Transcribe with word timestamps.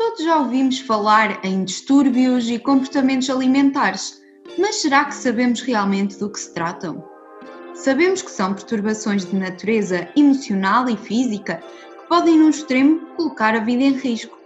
Todos 0.00 0.24
já 0.24 0.38
ouvimos 0.38 0.78
falar 0.78 1.44
em 1.44 1.62
distúrbios 1.62 2.48
e 2.48 2.58
comportamentos 2.58 3.28
alimentares, 3.28 4.18
mas 4.58 4.76
será 4.76 5.04
que 5.04 5.14
sabemos 5.14 5.60
realmente 5.60 6.16
do 6.18 6.30
que 6.30 6.40
se 6.40 6.54
tratam? 6.54 7.04
Sabemos 7.74 8.22
que 8.22 8.30
são 8.30 8.54
perturbações 8.54 9.26
de 9.26 9.36
natureza 9.36 10.08
emocional 10.16 10.88
e 10.88 10.96
física 10.96 11.62
que 12.00 12.08
podem, 12.08 12.38
no 12.38 12.48
extremo, 12.48 12.98
colocar 13.14 13.54
a 13.54 13.60
vida 13.60 13.82
em 13.82 13.92
risco. 13.92 14.38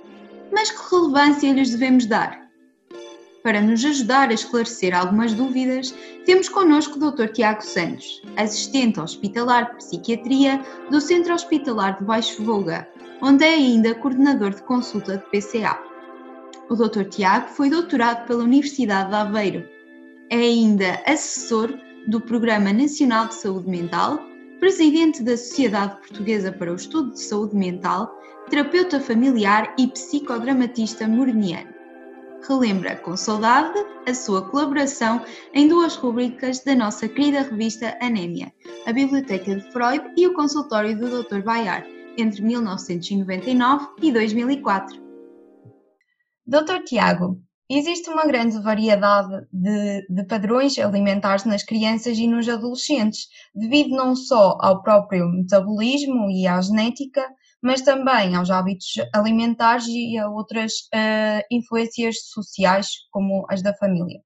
Mas 0.53 0.73
que 0.73 0.93
relevância 0.93 1.53
lhes 1.53 1.71
devemos 1.71 2.07
dar? 2.07 2.51
Para 3.45 3.63
nos 3.63 3.85
ajudar 3.85 4.31
a 4.31 4.35
esclarecer 4.35 4.93
algumas 4.93 5.35
dúvidas, 5.35 5.95
temos 6.27 6.49
connosco 6.49 6.99
o 6.99 7.13
Dr. 7.13 7.29
Tiago 7.29 7.63
Santos, 7.63 8.21
assistente 8.37 8.99
hospitalar 8.99 9.71
de 9.71 9.77
psiquiatria 9.77 10.61
do 10.91 11.01
Centro 11.01 11.33
Hospitalar 11.33 11.97
de 11.97 12.05
Baixo 12.05 12.43
Volga, 12.43 12.89
onde 13.25 13.43
é 13.43 13.55
ainda 13.55 13.95
coordenador 13.95 14.51
de 14.51 14.63
consulta 14.65 15.17
de 15.17 15.25
PCA. 15.31 15.83
O 16.69 16.77
Dr. 16.77 17.05
Tiago 17.05 17.49
foi 17.49 17.71
doutorado 17.71 18.27
pela 18.27 18.45
Universidade 18.45 19.09
de 19.09 19.15
Aveiro. 19.17 19.67
É 20.29 20.37
ainda 20.37 21.01
assessor 21.07 21.73
do 22.07 22.21
Programa 22.21 22.71
Nacional 22.71 23.29
de 23.29 23.37
Saúde 23.37 23.67
Mental, 23.67 24.21
presidente 24.61 25.23
da 25.23 25.39
Sociedade 25.39 25.97
Portuguesa 26.01 26.53
para 26.53 26.71
o 26.71 26.75
Estudo 26.75 27.13
de 27.13 27.21
Saúde 27.21 27.57
Mental, 27.57 28.15
terapeuta 28.51 29.01
familiar 29.01 29.75
e 29.79 29.87
psicodramatista 29.87 31.09
morniano. 31.09 31.73
Relembra 32.47 32.97
com 32.97 33.17
saudade 33.17 33.79
a 34.07 34.13
sua 34.13 34.43
colaboração 34.51 35.25
em 35.55 35.67
duas 35.67 35.97
rubricas 35.97 36.63
da 36.63 36.75
nossa 36.75 37.09
querida 37.09 37.41
revista 37.41 37.97
Anémia, 38.03 38.53
a 38.85 38.93
Biblioteca 38.93 39.57
de 39.57 39.73
Freud 39.73 40.13
e 40.15 40.27
o 40.27 40.35
consultório 40.35 40.95
do 40.95 41.23
Dr. 41.23 41.41
Bayard, 41.41 42.04
entre 42.17 42.43
1999 42.43 43.89
e 44.03 44.13
2004. 44.13 45.03
Dr. 46.47 46.85
Tiago, 46.85 47.41
existe 47.71 48.11
uma 48.11 48.27
grande 48.27 48.59
variedade 48.61 49.47
de, 49.53 50.07
de, 50.09 50.25
padrões 50.27 50.79
alimentares 50.79 51.45
nas 51.45 51.63
crianças 51.63 52.19
e 52.19 52.27
nos 52.27 52.49
adolescentes, 52.49 53.29
devido 53.55 53.97
não 53.97 54.15
só 54.15 54.59
ao 54.61 54.83
próprio 54.83 55.29
metabolismo 55.29 56.31
e 56.31 56.47
à 56.47 56.61
genética, 56.61 57.27
mas 57.63 57.81
também 57.81 58.37
aos 58.37 58.51
hábitos 58.51 58.93
alimentares 59.15 59.87
e 59.89 60.19
a 60.19 60.29
outras 60.29 60.73
uh, 60.95 61.43
influências 61.51 62.17
sociais, 62.29 62.89
como 63.11 63.47
as 63.49 63.63
da 63.63 63.75
família. 63.75 64.21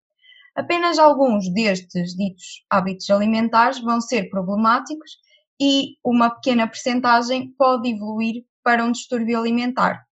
Apenas 0.57 0.99
alguns 0.99 1.49
destes 1.53 2.17
ditos 2.17 2.65
hábitos 2.69 3.09
alimentares 3.11 3.81
vão 3.81 4.01
ser 4.01 4.29
problemáticos 4.29 5.13
e 5.61 5.97
uma 6.05 6.31
pequena 6.31 6.67
percentagem 6.67 7.53
pode 7.59 7.89
evoluir 7.91 8.45
para 8.63 8.85
um 8.85 8.93
distúrbio 8.93 9.39
alimentar. 9.39 10.05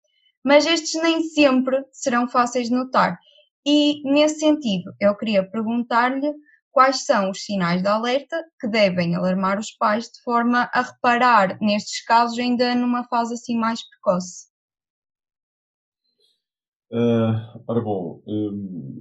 Mas 0.44 0.66
estes 0.66 1.02
nem 1.02 1.22
sempre 1.22 1.84
serão 1.92 2.28
fáceis 2.28 2.68
de 2.68 2.74
notar. 2.74 3.18
E, 3.66 4.02
nesse 4.10 4.40
sentido, 4.40 4.92
eu 5.00 5.16
queria 5.16 5.48
perguntar-lhe 5.48 6.32
quais 6.70 7.04
são 7.04 7.30
os 7.30 7.44
sinais 7.44 7.80
de 7.80 7.88
alerta 7.88 8.44
que 8.60 8.68
devem 8.68 9.14
alarmar 9.14 9.58
os 9.58 9.70
pais 9.70 10.04
de 10.06 10.20
forma 10.22 10.68
a 10.74 10.82
reparar 10.82 11.58
nestes 11.60 12.04
casos 12.04 12.38
ainda 12.38 12.74
numa 12.74 13.04
fase 13.04 13.34
assim 13.34 13.56
mais 13.56 13.80
precoce. 13.88 14.48
Uh, 16.90 17.62
ora 17.66 17.80
bom, 17.80 18.22
um, 18.26 19.00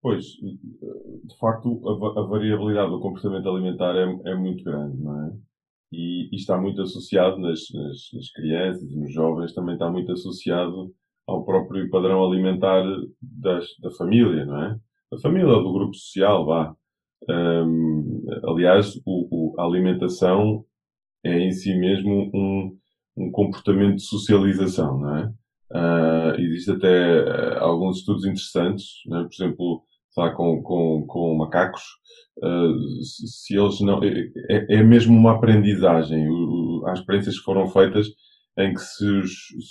Pois, 0.00 0.24
de 0.24 1.38
facto, 1.40 1.80
a, 1.88 2.22
variabilidade 2.22 2.90
do 2.90 3.00
comportamento 3.00 3.48
alimentar 3.48 3.96
é, 3.96 4.30
é, 4.30 4.34
muito 4.36 4.62
grande, 4.62 4.96
não 4.96 5.26
é? 5.26 5.32
E, 5.90 6.28
e 6.32 6.36
está 6.36 6.56
muito 6.60 6.80
associado 6.82 7.38
nas, 7.38 7.60
nas, 7.72 7.96
nas, 8.12 8.30
crianças 8.32 8.90
e 8.90 8.96
nos 8.96 9.12
jovens, 9.12 9.54
também 9.54 9.74
está 9.74 9.90
muito 9.90 10.12
associado 10.12 10.94
ao 11.26 11.44
próprio 11.44 11.90
padrão 11.90 12.24
alimentar 12.24 12.84
das, 13.20 13.66
da 13.80 13.90
família, 13.92 14.44
não 14.46 14.62
é? 14.62 14.78
Da 15.10 15.18
família 15.18 15.48
do 15.48 15.72
grupo 15.72 15.94
social, 15.94 16.46
vá. 16.46 16.76
Um, 17.28 18.24
aliás, 18.44 18.94
o, 19.04 19.54
o, 19.54 19.60
a 19.60 19.64
alimentação 19.64 20.64
é 21.24 21.40
em 21.40 21.50
si 21.50 21.74
mesmo 21.74 22.30
um, 22.32 22.78
um 23.16 23.30
comportamento 23.32 23.96
de 23.96 24.02
socialização, 24.02 25.00
não 25.00 25.16
é? 25.16 25.32
Uh, 25.70 26.40
existe 26.40 26.70
até 26.70 27.20
uh, 27.20 27.62
alguns 27.62 27.98
estudos 27.98 28.24
interessantes, 28.24 29.02
né? 29.06 29.22
por 29.24 29.34
exemplo, 29.34 29.84
lá, 30.18 30.34
com, 30.34 30.62
com, 30.62 31.04
com 31.06 31.36
macacos, 31.36 31.82
uh, 32.42 33.02
se 33.02 33.56
eles 33.56 33.80
não. 33.80 34.02
É, 34.02 34.08
é, 34.50 34.76
é, 34.76 34.82
mesmo 34.82 35.16
uma 35.16 35.32
aprendizagem. 35.32 36.26
Há 36.86 36.92
experiências 36.92 37.38
que 37.38 37.44
foram 37.44 37.68
feitas 37.68 38.08
em 38.58 38.74
que 38.74 38.80
se 38.80 39.06
os, 39.06 39.30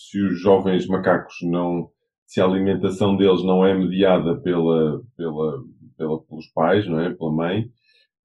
se 0.09 0.21
os 0.21 0.41
jovens 0.41 0.87
macacos 0.87 1.35
não. 1.43 1.89
Se 2.25 2.41
a 2.41 2.45
alimentação 2.45 3.15
deles 3.15 3.41
não 3.43 3.65
é 3.65 3.73
mediada 3.73 4.35
pela, 4.41 5.01
pela, 5.15 5.63
pela, 5.97 6.21
pelos 6.23 6.47
pais, 6.53 6.85
não 6.85 6.99
é? 6.99 7.13
Pela 7.13 7.31
mãe, 7.31 7.69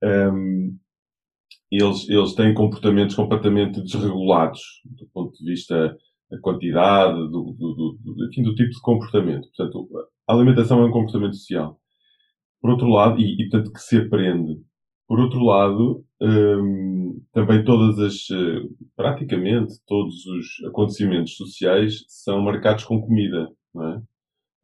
um, 0.02 0.08
ehm, 0.08 0.76
eles, 1.70 2.08
eles 2.08 2.34
têm 2.34 2.52
comportamentos 2.52 3.14
completamente 3.14 3.80
desregulados 3.80 4.60
do 4.84 5.06
ponto 5.14 5.38
de 5.38 5.44
vista 5.50 5.96
da 6.30 6.40
quantidade, 6.40 7.14
do, 7.14 7.54
do, 7.58 7.98
do, 8.02 8.14
do 8.14 8.54
tipo 8.54 8.70
de 8.70 8.80
comportamento. 8.80 9.48
Portanto, 9.54 9.88
a 10.26 10.32
alimentação 10.34 10.80
é 10.80 10.86
um 10.86 10.90
comportamento 10.90 11.36
social. 11.36 11.78
Por 12.62 12.70
outro 12.70 12.88
lado, 12.88 13.20
e, 13.20 13.42
e 13.42 13.48
tanto 13.50 13.72
que 13.72 13.80
se 13.80 13.98
aprende. 13.98 14.58
Por 15.08 15.20
outro 15.20 15.44
lado, 15.44 16.04
hum, 16.20 17.20
também 17.32 17.64
todas 17.64 17.98
as, 17.98 18.30
eh, 18.30 18.62
praticamente 18.96 19.74
todos 19.86 20.24
os 20.26 20.64
acontecimentos 20.66 21.36
sociais 21.36 22.04
são 22.08 22.40
marcados 22.40 22.84
com 22.84 23.00
comida, 23.00 23.48
não 23.74 23.88
é? 23.88 24.02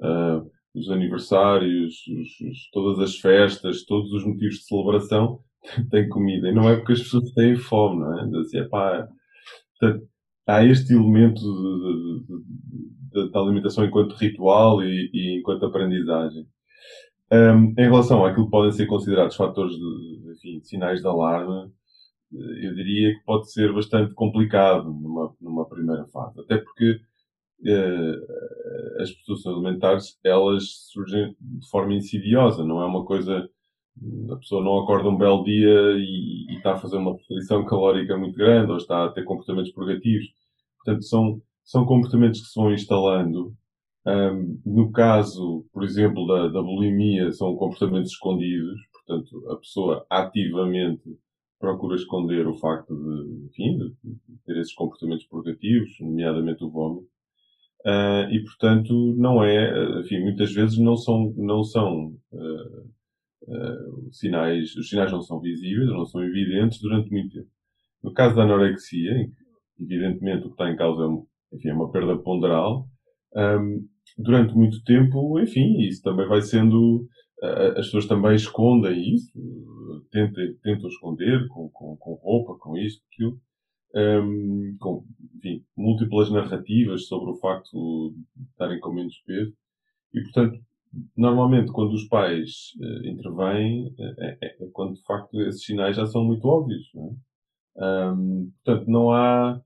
Uh, 0.01 0.51
os 0.75 0.89
aniversários, 0.91 1.95
os, 2.07 2.49
os, 2.49 2.71
todas 2.73 3.01
as 3.01 3.17
festas, 3.17 3.85
todos 3.85 4.13
os 4.13 4.25
motivos 4.25 4.57
de 4.57 4.65
celebração 4.65 5.41
têm 5.91 6.09
comida. 6.09 6.49
E 6.49 6.55
não 6.55 6.69
é 6.69 6.77
porque 6.77 6.93
as 6.93 7.03
pessoas 7.03 7.33
têm 7.33 7.57
fome, 7.57 8.01
não 8.01 8.19
é? 8.19 8.41
Assim, 8.41 8.59
epá, 8.59 9.09
portanto, 9.79 10.09
há 10.47 10.65
este 10.65 10.95
elemento 10.95 11.41
da 13.33 13.41
alimentação 13.41 13.85
enquanto 13.85 14.15
ritual 14.15 14.83
e, 14.83 15.11
e 15.13 15.39
enquanto 15.39 15.67
aprendizagem. 15.67 16.47
Um, 17.31 17.75
em 17.79 17.85
relação 17.85 18.25
àquilo 18.25 18.47
que 18.47 18.51
podem 18.51 18.73
ser 18.73 18.87
considerados 18.87 19.37
fatores 19.37 19.77
de, 19.77 20.33
enfim, 20.33 20.61
sinais 20.63 21.01
de 21.01 21.07
alarme, 21.07 21.71
eh, 22.33 22.67
eu 22.67 22.75
diria 22.75 23.15
que 23.15 23.25
pode 23.25 23.53
ser 23.53 23.73
bastante 23.73 24.15
complicado 24.15 24.85
numa, 24.91 25.35
numa 25.41 25.69
primeira 25.69 26.07
fase. 26.07 26.41
Até 26.41 26.57
porque 26.57 27.01
uh, 27.67 29.03
as 29.03 29.11
perturbações 29.11 29.55
alimentares, 29.57 30.19
elas 30.25 30.65
surgem 30.91 31.37
de 31.41 31.69
forma 31.71 31.95
insidiosa, 31.95 32.65
não 32.65 32.81
é 32.81 32.87
uma 32.87 33.05
coisa... 33.05 33.49
A 34.31 34.37
pessoa 34.37 34.63
não 34.63 34.79
acorda 34.79 35.09
um 35.09 35.19
belo 35.19 35.43
dia 35.43 35.97
e, 35.99 36.47
e 36.51 36.57
está 36.57 36.75
a 36.75 36.79
fazer 36.79 36.99
uma 36.99 37.15
restrição 37.15 37.65
calórica 37.67 38.17
muito 38.17 38.37
grande 38.37 38.71
ou 38.71 38.77
está 38.77 39.05
a 39.05 39.09
ter 39.11 39.25
comportamentos 39.25 39.73
purgativos. 39.73 40.29
Portanto, 40.77 41.05
são, 41.05 41.43
são 41.65 41.85
comportamentos 41.85 42.41
que 42.41 42.47
se 42.47 42.61
vão 42.61 42.73
instalando 42.73 43.57
um, 44.09 44.61
no 44.65 44.91
caso, 44.91 45.67
por 45.71 45.85
exemplo, 45.85 46.27
da, 46.27 46.49
da 46.49 46.63
bulimia, 46.63 47.31
são 47.33 47.55
comportamentos 47.57 48.13
escondidos, 48.13 48.81
portanto, 48.93 49.51
a 49.51 49.57
pessoa 49.57 50.07
ativamente 50.09 51.03
procura 51.59 51.97
esconder 51.97 52.47
o 52.47 52.55
facto 52.55 52.95
de, 52.97 53.47
enfim, 53.47 53.77
de, 53.77 53.95
ter 54.47 54.57
esses 54.57 54.73
comportamentos 54.75 55.27
purgativos, 55.27 55.91
nomeadamente 56.01 56.65
o 56.65 56.71
vômito. 56.71 57.09
Uh, 57.85 58.31
e, 58.31 58.43
portanto, 58.45 59.15
não 59.19 59.45
é, 59.45 60.01
enfim, 60.01 60.21
muitas 60.21 60.53
vezes 60.53 60.79
não 60.79 60.97
são, 60.97 61.35
não 61.37 61.63
são 61.63 62.17
uh, 62.33 62.83
uh, 63.43 64.13
sinais, 64.13 64.75
os 64.75 64.89
sinais 64.89 65.13
não 65.13 65.21
são 65.21 65.39
visíveis, 65.39 65.89
não 65.91 66.07
são 66.07 66.25
evidentes 66.25 66.81
durante 66.81 67.11
muito 67.11 67.35
tempo. 67.35 67.51
No 68.03 68.13
caso 68.13 68.37
da 68.37 68.45
anorexia, 68.45 69.31
evidentemente, 69.79 70.47
o 70.47 70.49
que 70.49 70.55
está 70.55 70.71
em 70.71 70.77
causa 70.77 71.05
é, 71.05 71.57
enfim, 71.57 71.69
é 71.69 71.75
uma 71.75 71.91
perda 71.91 72.17
ponderal, 72.17 72.89
um, 73.35 73.87
durante 74.17 74.55
muito 74.55 74.83
tempo, 74.85 75.39
enfim, 75.41 75.79
isso 75.81 76.03
também 76.03 76.27
vai 76.27 76.41
sendo. 76.43 77.07
as 77.77 77.87
pessoas 77.87 78.07
também 78.07 78.35
escondem 78.35 79.15
isso, 79.15 79.33
tentam, 80.11 80.45
tentam 80.63 80.89
esconder 80.89 81.47
com, 81.49 81.69
com, 81.71 81.97
com 81.97 82.15
roupa, 82.15 82.57
com 82.59 82.77
isto, 82.77 83.03
aquilo. 83.13 83.41
Um, 83.95 84.77
com, 84.79 85.03
enfim, 85.37 85.65
múltiplas 85.75 86.31
narrativas 86.31 87.07
sobre 87.07 87.31
o 87.31 87.37
facto 87.37 88.13
de 88.37 88.45
estarem 88.51 88.79
com 88.81 88.93
menos 88.93 89.17
peso. 89.27 89.53
E, 90.13 90.21
portanto, 90.23 90.61
normalmente, 91.17 91.73
quando 91.73 91.93
os 91.93 92.07
pais 92.07 92.75
uh, 92.81 93.07
intervêm, 93.07 93.95
é, 93.99 94.27
é, 94.27 94.39
é, 94.43 94.69
quando 94.73 94.95
de 94.95 95.03
facto 95.05 95.41
esses 95.43 95.65
sinais 95.65 95.97
já 95.97 96.07
são 96.07 96.25
muito 96.25 96.47
óbvios. 96.47 96.87
Não 96.95 97.17
é? 97.77 98.13
um, 98.13 98.51
portanto, 98.65 98.91
não 98.91 99.11
há 99.11 99.61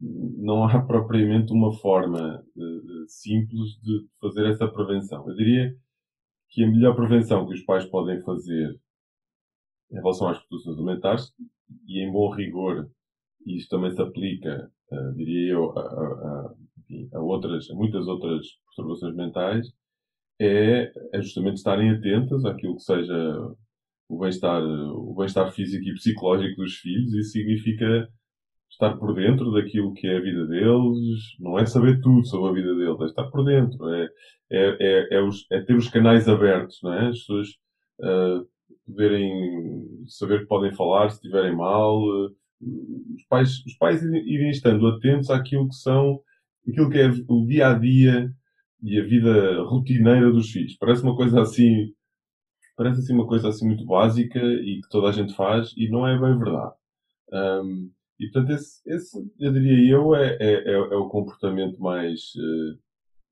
não 0.00 0.64
há 0.64 0.80
propriamente 0.86 1.52
uma 1.52 1.72
forma 1.72 2.44
uh, 2.56 3.08
simples 3.08 3.80
de 3.82 4.06
fazer 4.20 4.46
essa 4.48 4.68
prevenção. 4.68 5.28
Eu 5.28 5.34
diria 5.34 5.74
que 6.50 6.64
a 6.64 6.70
melhor 6.70 6.94
prevenção 6.94 7.46
que 7.46 7.54
os 7.54 7.64
pais 7.64 7.84
podem 7.86 8.20
fazer 8.22 8.78
em 9.90 9.96
relação 9.96 10.28
às 10.28 10.38
perturbações 10.38 10.76
alimentares, 10.76 11.34
e 11.86 12.00
em 12.00 12.12
bom 12.12 12.30
rigor, 12.30 12.90
isto 13.46 13.68
também 13.70 13.90
se 13.90 14.00
aplica 14.00 14.70
uh, 14.92 15.14
diria 15.14 15.52
eu, 15.52 15.78
a, 15.78 15.82
a, 15.82 16.54
a, 17.14 17.20
outras, 17.20 17.70
a 17.70 17.74
muitas 17.74 18.06
outras 18.06 18.46
perturbações 18.66 19.14
mentais, 19.14 19.66
é, 20.40 20.92
é 21.12 21.22
justamente 21.22 21.56
estarem 21.56 21.90
atentas 21.90 22.44
àquilo 22.44 22.76
que 22.76 22.82
seja 22.82 23.54
o 24.08 24.18
bem-estar, 24.18 24.62
o 24.62 25.14
bem-estar 25.14 25.52
físico 25.52 25.84
e 25.88 25.94
psicológico 25.94 26.62
dos 26.62 26.74
filhos. 26.76 27.12
Isso 27.12 27.32
significa 27.32 28.08
estar 28.70 28.96
por 28.96 29.14
dentro 29.14 29.52
daquilo 29.52 29.94
que 29.94 30.06
é 30.06 30.16
a 30.16 30.20
vida 30.20 30.46
deles, 30.46 31.20
não 31.40 31.58
é 31.58 31.66
saber 31.66 32.00
tudo 32.00 32.24
sobre 32.26 32.50
a 32.50 32.52
vida 32.54 32.74
deles, 32.74 33.00
é 33.00 33.04
estar 33.04 33.24
por 33.24 33.44
dentro, 33.44 33.88
é, 33.88 34.08
é, 34.50 34.76
é, 34.80 35.16
é, 35.16 35.20
os, 35.22 35.46
é 35.50 35.60
ter 35.60 35.76
os 35.76 35.88
canais 35.88 36.28
abertos, 36.28 36.78
não 36.82 36.92
é? 36.92 37.08
As 37.08 37.18
pessoas 37.18 37.48
uh, 38.00 38.46
poderem 38.86 40.06
saber 40.06 40.40
que 40.40 40.46
podem 40.46 40.72
falar 40.74 41.10
se 41.10 41.16
estiverem 41.16 41.56
mal, 41.56 42.00
uh, 42.00 42.34
os 42.60 43.24
pais, 43.28 43.64
os 43.66 43.74
pais 43.76 44.02
irem 44.02 44.50
estando 44.50 44.86
atentos 44.86 45.30
àquilo 45.30 45.68
que 45.68 45.76
são, 45.76 46.20
aquilo 46.68 46.90
que 46.90 46.98
é 46.98 47.08
o 47.28 47.46
dia 47.46 47.68
a 47.68 47.74
dia 47.74 48.30
e 48.82 48.98
a 48.98 49.04
vida 49.04 49.62
rotineira 49.62 50.30
dos 50.30 50.50
filhos. 50.50 50.76
Parece 50.78 51.02
uma 51.02 51.16
coisa 51.16 51.40
assim, 51.40 51.92
parece 52.76 53.00
assim 53.00 53.14
uma 53.14 53.26
coisa 53.26 53.48
assim 53.48 53.66
muito 53.66 53.84
básica 53.84 54.38
e 54.38 54.80
que 54.82 54.88
toda 54.90 55.08
a 55.08 55.12
gente 55.12 55.34
faz 55.34 55.72
e 55.76 55.88
não 55.88 56.06
é 56.06 56.18
bem 56.18 56.38
verdade. 56.38 56.74
Um, 57.32 57.90
e 58.18 58.30
portanto 58.30 58.50
esse, 58.50 58.80
esse, 58.86 59.32
eu 59.38 59.52
diria 59.52 59.92
eu, 59.92 60.14
é, 60.14 60.36
é, 60.40 60.54
é, 60.70 60.72
é 60.72 60.96
o 60.96 61.08
comportamento 61.08 61.80
mais, 61.80 62.20
uh, 62.36 62.78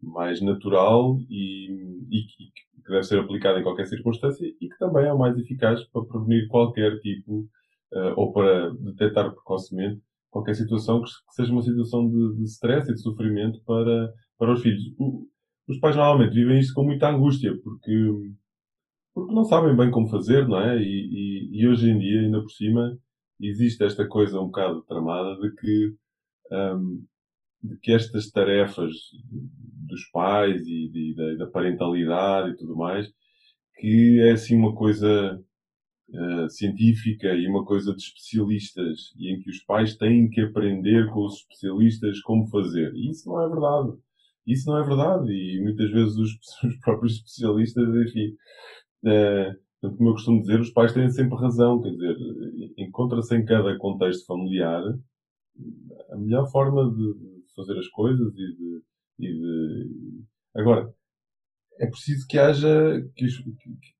mais 0.02 0.40
natural 0.40 1.18
e, 1.28 2.06
e, 2.10 2.22
que 2.26 2.90
deve 2.90 3.02
ser 3.02 3.18
aplicado 3.18 3.58
em 3.58 3.62
qualquer 3.62 3.86
circunstância 3.86 4.46
e 4.46 4.68
que 4.68 4.78
também 4.78 5.06
é 5.06 5.12
o 5.12 5.18
mais 5.18 5.36
eficaz 5.36 5.82
para 5.88 6.04
prevenir 6.04 6.46
qualquer 6.48 6.98
tipo 7.00 7.48
uh, 7.92 8.12
ou 8.16 8.32
para 8.32 8.70
detectar 8.74 9.32
precocemente 9.32 10.00
qualquer 10.36 10.54
situação 10.54 11.02
que, 11.02 11.10
seja 11.30 11.52
uma 11.52 11.62
situação 11.62 12.08
de, 12.08 12.36
de 12.36 12.44
stress 12.44 12.90
e 12.90 12.94
de 12.94 13.00
sofrimento 13.00 13.60
para, 13.64 14.12
para 14.38 14.52
os 14.52 14.60
filhos. 14.60 14.82
Os 15.66 15.78
pais 15.78 15.96
normalmente 15.96 16.34
vivem 16.34 16.58
isto 16.60 16.74
com 16.74 16.84
muita 16.84 17.08
angústia, 17.08 17.56
porque, 17.62 18.12
porque 19.14 19.34
não 19.34 19.44
sabem 19.44 19.74
bem 19.74 19.90
como 19.90 20.08
fazer, 20.08 20.46
não 20.46 20.60
é? 20.60 20.78
E, 20.78 20.84
e, 20.84 21.60
e 21.60 21.66
hoje 21.66 21.90
em 21.90 21.98
dia, 21.98 22.20
ainda 22.20 22.40
por 22.40 22.50
cima, 22.50 22.96
existe 23.40 23.84
esta 23.84 24.06
coisa 24.06 24.40
um 24.40 24.46
bocado 24.46 24.82
tramada 24.82 25.38
de 25.40 25.54
que, 25.54 25.94
um, 26.52 27.04
de 27.62 27.78
que 27.78 27.92
estas 27.92 28.30
tarefas 28.30 28.92
dos 29.86 30.08
pais 30.10 30.60
e 30.62 30.88
de, 30.88 31.14
de, 31.14 31.36
da 31.38 31.46
parentalidade 31.46 32.50
e 32.50 32.56
tudo 32.56 32.76
mais, 32.76 33.08
que 33.78 34.20
é 34.20 34.32
assim 34.32 34.56
uma 34.56 34.74
coisa 34.74 35.40
uh, 36.10 36.50
científica 36.50 37.28
e 37.34 37.46
uma 37.46 37.64
coisa 37.64 37.94
de 37.94 38.02
especialistas 38.02 39.12
e 39.16 39.32
em 39.32 39.40
que 39.40 39.50
os 39.50 39.62
pais 39.64 39.96
têm 39.96 40.28
que 40.28 40.40
aprender 40.40 41.08
com 41.10 41.24
os 41.26 41.34
especialistas 41.34 42.20
como 42.22 42.48
fazer. 42.48 42.92
E 42.94 43.10
isso 43.10 43.28
não 43.28 43.42
é 43.42 43.48
verdade. 43.48 43.98
Isso 44.46 44.70
não 44.70 44.78
é 44.78 44.86
verdade. 44.86 45.32
E 45.32 45.60
muitas 45.62 45.90
vezes 45.90 46.16
os, 46.16 46.30
os 46.64 46.78
próprios 46.80 47.16
especialistas, 47.16 47.88
enfim, 47.88 48.28
uh, 49.04 49.65
como 49.80 50.08
eu 50.08 50.12
costumo 50.12 50.40
dizer, 50.40 50.60
os 50.60 50.70
pais 50.70 50.92
têm 50.92 51.10
sempre 51.10 51.36
razão. 51.38 51.80
Quer 51.80 51.90
dizer, 51.90 52.16
encontra-se 52.78 53.36
em 53.36 53.44
cada 53.44 53.76
contexto 53.78 54.26
familiar 54.26 54.82
a 56.10 56.16
melhor 56.16 56.50
forma 56.50 56.90
de 56.90 57.14
fazer 57.54 57.78
as 57.78 57.88
coisas 57.88 58.32
e 58.34 58.56
de, 58.56 58.82
e 59.18 59.32
de... 59.32 60.24
Agora, 60.54 60.92
é 61.78 61.86
preciso 61.86 62.26
que 62.26 62.38
haja, 62.38 63.02
que, 63.14 63.26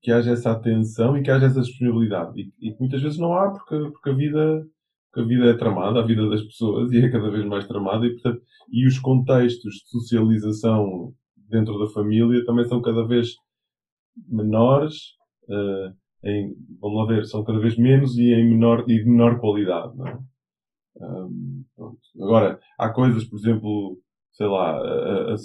que, 0.00 0.10
haja 0.10 0.32
essa 0.32 0.52
atenção 0.52 1.16
e 1.16 1.22
que 1.22 1.30
haja 1.30 1.46
essa 1.46 1.60
disponibilidade. 1.60 2.40
E, 2.40 2.52
e 2.68 2.76
muitas 2.78 3.02
vezes 3.02 3.18
não 3.18 3.34
há, 3.34 3.50
porque, 3.50 3.90
porque, 3.90 4.10
a 4.10 4.14
vida, 4.14 4.66
a 5.14 5.22
vida 5.22 5.46
é 5.46 5.54
tramada, 5.54 6.00
a 6.00 6.06
vida 6.06 6.28
das 6.28 6.42
pessoas, 6.42 6.90
e 6.92 6.98
é 6.98 7.10
cada 7.10 7.30
vez 7.30 7.44
mais 7.44 7.66
tramada, 7.66 8.06
e, 8.06 8.12
portanto, 8.12 8.42
e 8.70 8.86
os 8.86 8.98
contextos 8.98 9.74
de 9.74 9.88
socialização 9.88 11.14
dentro 11.36 11.78
da 11.78 11.92
família 11.92 12.44
também 12.44 12.64
são 12.64 12.80
cada 12.80 13.06
vez 13.06 13.34
menores, 14.28 15.14
uh, 15.48 15.94
em, 16.24 16.54
vamos 16.80 16.98
lá 16.98 17.06
ver, 17.06 17.24
são 17.26 17.44
cada 17.44 17.58
vez 17.58 17.76
menos 17.76 18.16
e 18.18 18.32
em 18.32 18.48
menor, 18.50 18.84
e 18.88 18.98
de 18.98 19.08
menor 19.08 19.38
qualidade, 19.38 19.96
não 19.96 20.06
é? 20.06 20.18
Um, 20.98 21.64
Agora, 22.20 22.58
há 22.78 22.88
coisas, 22.88 23.24
por 23.24 23.38
exemplo, 23.38 23.98
sei 24.32 24.46
lá, 24.46 24.80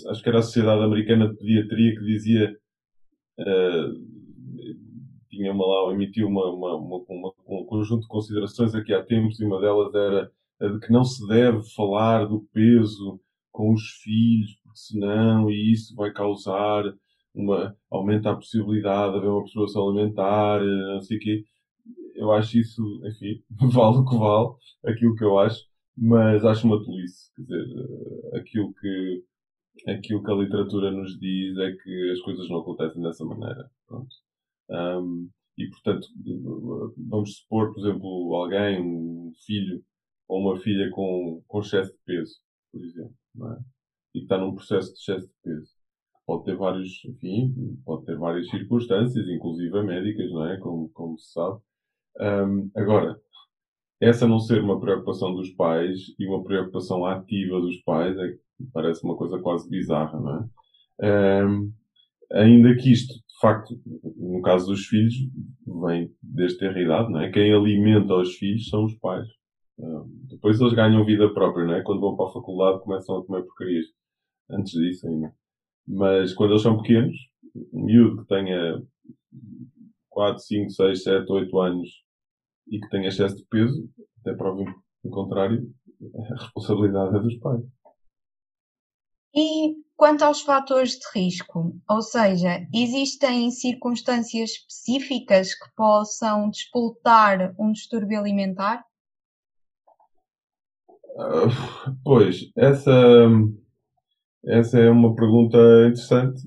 acho 0.09 0.24
que 0.24 0.30
era 0.30 0.39
a 0.39 0.42
Sociedade 0.42 0.81
Americana 0.81 1.27
de 1.27 1.38
Pediatria 1.38 1.95
que 1.95 2.06
dizia, 2.06 2.57
uh, 3.39 4.12
tinha 5.30 5.51
uma 5.51 5.65
lá, 5.65 5.94
emitiu 5.94 6.27
uma, 6.27 6.45
uma, 6.45 6.75
uma, 6.75 6.98
uma, 7.09 7.33
um 7.48 7.65
conjunto 7.65 8.01
de 8.01 8.07
considerações 8.07 8.74
aqui 8.74 8.94
há 8.94 9.03
tempos 9.03 9.39
e 9.39 9.45
uma 9.45 9.59
delas 9.59 9.94
era 9.94 10.31
a 10.62 10.68
de 10.68 10.80
que 10.80 10.92
não 10.92 11.03
se 11.03 11.25
deve 11.27 11.62
falar 11.75 12.25
do 12.25 12.42
peso 12.53 13.19
com 13.51 13.74
os 13.74 13.81
filhos, 14.03 14.56
porque 14.63 14.77
senão 14.77 15.50
e 15.50 15.71
isso 15.71 15.95
vai 15.95 16.12
causar 16.12 16.83
uma, 17.33 17.75
aumenta 17.89 18.31
a 18.31 18.36
possibilidade 18.36 19.13
de 19.13 19.19
haver 19.19 19.30
uma 19.30 19.44
perturbação 19.44 19.89
alimentar, 19.89 20.62
não 20.63 21.01
sei 21.01 21.18
o 21.18 21.19
quê. 21.19 21.45
Eu 22.16 22.31
acho 22.31 22.57
isso, 22.60 22.81
enfim, 23.06 23.44
vale 23.74 23.98
o 23.98 24.06
que 24.06 24.18
vale, 24.18 24.50
aquilo 24.86 25.16
que 25.16 25.24
eu 25.24 25.39
acho 25.39 25.72
mas 25.98 26.44
acho 26.45 26.66
uma 26.68 26.83
tolice. 26.83 27.31
Quer 27.36 27.42
dizer, 27.44 27.66
eh, 28.33 28.38
aquilo 28.39 28.74
que, 28.74 29.24
aquilo 29.88 30.24
que 30.24 30.31
a 30.31 30.36
literatura 30.36 30.92
nos 30.92 31.19
diz 31.19 31.57
é 31.57 31.72
que 31.74 32.12
as 32.12 32.22
coisas 32.22 32.50
não 32.50 32.60
acontecem 32.62 33.01
dessa 33.01 33.25
maneira. 33.25 33.69
Pronto. 33.88 34.16
Um, 34.69 35.30
e, 35.57 35.69
portanto, 35.69 36.07
vamos 36.98 37.38
supor, 37.38 37.74
por 37.74 37.80
exemplo, 37.81 38.36
alguém, 38.36 38.81
um 38.81 39.31
filho 39.45 39.84
ou 40.27 40.39
uma 40.39 40.60
filha 40.60 40.89
com, 40.92 41.44
com 41.48 41.60
excesso 41.60 41.92
de 41.92 42.00
peso, 42.06 42.36
por 42.72 42.84
exemplo, 42.84 43.16
é? 43.51 43.60
e 44.16 44.19
que 44.19 44.25
está 44.25 44.38
num 44.38 44.56
processo 44.56 44.94
de 44.94 45.00
excesso 45.00 45.27
de 45.27 45.34
peso. 45.44 45.72
Pode 46.31 46.45
ter 46.45 46.56
vários, 46.56 47.04
enfim, 47.04 47.54
pode 47.83 48.06
ter 48.06 48.18
várias 48.18 48.50
circunstâncias, 48.50 49.28
inclusive 49.28 49.83
médicas, 49.83 50.31
não 50.31 50.45
é? 50.48 50.57
Como, 50.60 50.88
como 50.94 51.18
se 51.18 51.33
sabe. 51.33 51.60
Um, 52.22 52.72
agora, 52.74 53.19
essa 54.00 54.25
não 54.25 54.39
ser 54.39 54.63
uma 54.63 54.80
preocupação 54.80 55.36
dos 55.36 55.50
pais 55.50 56.00
e 56.18 56.25
uma 56.25 56.42
preocupação 56.42 57.06
ativa 57.06 57.60
dos 57.60 57.75
pais 57.81 58.18
é, 58.18 58.33
parece 58.72 59.04
uma 59.04 59.18
coisa 59.18 59.39
quase 59.39 59.69
bizarra, 59.69 60.18
não 60.22 60.50
é? 61.01 61.45
Um, 61.45 61.74
ainda 62.31 62.77
que 62.77 62.94
isto, 62.94 63.13
de 63.13 63.39
facto, 63.42 63.77
no 64.16 64.42
caso 64.42 64.68
dos 64.68 64.86
filhos, 64.86 65.16
vem 65.86 66.16
desde 66.24 66.60
ter 66.60 66.77
idade, 66.77 67.12
não 67.12 67.19
é? 67.19 67.30
Quem 67.30 67.54
alimenta 67.54 68.16
os 68.16 68.36
filhos 68.36 68.69
são 68.69 68.86
os 68.86 68.95
pais. 69.00 69.27
Um, 69.77 70.07
depois 70.30 70.62
eles 70.62 70.72
ganham 70.72 71.04
vida 71.04 71.27
própria, 71.34 71.66
não 71.66 71.74
é? 71.74 71.81
Quando 71.81 72.00
vão 72.00 72.16
para 72.16 72.27
a 72.27 72.34
faculdade 72.34 72.84
começam 72.84 73.18
a 73.18 73.25
comer 73.25 73.44
porcarias. 73.44 73.88
Antes 74.50 74.72
disso 74.72 75.10
ainda. 75.10 75.40
Mas 75.88 76.33
quando 76.33 76.51
eles 76.51 76.63
são 76.63 76.81
pequenos, 76.81 77.15
um 77.73 77.85
miúdo 77.85 78.21
que 78.21 78.27
tenha 78.27 78.81
4, 80.09 80.39
5, 80.43 80.69
6, 80.71 81.03
7, 81.03 81.31
8 81.31 81.59
anos 81.59 81.89
e 82.69 82.79
que 82.79 82.89
tem 82.89 83.05
excesso 83.05 83.35
de 83.38 83.45
peso, 83.45 83.89
até 84.19 84.33
prova 84.33 84.63
em 85.03 85.09
contrário, 85.09 85.69
a 86.15 86.43
responsabilidade 86.43 87.15
é 87.15 87.19
dos 87.19 87.35
pais. 87.38 87.63
E 89.33 89.75
quanto 89.95 90.23
aos 90.23 90.41
fatores 90.41 91.00
de 91.00 91.05
risco, 91.15 91.73
ou 91.89 92.01
seja, 92.01 92.67
existem 92.73 93.50
circunstâncias 93.50 94.51
específicas 94.51 95.55
que 95.55 95.71
possam 95.75 96.50
despoltar 96.50 97.55
um 97.57 97.71
distúrbio 97.71 98.19
alimentar? 98.19 98.85
Uh, 101.15 101.95
pois, 102.03 102.51
essa, 102.57 102.91
essa 104.45 104.79
é 104.79 104.89
uma 104.89 105.15
pergunta 105.15 105.57
interessante, 105.88 106.41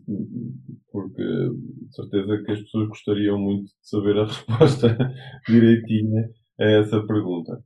porque 0.90 1.22
de 1.22 1.94
certeza 1.94 2.42
que 2.44 2.52
as 2.52 2.60
pessoas 2.62 2.88
gostariam 2.88 3.38
muito 3.38 3.66
de 3.66 3.72
saber 3.82 4.18
a 4.18 4.24
resposta 4.26 4.96
direitinha 5.48 6.28
a 6.58 6.64
essa 6.64 7.04
pergunta. 7.06 7.62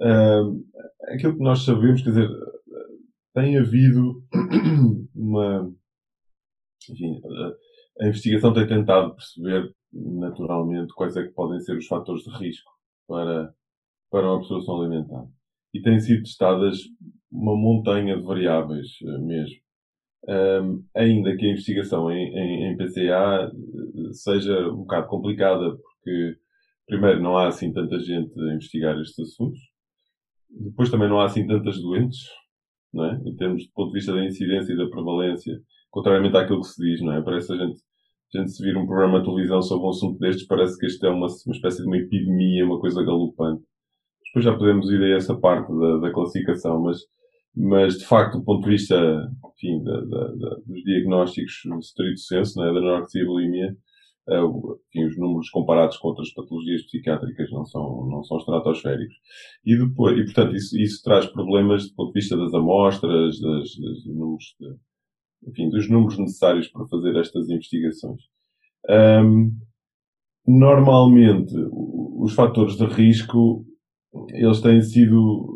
Uh, 0.00 0.64
aquilo 1.14 1.36
que 1.36 1.42
nós 1.42 1.64
sabemos, 1.64 2.02
quer 2.02 2.10
dizer, 2.10 2.28
tem 3.34 3.58
havido 3.58 4.22
uma. 5.14 5.72
Enfim, 6.88 7.20
a 8.00 8.06
investigação 8.06 8.52
tem 8.52 8.66
tentado 8.66 9.14
perceber 9.14 9.74
naturalmente 9.92 10.92
quais 10.94 11.16
é 11.16 11.22
que 11.22 11.32
podem 11.32 11.60
ser 11.60 11.76
os 11.76 11.86
fatores 11.86 12.22
de 12.22 12.30
risco 12.38 12.70
para, 13.08 13.52
para 14.10 14.26
uma 14.26 14.36
absorção 14.36 14.80
alimentar. 14.80 15.26
E 15.74 15.82
têm 15.82 15.98
sido 15.98 16.22
testadas 16.22 16.78
uma 17.36 17.56
montanha 17.56 18.16
de 18.16 18.22
variáveis 18.22 18.86
eh, 19.02 19.18
mesmo. 19.18 19.56
Um, 20.28 20.84
ainda 20.94 21.36
que 21.36 21.46
a 21.46 21.50
investigação 21.50 22.10
em, 22.10 22.34
em, 22.34 22.72
em, 22.72 22.76
PCA 22.76 23.48
eh, 23.52 24.12
seja 24.12 24.68
um 24.70 24.78
bocado 24.78 25.06
complicada, 25.06 25.76
porque, 25.76 26.36
primeiro, 26.86 27.22
não 27.22 27.36
há 27.36 27.46
assim 27.46 27.72
tanta 27.72 27.98
gente 28.00 28.32
a 28.40 28.54
investigar 28.54 28.98
estes 29.00 29.20
assuntos, 29.20 29.60
depois 30.50 30.90
também 30.90 31.08
não 31.08 31.20
há 31.20 31.26
assim 31.26 31.46
tantas 31.46 31.80
doentes, 31.80 32.18
não 32.92 33.04
é? 33.04 33.20
Em 33.24 33.36
termos 33.36 33.62
de 33.62 33.70
ponto 33.72 33.88
de 33.88 33.98
vista 33.98 34.14
da 34.14 34.24
incidência 34.24 34.72
e 34.72 34.76
da 34.76 34.88
prevalência, 34.88 35.60
contrariamente 35.90 36.36
àquilo 36.36 36.60
que 36.60 36.68
se 36.68 36.82
diz, 36.82 37.00
não 37.02 37.12
é? 37.12 37.22
Parece 37.22 37.52
a 37.52 37.56
gente, 37.56 37.80
a 38.34 38.38
gente 38.38 38.50
se 38.50 38.62
vir 38.64 38.76
um 38.76 38.86
programa 38.86 39.20
de 39.20 39.26
televisão 39.26 39.62
sobre 39.62 39.86
um 39.86 39.90
assunto 39.90 40.18
destes, 40.18 40.46
parece 40.46 40.78
que 40.78 40.86
este 40.86 41.06
é 41.06 41.10
uma, 41.10 41.26
uma 41.26 41.54
espécie 41.54 41.82
de 41.82 41.86
uma 41.86 41.98
epidemia, 41.98 42.64
uma 42.64 42.80
coisa 42.80 43.04
galopante. 43.04 43.62
Depois 44.26 44.44
já 44.44 44.56
podemos 44.56 44.90
ir 44.90 45.02
a 45.02 45.16
essa 45.16 45.38
parte 45.38 45.68
da, 45.72 45.98
da 45.98 46.12
classificação, 46.12 46.82
mas 46.82 46.98
mas 47.56 47.98
de 47.98 48.04
facto, 48.04 48.38
do 48.38 48.44
ponto 48.44 48.64
de 48.64 48.70
vista 48.70 49.30
enfim, 49.56 49.82
da, 49.82 50.00
da, 50.02 50.26
da, 50.34 50.56
dos 50.66 50.82
diagnósticos 50.84 51.62
stricto 51.80 52.20
senso, 52.20 52.60
né, 52.60 52.66
da 52.72 52.78
anorexia 52.78 53.22
e 53.22 53.26
bulimia, 53.26 53.76
uh, 54.28 54.78
enfim, 54.88 55.06
os 55.06 55.18
números 55.18 55.48
comparados 55.50 55.96
com 55.96 56.08
outras 56.08 56.32
patologias 56.34 56.82
psiquiátricas 56.82 57.50
não 57.50 57.64
são, 57.64 58.06
não 58.08 58.22
são 58.24 58.36
estratosféricos. 58.38 59.16
E 59.64 59.76
depois, 59.76 60.18
e 60.18 60.24
portanto, 60.24 60.54
isso, 60.54 60.78
isso 60.78 61.02
traz 61.02 61.26
problemas 61.26 61.88
do 61.88 61.94
ponto 61.94 62.12
de 62.12 62.20
vista 62.20 62.36
das 62.36 62.52
amostras, 62.52 63.40
das, 63.40 63.76
das 63.76 64.06
números 64.06 64.54
de, 64.60 64.76
enfim, 65.48 65.70
dos 65.70 65.88
números 65.88 66.18
necessários 66.18 66.68
para 66.68 66.86
fazer 66.88 67.16
estas 67.16 67.48
investigações. 67.48 68.22
Um, 68.88 69.52
normalmente, 70.46 71.54
os 71.72 72.34
fatores 72.34 72.76
de 72.76 72.84
risco, 72.86 73.64
eles 74.30 74.60
têm 74.60 74.80
sido, 74.80 75.46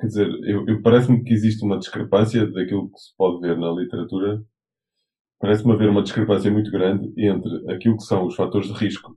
quer 0.00 0.06
dizer, 0.06 0.28
eu, 0.44 0.66
eu 0.66 0.82
parece-me 0.82 1.22
que 1.22 1.32
existe 1.32 1.64
uma 1.64 1.78
discrepância 1.78 2.46
daquilo 2.46 2.90
que 2.90 2.98
se 2.98 3.16
pode 3.16 3.40
ver 3.40 3.58
na 3.58 3.70
literatura 3.70 4.42
parece-me 5.38 5.72
haver 5.72 5.88
uma 5.90 6.02
discrepância 6.02 6.50
muito 6.50 6.70
grande 6.70 7.12
entre 7.16 7.70
aquilo 7.72 7.96
que 7.96 8.04
são 8.04 8.26
os 8.26 8.34
fatores 8.34 8.68
de 8.68 8.74
risco 8.74 9.16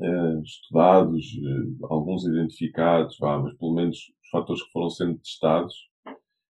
eh, 0.00 0.40
estudados, 0.42 1.26
eh, 1.26 1.86
alguns 1.90 2.24
identificados, 2.24 3.18
vá, 3.18 3.38
mas 3.38 3.54
pelo 3.58 3.74
menos 3.74 3.98
os 3.98 4.30
fatores 4.30 4.62
que 4.62 4.72
foram 4.72 4.88
sendo 4.88 5.18
testados, 5.18 5.74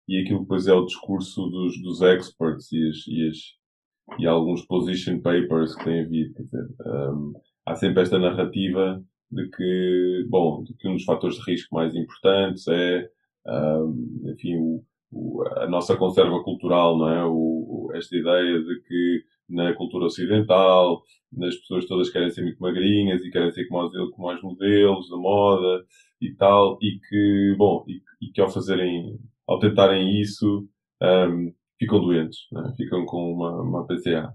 e 0.08 0.22
aquilo 0.22 0.40
que 0.40 0.44
depois 0.44 0.68
é 0.68 0.74
o 0.74 0.86
discurso 0.86 1.48
dos, 1.48 1.82
dos 1.82 2.02
experts 2.02 2.72
e, 2.72 2.90
as, 2.90 3.08
e, 3.08 3.28
as, 3.28 4.20
e 4.20 4.28
alguns 4.28 4.66
position 4.66 5.20
papers 5.22 5.76
que 5.76 5.84
têm 5.84 6.02
havido. 6.02 6.34
Quer 6.36 6.44
dizer, 6.44 6.68
um, 6.86 7.34
há 7.66 7.76
sempre 7.76 8.02
esta 8.04 8.20
narrativa 8.20 9.04
de 9.32 9.50
que, 9.50 10.26
bom, 10.30 10.64
de 10.64 10.74
que 10.76 10.88
um 10.88 10.94
dos 10.94 11.04
fatores 11.04 11.38
de 11.38 11.52
risco 11.52 11.76
mais 11.76 11.96
importantes 11.96 12.68
é, 12.68 13.10
um, 13.48 14.32
enfim, 14.34 14.56
o, 14.56 14.84
o, 15.12 15.44
a 15.58 15.68
nossa 15.68 15.96
conserva 15.98 16.44
cultural, 16.44 16.98
não 16.98 17.10
é? 17.10 17.26
O, 17.26 17.92
esta 17.96 18.16
ideia 18.16 18.60
de 18.62 18.82
que 18.82 19.24
na 19.50 19.74
cultura 19.74 20.06
ocidental 20.06 21.02
as 21.44 21.56
pessoas 21.58 21.86
todas 21.86 22.10
querem 22.10 22.30
ser 22.30 22.44
muito 22.44 22.60
magrinhas 22.60 23.24
e 23.24 23.32
querem 23.32 23.52
ser 23.52 23.68
como 23.68 23.90
como 24.12 24.34
os 24.34 24.42
modelos 24.42 25.10
da 25.10 25.18
moda 25.18 25.86
e 26.22 26.34
tal, 26.36 26.78
e 26.82 27.00
que, 27.08 27.56
bom, 27.58 27.86
e, 27.88 28.02
e 28.22 28.32
que 28.32 28.42
ao 28.42 28.50
fazerem, 28.50 29.18
ao 29.48 29.60
tentarem 29.60 30.20
isso, 30.20 30.68
um, 31.02 31.54
ficam 31.78 32.02
doentes, 32.02 32.40
é? 32.58 32.76
ficam 32.76 33.06
com 33.06 33.34
uma, 33.34 33.62
uma 33.62 33.88
PCA. 33.88 34.34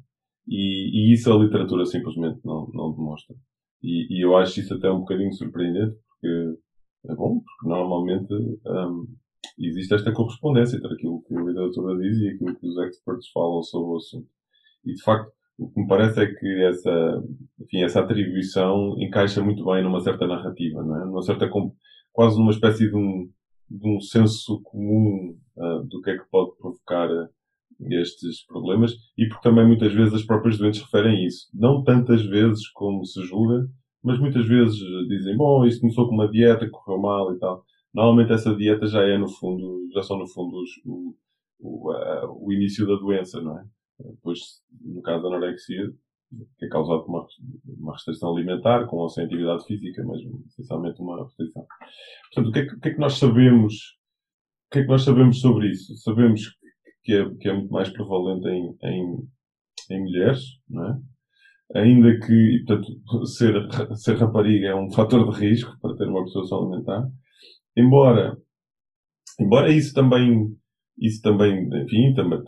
E, 0.48 1.10
e, 1.10 1.14
isso 1.14 1.32
a 1.32 1.36
literatura 1.36 1.84
simplesmente 1.86 2.40
não, 2.44 2.68
não 2.72 2.92
demonstra. 2.92 3.34
E, 3.84 4.06
e, 4.16 4.24
eu 4.24 4.34
acho 4.36 4.60
isso 4.60 4.72
até 4.72 4.90
um 4.90 5.00
bocadinho 5.00 5.32
surpreendente, 5.34 5.94
porque 6.08 6.58
é 7.10 7.14
bom, 7.14 7.40
porque 7.40 7.68
normalmente 7.68 8.32
um, 8.32 9.06
existe 9.58 9.94
esta 9.94 10.10
correspondência 10.10 10.78
entre 10.78 10.94
aquilo 10.94 11.22
que 11.22 11.36
a 11.36 11.42
literatura 11.42 12.00
diz 12.00 12.16
e 12.18 12.28
aquilo 12.28 12.56
que 12.56 12.66
os 12.66 12.78
experts 12.78 13.28
falam 13.28 13.62
sobre 13.62 13.92
o 13.92 13.96
assunto. 13.96 14.28
E 14.86 14.94
de 14.94 15.02
facto, 15.02 15.30
o 15.58 15.70
que 15.70 15.80
me 15.80 15.86
parece 15.86 16.22
é 16.22 16.34
que 16.34 16.64
essa, 16.64 17.22
enfim, 17.60 17.82
essa 17.82 18.00
atribuição 18.00 18.96
encaixa 18.98 19.42
muito 19.42 19.62
bem 19.66 19.82
numa 19.84 20.00
certa 20.00 20.26
narrativa, 20.26 20.82
não 20.82 21.02
é? 21.02 21.04
Numa 21.04 21.22
certa, 21.22 21.46
quase 22.10 22.38
numa 22.38 22.52
espécie 22.52 22.88
de 22.88 22.96
um, 22.96 23.30
de 23.70 23.88
um 23.88 24.00
senso 24.00 24.62
comum 24.62 25.36
uh, 25.56 25.84
do 25.84 26.00
que 26.00 26.10
é 26.10 26.18
que 26.18 26.24
pode 26.30 26.56
provocar 26.56 27.08
estes 27.90 28.44
problemas 28.46 28.94
e 29.16 29.26
porque 29.28 29.48
também 29.48 29.66
muitas 29.66 29.92
vezes 29.92 30.14
as 30.14 30.24
próprias 30.24 30.58
doentes 30.58 30.82
referem 30.82 31.24
isso. 31.26 31.48
Não 31.52 31.82
tantas 31.82 32.24
vezes 32.24 32.68
como 32.70 33.04
se 33.04 33.22
julga, 33.24 33.68
mas 34.02 34.18
muitas 34.18 34.46
vezes 34.46 34.78
dizem, 35.08 35.36
bom, 35.36 35.64
isto 35.64 35.80
começou 35.80 36.08
com 36.08 36.14
uma 36.14 36.30
dieta, 36.30 36.68
correu 36.68 37.00
mal 37.00 37.34
e 37.34 37.38
tal. 37.38 37.64
Normalmente 37.92 38.32
essa 38.32 38.54
dieta 38.54 38.86
já 38.86 39.02
é 39.02 39.16
no 39.16 39.28
fundo, 39.28 39.88
já 39.94 40.02
são 40.02 40.18
no 40.18 40.26
fundo 40.26 40.56
os, 40.60 40.70
o, 40.84 41.16
o, 41.60 41.92
uh, 41.92 42.46
o 42.46 42.52
início 42.52 42.86
da 42.86 42.96
doença, 42.96 43.40
não 43.40 43.58
é? 43.58 43.64
Depois, 43.98 44.40
no 44.82 45.00
caso 45.00 45.22
da 45.22 45.28
anorexia, 45.28 45.92
que 46.58 46.66
é 46.66 46.68
causado 46.68 47.04
por 47.04 47.10
uma, 47.10 47.26
uma 47.78 47.92
restrição 47.92 48.34
alimentar, 48.34 48.86
com 48.86 48.96
ou 48.96 49.08
sem 49.08 49.24
atividade 49.24 49.64
física, 49.64 50.02
mas 50.04 50.20
essencialmente 50.48 51.00
uma 51.00 51.22
restrição. 51.22 51.66
Portanto, 52.32 52.48
o 52.48 52.52
que, 52.52 52.58
é 52.58 52.66
que, 52.66 52.80
que, 52.80 52.88
é 52.88 52.94
que, 52.94 53.00
nós 53.00 53.14
sabemos? 53.14 53.74
O 54.66 54.72
que 54.72 54.78
é 54.80 54.82
que 54.82 54.88
nós 54.88 55.02
sabemos 55.02 55.40
sobre 55.40 55.70
isso? 55.70 55.96
Sabemos 55.98 56.42
que 57.04 57.12
é, 57.12 57.34
que 57.40 57.48
é 57.48 57.52
muito 57.52 57.70
mais 57.70 57.90
prevalente 57.90 58.48
em, 58.48 58.76
em, 58.82 59.28
em 59.90 60.02
mulheres, 60.02 60.40
não 60.68 60.88
é? 60.88 60.98
Ainda 61.76 62.18
que, 62.20 62.32
e, 62.32 62.64
portanto, 62.64 63.26
ser, 63.26 63.54
ser 63.96 64.16
rapariga 64.16 64.68
é 64.68 64.74
um 64.74 64.90
fator 64.90 65.30
de 65.30 65.38
risco 65.38 65.76
para 65.80 65.96
ter 65.96 66.06
uma 66.06 66.24
pessoa 66.24 66.60
alimentar. 66.60 67.08
Embora, 67.76 68.36
embora 69.40 69.72
isso 69.72 69.94
também 69.94 70.56
isso 70.98 71.20
também, 71.22 71.68
enfim, 71.82 72.14
também, 72.14 72.40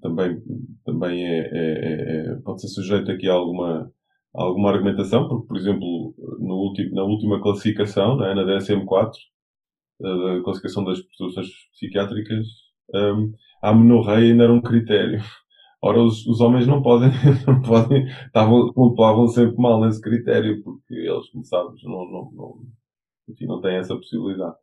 também, 0.00 0.42
também 0.84 1.24
é, 1.24 1.38
é, 1.38 1.50
é, 1.52 2.32
é, 2.32 2.34
pode 2.44 2.60
ser 2.60 2.68
sujeito 2.68 3.10
aqui 3.10 3.28
a 3.28 3.34
alguma, 3.34 3.90
a 4.34 4.42
alguma 4.42 4.70
argumentação, 4.70 5.28
porque, 5.28 5.46
por 5.46 5.56
exemplo, 5.56 6.14
no 6.40 6.54
último, 6.54 6.94
na 6.94 7.04
última 7.04 7.40
classificação, 7.40 8.16
né, 8.16 8.34
na 8.34 8.44
DSM-4, 8.44 9.12
da 10.00 10.42
classificação 10.42 10.84
das 10.84 11.00
pessoas 11.00 11.46
psiquiátricas, 11.72 12.46
um, 12.94 13.32
a 13.66 13.74
menorreia 13.74 14.32
ainda 14.32 14.44
era 14.44 14.52
um 14.52 14.60
critério. 14.62 15.20
Ora, 15.82 16.00
os, 16.02 16.26
os 16.26 16.40
homens 16.40 16.66
não 16.66 16.82
podem, 16.82 17.10
não 17.46 17.60
podem, 17.62 18.06
estavam, 18.06 18.72
pontuavam 18.72 19.28
sempre 19.28 19.56
mal 19.60 19.80
nesse 19.80 20.00
critério, 20.00 20.62
porque 20.62 20.94
eles, 20.94 21.28
como 21.30 21.44
sabes, 21.44 21.82
não, 21.82 22.04
não, 22.10 22.30
não, 22.32 22.58
enfim, 23.28 23.46
não 23.46 23.60
têm 23.60 23.76
essa 23.76 23.94
possibilidade. 23.96 24.56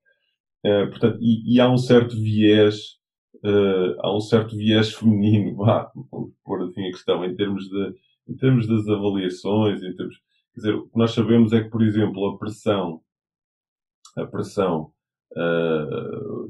Uh, 0.66 0.90
portanto, 0.90 1.18
e, 1.22 1.56
e, 1.56 1.60
há 1.60 1.70
um 1.70 1.78
certo 1.78 2.16
viés 2.16 2.98
uh, 3.44 4.00
há 4.00 4.16
um 4.16 4.22
certo 4.22 4.56
viés 4.56 4.94
feminino, 4.94 5.56
vá, 5.58 5.92
vamos 6.12 6.34
pôr 6.44 6.64
assim 6.64 6.88
a 6.88 6.92
questão, 6.92 7.24
em 7.26 7.36
termos, 7.36 7.68
de, 7.68 7.94
em 8.30 8.36
termos 8.38 8.68
das 8.68 8.88
avaliações, 8.88 9.84
em 9.84 9.94
termos, 9.96 10.16
quer 10.54 10.62
dizer, 10.62 10.76
o 10.76 10.88
que 10.88 10.98
nós 10.98 11.12
sabemos 11.12 11.52
é 11.52 11.62
que, 11.62 11.70
por 11.70 11.84
exemplo, 11.84 12.26
a 12.28 12.38
pressão, 12.38 13.02
a 14.18 14.26
pressão, 14.26 14.92
uh, 15.34 16.50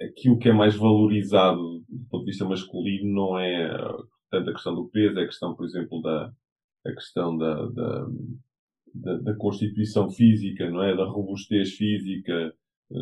aquilo 0.00 0.38
que 0.38 0.48
é 0.48 0.52
mais 0.52 0.76
valorizado 0.76 1.60
do 1.88 2.06
ponto 2.10 2.24
de 2.24 2.30
vista 2.30 2.44
masculino 2.44 3.12
não 3.12 3.38
é 3.38 3.68
tanto 4.30 4.50
a 4.50 4.52
questão 4.52 4.74
do 4.74 4.88
peso, 4.88 5.18
é 5.18 5.22
a 5.22 5.26
questão, 5.26 5.54
por 5.54 5.64
exemplo, 5.64 6.00
da, 6.02 6.32
a 6.86 6.92
questão 6.92 7.36
da, 7.36 7.66
da, 7.66 8.06
da, 8.94 9.16
da 9.18 9.34
constituição 9.36 10.10
física, 10.10 10.68
não 10.70 10.82
é? 10.82 10.96
Da 10.96 11.04
robustez 11.04 11.74
física, 11.74 12.54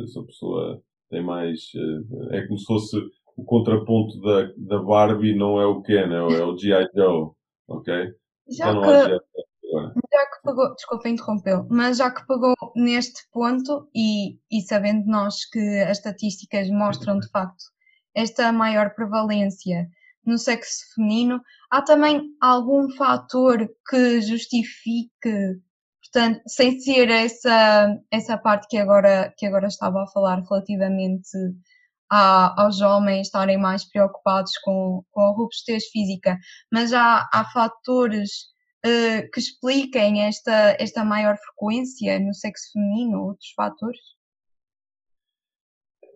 se 0.06 0.18
a 0.18 0.22
pessoa 0.22 0.82
tem 1.10 1.22
mais. 1.22 1.72
Eh, 1.74 2.38
é 2.38 2.46
como 2.46 2.58
se 2.58 2.66
fosse 2.66 2.96
o 3.36 3.44
contraponto 3.44 4.20
da, 4.20 4.52
da 4.56 4.82
Barbie, 4.82 5.34
não 5.34 5.60
é 5.60 5.66
o 5.66 5.82
Ken, 5.82 6.12
é 6.12 6.22
o, 6.22 6.30
é 6.30 6.44
o 6.44 6.56
G.I. 6.56 6.88
Joe. 6.94 7.30
Ok? 7.68 7.94
Já 8.48 8.70
então 8.70 8.82
que 8.82 9.33
pegou, 10.44 10.74
desculpa, 10.74 11.08
interrompeu, 11.08 11.66
mas 11.70 11.96
já 11.98 12.10
que 12.10 12.26
pegou 12.26 12.54
neste 12.76 13.22
ponto 13.32 13.88
e, 13.94 14.38
e 14.50 14.62
sabendo 14.62 15.06
nós 15.06 15.44
que 15.46 15.80
as 15.80 15.98
estatísticas 15.98 16.68
mostram 16.70 17.18
de 17.18 17.28
facto 17.28 17.64
esta 18.14 18.52
maior 18.52 18.94
prevalência 18.94 19.88
no 20.24 20.38
sexo 20.38 20.94
feminino, 20.94 21.40
há 21.70 21.82
também 21.82 22.22
algum 22.40 22.88
fator 22.96 23.68
que 23.88 24.20
justifique 24.22 25.60
Portanto, 26.14 26.42
sem 26.46 26.78
ser 26.78 27.10
essa, 27.10 27.98
essa 28.08 28.38
parte 28.38 28.68
que 28.68 28.78
agora, 28.78 29.34
que 29.36 29.46
agora 29.46 29.66
estava 29.66 30.04
a 30.04 30.06
falar 30.06 30.40
relativamente 30.48 31.28
a, 32.08 32.62
aos 32.62 32.80
homens 32.80 33.26
estarem 33.26 33.58
mais 33.58 33.84
preocupados 33.84 34.52
com, 34.58 35.02
com 35.10 35.20
a 35.22 35.30
robustez 35.30 35.86
física, 35.86 36.38
mas 36.70 36.92
há, 36.92 37.28
há 37.32 37.44
fatores 37.52 38.53
uh, 38.84 39.30
que 39.32 39.40
expliquem 39.40 40.22
esta, 40.22 40.76
esta 40.78 41.04
maior 41.04 41.36
frequência 41.36 42.18
no 42.20 42.34
sexo 42.34 42.72
feminino, 42.72 43.22
outros 43.22 43.50
fatores? 43.56 44.00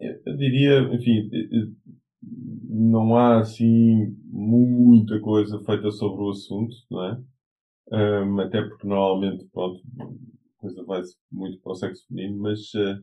Eu 0.01 0.37
diria, 0.37 0.81
enfim, 0.95 1.29
não 2.23 3.17
há 3.17 3.41
assim 3.41 4.17
muita 4.27 5.19
coisa 5.21 5.59
feita 5.65 5.91
sobre 5.91 6.23
o 6.23 6.31
assunto, 6.31 6.77
não 6.89 7.05
é? 7.05 7.21
um, 7.93 8.41
até 8.41 8.63
porque 8.63 8.87
normalmente, 8.87 9.47
pronto, 9.53 9.83
a 10.01 10.61
coisa 10.61 10.85
vai 10.85 11.03
muito 11.31 11.61
para 11.61 11.73
o 11.73 11.75
sexo 11.75 12.07
feminino, 12.07 12.39
mas 12.39 12.73
uh, 12.75 13.03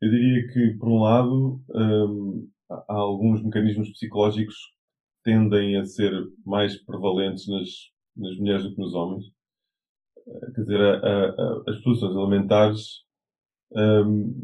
eu 0.00 0.10
diria 0.10 0.48
que, 0.52 0.74
por 0.78 0.88
um 0.88 1.00
lado, 1.00 1.62
um, 1.70 2.48
há 2.70 2.94
alguns 2.94 3.42
mecanismos 3.42 3.90
psicológicos 3.90 4.54
que 4.54 5.30
tendem 5.30 5.76
a 5.76 5.84
ser 5.84 6.12
mais 6.44 6.76
prevalentes 6.84 7.46
nas, 7.48 7.68
nas 8.16 8.36
mulheres 8.38 8.64
do 8.64 8.74
que 8.74 8.80
nos 8.80 8.94
homens. 8.94 9.24
Uh, 10.26 10.52
quer 10.54 10.60
dizer, 10.62 10.80
a, 10.80 11.26
a, 11.26 11.62
as 11.68 11.82
produções 11.82 12.16
alimentares 12.16 13.04
um, 13.72 14.34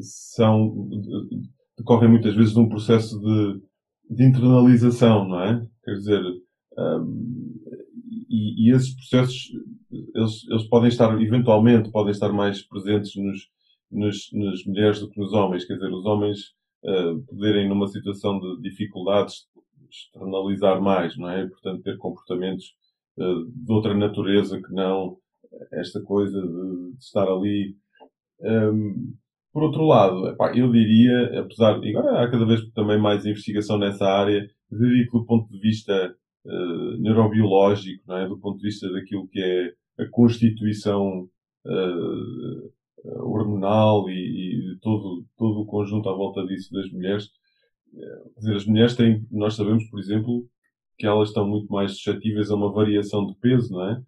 são, 0.00 0.88
decorrem 1.76 2.10
muitas 2.10 2.34
vezes 2.34 2.54
de 2.54 2.60
um 2.60 2.68
processo 2.68 3.18
de, 3.20 3.62
de 4.16 4.24
internalização, 4.24 5.28
não 5.28 5.40
é? 5.40 5.66
Quer 5.84 5.92
dizer, 5.92 6.22
um, 6.78 7.54
e, 8.28 8.68
e, 8.68 8.74
esses 8.74 8.94
processos, 8.94 9.50
eles, 10.14 10.48
eles 10.48 10.68
podem 10.68 10.88
estar, 10.88 11.20
eventualmente, 11.20 11.90
podem 11.90 12.10
estar 12.10 12.32
mais 12.32 12.62
presentes 12.62 13.14
nos, 13.16 13.48
nas, 13.90 14.16
nas 14.32 14.64
mulheres 14.64 15.00
do 15.00 15.08
que 15.08 15.20
nos 15.20 15.32
homens. 15.32 15.64
Quer 15.64 15.74
dizer, 15.74 15.92
os 15.92 16.04
homens 16.04 16.38
uh, 16.84 17.22
poderem, 17.26 17.68
numa 17.68 17.86
situação 17.86 18.38
de 18.38 18.60
dificuldades, 18.62 19.46
externalizar 19.88 20.80
mais, 20.82 21.16
não 21.16 21.30
é? 21.30 21.46
Portanto, 21.46 21.82
ter 21.82 21.96
comportamentos 21.98 22.74
de 23.16 23.72
outra 23.72 23.94
natureza 23.94 24.60
que 24.60 24.72
não 24.72 25.16
esta 25.72 26.00
coisa 26.02 26.40
de, 26.40 26.96
estar 26.98 27.28
ali. 27.28 27.76
Um, 28.40 29.14
por 29.52 29.62
outro 29.62 29.86
lado, 29.86 30.28
epá, 30.28 30.54
eu 30.54 30.70
diria, 30.70 31.40
apesar 31.40 31.80
de 31.80 31.96
agora 31.96 32.22
há 32.22 32.30
cada 32.30 32.44
vez 32.44 32.60
também 32.72 33.00
mais 33.00 33.24
investigação 33.24 33.78
nessa 33.78 34.04
área, 34.04 34.46
diria 34.70 35.06
que 35.06 35.12
do 35.12 35.24
ponto 35.24 35.50
de 35.50 35.58
vista 35.58 36.14
uh, 36.44 37.00
neurobiológico, 37.00 38.04
não 38.06 38.18
é? 38.18 38.28
do 38.28 38.38
ponto 38.38 38.58
de 38.58 38.64
vista 38.64 38.90
daquilo 38.92 39.26
que 39.28 39.40
é 39.40 39.72
a 40.02 40.06
constituição 40.10 41.26
uh, 41.64 42.72
hormonal 43.22 44.10
e, 44.10 44.74
e, 44.74 44.78
todo, 44.80 45.24
todo 45.38 45.60
o 45.60 45.66
conjunto 45.66 46.08
à 46.08 46.12
volta 46.12 46.44
disso 46.44 46.72
das 46.72 46.90
mulheres. 46.90 47.30
Quer 47.92 48.40
dizer, 48.40 48.56
as 48.56 48.66
mulheres 48.66 48.94
têm, 48.94 49.26
nós 49.30 49.54
sabemos, 49.54 49.88
por 49.88 49.98
exemplo, 49.98 50.46
que 50.98 51.06
elas 51.06 51.28
estão 51.28 51.46
muito 51.46 51.70
mais 51.72 51.92
suscetíveis 51.92 52.50
a 52.50 52.54
uma 52.54 52.72
variação 52.72 53.26
de 53.26 53.34
peso, 53.36 53.72
não 53.72 53.88
é? 53.88 54.00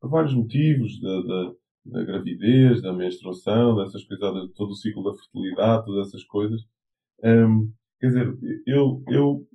Por 0.00 0.10
vários 0.10 0.34
motivos, 0.34 1.00
da, 1.00 1.22
da, 1.22 1.52
da 1.86 2.04
gravidez, 2.04 2.82
da 2.82 2.92
menstruação, 2.92 3.76
dessas 3.76 4.04
coisas, 4.04 4.52
todo 4.54 4.70
o 4.70 4.76
ciclo 4.76 5.02
da 5.02 5.14
fertilidade, 5.14 5.84
todas 5.84 6.08
essas 6.08 6.24
coisas. 6.24 6.60
Um, 7.24 7.72
quer 8.00 8.08
dizer, 8.08 8.38
eu, 8.66 9.02
eu 9.08 9.46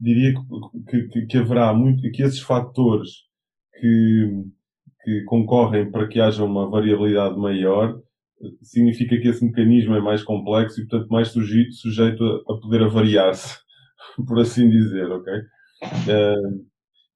diria 0.00 0.34
que, 0.88 1.08
que, 1.08 1.26
que, 1.26 1.38
haverá 1.38 1.72
muito, 1.74 2.08
que 2.10 2.22
esses 2.22 2.40
fatores 2.40 3.24
que, 3.78 4.44
que 5.02 5.24
concorrem 5.24 5.90
para 5.90 6.08
que 6.08 6.20
haja 6.20 6.44
uma 6.44 6.68
variabilidade 6.68 7.36
maior, 7.36 8.00
significa 8.62 9.18
que 9.18 9.28
esse 9.28 9.44
mecanismo 9.44 9.94
é 9.94 10.00
mais 10.00 10.22
complexo 10.22 10.80
e, 10.80 10.86
portanto, 10.86 11.10
mais 11.10 11.28
sujeito, 11.28 12.24
a, 12.24 12.52
a 12.52 12.60
poder 12.60 12.82
avariar-se, 12.82 13.58
por 14.26 14.38
assim 14.38 14.68
dizer, 14.70 15.10
ok? 15.10 15.32
Uh, 15.82 16.66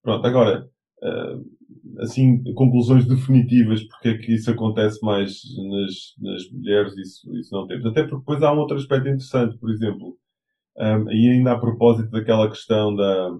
pronto, 0.03 0.27
agora, 0.27 0.69
uh, 1.03 2.01
assim, 2.01 2.43
conclusões 2.55 3.07
definitivas 3.07 3.83
porque 3.85 4.09
é 4.09 4.19
que 4.19 4.35
isso 4.35 4.51
acontece 4.51 4.99
mais 5.03 5.41
nas, 5.71 5.95
nas 6.19 6.51
mulheres, 6.51 6.97
isso, 6.97 7.37
isso 7.37 7.55
não 7.55 7.67
temos. 7.67 7.87
Até 7.87 8.03
porque 8.03 8.19
depois 8.19 8.43
há 8.43 8.53
um 8.53 8.59
outro 8.59 8.77
aspecto 8.77 9.09
interessante, 9.09 9.59
por 9.59 9.71
exemplo, 9.71 10.17
um, 10.77 11.11
e 11.11 11.31
ainda 11.31 11.53
a 11.53 11.59
propósito 11.59 12.11
daquela 12.11 12.49
questão 12.49 12.95
da, 12.95 13.31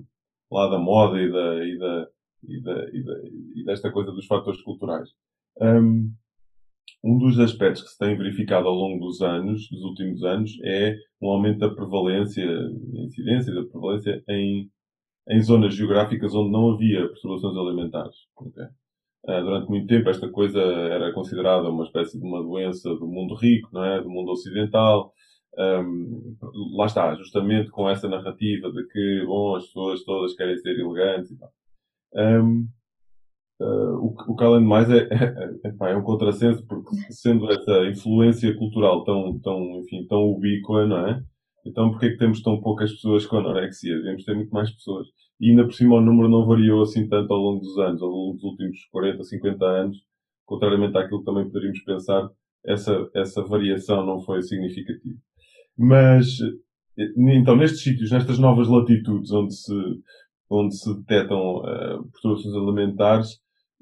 lá 0.51 0.69
da 0.69 0.79
moda 0.79 1.21
e, 1.21 1.31
da, 1.31 1.65
e, 1.65 1.79
da, 1.79 2.09
e, 2.45 2.61
da, 2.63 2.89
e, 2.93 3.03
da, 3.03 3.15
e 3.57 3.65
desta 3.65 3.91
coisa 3.91 4.13
dos 4.13 4.27
fatores 4.27 4.63
culturais. 4.63 5.09
Um, 5.61 6.13
um 7.03 7.19
dos 7.19 7.39
aspectos 7.39 7.83
que 7.83 7.91
se 7.91 7.99
tem 7.99 8.17
verificado 8.17 8.67
ao 8.67 8.75
longo 8.75 9.05
dos 9.05 9.21
anos, 9.21 9.69
dos 9.69 9.83
últimos 9.83 10.23
anos, 10.23 10.53
é 10.65 10.97
um 11.21 11.29
aumento 11.29 11.59
da 11.59 11.75
prevalência, 11.75 12.47
da 12.47 13.01
incidência 13.03 13.55
da 13.55 13.65
prevalência 13.65 14.23
em, 14.29 14.71
em 15.29 15.41
zonas 15.41 15.75
geográficas 15.75 16.35
onde 16.35 16.51
não 16.51 16.73
havia 16.73 17.09
perturbações 17.09 17.57
alimentares. 17.57 18.17
Okay? 18.37 18.65
Uh, 19.27 19.43
durante 19.43 19.69
muito 19.69 19.87
tempo 19.87 20.11
esta 20.11 20.29
coisa 20.29 20.61
era 20.61 21.13
considerada 21.13 21.69
uma 21.71 21.85
espécie 21.85 22.19
de 22.19 22.27
uma 22.27 22.43
doença 22.43 22.95
do 22.95 23.07
mundo 23.07 23.35
rico, 23.35 23.71
não 23.73 23.85
é? 23.85 24.03
do 24.03 24.11
mundo 24.11 24.33
ocidental, 24.33 25.15
um, 25.57 26.37
lá 26.77 26.87
está, 26.87 27.15
justamente 27.15 27.71
com 27.71 27.89
essa 27.89 28.09
narrativa 28.09 28.71
de 28.73 28.87
que, 28.89 29.25
bom, 29.27 29.55
as 29.55 29.67
pessoas 29.67 30.05
todas 30.05 30.35
querem 30.35 30.57
ser 30.59 30.79
elegantes 30.79 31.31
e 31.31 31.39
tal. 31.39 31.53
Um, 32.17 32.69
uh, 33.61 33.97
o, 33.99 34.15
o 34.29 34.37
que 34.37 34.45
além 34.45 34.61
de 34.61 34.67
mais 34.67 34.91
é, 34.91 35.07
é, 35.11 35.69
é, 35.69 35.93
é, 35.93 35.97
um 35.97 36.03
contrassenso, 36.03 36.67
porque 36.67 36.97
sendo 37.11 37.51
essa 37.51 37.87
influência 37.89 38.57
cultural 38.57 39.05
tão, 39.05 39.39
tão, 39.41 39.81
enfim, 39.81 40.07
tão 40.09 40.25
ubíqua, 40.25 40.87
não 40.87 41.09
é? 41.09 41.23
Então, 41.67 41.91
porquê 41.91 42.07
é 42.07 42.11
que 42.11 42.19
temos 42.19 42.43
tão 42.43 42.61
poucas 42.61 42.93
pessoas 42.93 43.25
com 43.27 43.39
anorexia? 43.39 43.97
Devemos 43.97 44.25
ter 44.25 44.35
muito 44.35 44.51
mais 44.51 44.71
pessoas. 44.71 45.09
E 45.41 45.51
ainda 45.51 45.65
por 45.65 45.73
cima 45.73 45.97
o 45.97 46.01
número 46.01 46.29
não 46.29 46.47
variou 46.47 46.83
assim 46.83 47.09
tanto 47.09 47.33
ao 47.33 47.41
longo 47.41 47.61
dos 47.61 47.79
anos, 47.79 48.03
ao 48.03 48.09
longo 48.09 48.35
dos 48.35 48.45
últimos 48.45 48.85
40, 48.91 49.25
50 49.25 49.65
anos, 49.65 49.97
contrariamente 50.45 50.97
àquilo 50.97 51.21
que 51.21 51.25
também 51.25 51.45
poderíamos 51.45 51.83
pensar, 51.83 52.29
essa, 52.65 53.09
essa 53.15 53.43
variação 53.43 54.05
não 54.05 54.21
foi 54.21 54.43
significativa. 54.43 55.19
Mas, 55.77 56.39
então, 57.17 57.57
nestes 57.57 57.83
sítios, 57.83 58.11
nestas 58.11 58.39
novas 58.39 58.69
latitudes 58.69 59.33
onde 59.33 59.55
se, 59.55 59.75
onde 60.49 60.77
se 60.77 60.95
detectam 60.99 61.59
uh, 61.59 62.05
perturbações 62.13 62.55
alimentares, 62.55 63.29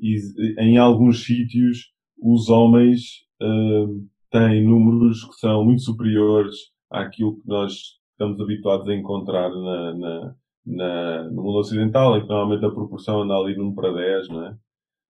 e, 0.01 0.17
em 0.59 0.79
alguns 0.79 1.25
sítios 1.25 1.93
os 2.21 2.49
homens 2.49 3.27
uh, 3.43 4.09
têm 4.31 4.65
números 4.65 5.25
que 5.25 5.35
são 5.35 5.65
muito 5.65 5.83
superiores 5.83 6.57
àquilo 6.93 7.41
que 7.41 7.49
nós 7.49 8.01
estamos 8.13 8.41
habituados 8.41 8.89
a 8.89 8.95
encontrar 8.95 9.51
na, 9.51 9.95
na, 9.95 10.35
na, 10.67 11.23
no 11.31 11.43
mundo 11.43 11.59
ocidental, 11.59 12.17
em 12.17 12.23
que 12.23 12.29
normalmente 12.29 12.65
a 12.65 12.71
proporção 12.71 13.23
anda 13.23 13.35
ali 13.35 13.57
num 13.57 13.75
para 13.75 13.93
10, 13.93 14.29
não 14.29 14.47
é? 14.47 14.57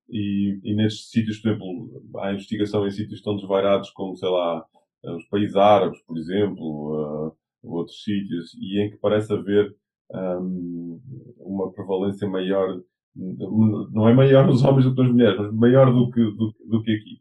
E, 0.08 0.60
e 0.62 0.74
nestes 0.74 1.10
sítios, 1.10 1.38
por 1.38 1.50
exemplo, 1.50 2.02
há 2.18 2.32
investigação 2.32 2.86
em 2.86 2.90
sítios 2.90 3.22
tão 3.22 3.36
desvairados 3.36 3.90
como, 3.90 4.16
sei 4.16 4.28
lá, 4.28 4.64
os 5.04 5.24
países 5.26 5.56
árabes, 5.56 6.00
por 6.02 6.16
exemplo, 6.18 7.28
uh, 7.28 7.36
outros 7.62 8.02
sítios, 8.02 8.54
e 8.54 8.80
em 8.80 8.90
que 8.90 8.96
parece 8.98 9.32
haver 9.32 9.74
um, 10.12 11.00
uma 11.38 11.72
prevalência 11.72 12.28
maior, 12.28 12.80
não 13.14 14.08
é 14.08 14.14
maior 14.14 14.46
nos 14.46 14.62
homens 14.64 14.84
do 14.84 14.94
que 14.94 15.02
nas 15.02 15.12
mulheres, 15.12 15.38
mas 15.38 15.54
maior 15.54 15.92
do 15.92 16.10
que, 16.10 16.20
do, 16.20 16.54
do 16.68 16.82
que 16.82 16.92
aqui. 16.92 17.20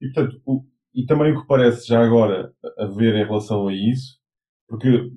E, 0.00 0.12
portanto, 0.12 0.40
o, 0.44 0.64
e 0.96 1.04
também 1.04 1.32
o 1.32 1.42
que 1.42 1.46
parece 1.46 1.86
já 1.86 2.02
agora 2.02 2.50
haver 2.78 3.14
em 3.14 3.24
relação 3.26 3.68
a 3.68 3.74
isso, 3.74 4.18
porque, 4.66 5.10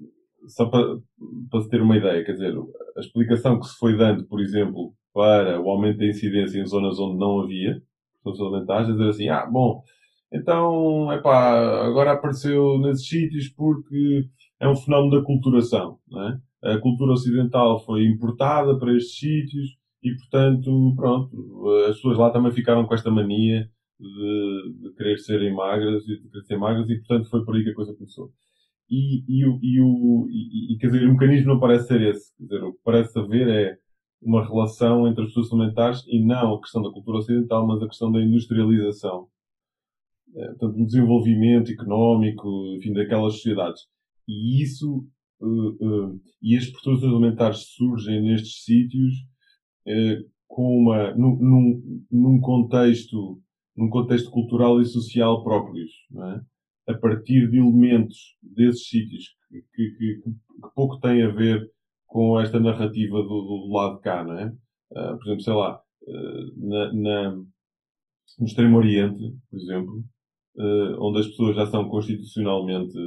só 0.48 0.66
para, 0.66 0.84
para 1.50 1.62
se 1.62 1.70
ter 1.70 1.82
uma 1.82 1.96
ideia, 1.96 2.24
quer 2.26 2.34
dizer, 2.34 2.54
a 2.98 3.00
explicação 3.00 3.58
que 3.58 3.66
se 3.66 3.78
foi 3.78 3.96
dando, 3.96 4.28
por 4.28 4.42
exemplo, 4.42 4.94
para 5.14 5.60
o 5.62 5.70
aumento 5.70 6.00
da 6.00 6.06
incidência 6.06 6.60
em 6.60 6.66
zonas 6.66 7.00
onde 7.00 7.18
não 7.18 7.40
havia, 7.40 7.82
pessoas 8.22 8.54
alimentares, 8.54 8.90
é 8.90 8.92
dizer 8.92 9.10
assim, 9.10 9.30
ah, 9.30 9.46
bom, 9.50 9.82
então, 10.32 11.12
epá, 11.14 11.86
agora 11.86 12.12
apareceu 12.12 12.78
nesses 12.80 13.08
sítios 13.08 13.48
porque 13.48 14.26
é 14.60 14.68
um 14.68 14.76
fenómeno 14.76 15.18
da 15.18 15.26
culturação. 15.26 15.98
É? 16.62 16.74
A 16.74 16.78
cultura 16.80 17.14
ocidental 17.14 17.80
foi 17.86 18.04
importada 18.06 18.78
para 18.78 18.96
estes 18.96 19.18
sítios 19.18 19.78
e, 20.04 20.14
portanto, 20.16 20.94
pronto, 20.96 21.70
as 21.88 21.96
pessoas 21.96 22.18
lá 22.18 22.30
também 22.32 22.52
ficaram 22.52 22.86
com 22.86 22.94
esta 22.94 23.10
mania 23.10 23.70
de, 24.00 24.74
de 24.82 24.96
querer 24.96 25.18
serem 25.20 25.54
magras 25.54 26.04
e 26.04 26.20
de 26.20 26.30
querer 26.30 26.44
ser 26.44 26.58
magras 26.58 26.90
e, 26.90 26.98
portanto, 26.98 27.30
foi 27.30 27.44
por 27.44 27.56
aí 27.56 27.64
que 27.64 27.72
a 27.72 27.76
coisa 27.76 27.94
começou. 27.94 28.32
E, 28.90 29.24
e, 29.28 29.44
e, 29.44 29.82
o, 29.82 30.28
e, 30.30 30.74
e, 30.74 30.78
quer 30.78 30.88
dizer, 30.88 31.08
o 31.08 31.12
mecanismo 31.14 31.54
não 31.54 31.60
parece 31.60 31.88
ser 31.88 32.02
esse. 32.02 32.36
Quer 32.38 32.44
dizer, 32.44 32.64
o 32.64 32.74
que 32.74 32.80
parece 32.84 33.20
haver 33.20 33.48
é 33.48 33.78
uma 34.22 34.46
relação 34.46 35.08
entre 35.08 35.24
as 35.24 35.30
pessoas 35.30 35.52
alimentares 35.54 36.04
e 36.08 36.24
não 36.24 36.56
a 36.56 36.62
questão 36.62 36.82
da 36.82 36.92
cultura 36.92 37.20
ocidental, 37.20 37.68
mas 37.68 37.82
a 37.82 37.88
questão 37.88 38.12
da 38.12 38.22
industrialização 38.22 39.28
eh, 40.36 40.48
portanto, 40.50 40.78
um 40.80 40.86
desenvolvimento 40.86 41.72
económico, 41.72 42.48
enfim, 42.78 42.94
daquelas 42.94 43.34
sociedades. 43.34 43.82
E 44.28 44.62
isso, 44.62 45.08
uh, 45.42 45.70
uh, 46.12 46.22
e 46.42 46.56
as 46.56 46.68
perturbações 46.68 47.12
alimentares 47.12 47.60
surgem 47.76 48.22
nestes 48.22 48.64
sítios 48.64 49.14
uh, 49.88 50.30
com 50.48 50.78
uma, 50.78 51.16
num, 51.16 51.36
num, 51.38 52.06
num, 52.12 52.40
contexto, 52.40 53.42
num 53.80 53.90
contexto 53.90 54.30
cultural 54.30 54.82
e 54.82 54.86
social 54.86 55.42
próprios, 55.42 55.90
é? 56.18 56.92
a 56.92 56.98
partir 56.98 57.50
de 57.50 57.60
elementos 57.60 58.36
desses 58.42 58.90
sítios 58.90 59.36
que, 59.48 59.62
que, 59.74 59.92
que, 59.98 60.22
que, 60.22 60.76
pouco 60.76 61.00
têm 61.00 61.24
a 61.24 61.30
ver 61.30 61.66
com 62.06 62.38
esta 62.40 62.60
narrativa 62.60 63.22
do, 63.22 63.28
do 63.28 63.72
lado 63.72 63.96
de 63.96 64.02
cá, 64.02 64.26
é? 64.38 64.52
por 64.92 65.24
exemplo, 65.24 65.42
sei 65.42 65.54
lá, 65.54 65.82
na, 66.58 66.94
na, 66.94 67.32
no 67.32 68.46
Extremo 68.46 68.78
Oriente, 68.78 69.34
por 69.50 69.60
exemplo, 69.60 70.04
uh, 70.58 71.02
onde 71.02 71.20
as 71.20 71.28
pessoas 71.28 71.56
já 71.56 71.66
são 71.68 71.88
constitucionalmente 71.88 72.98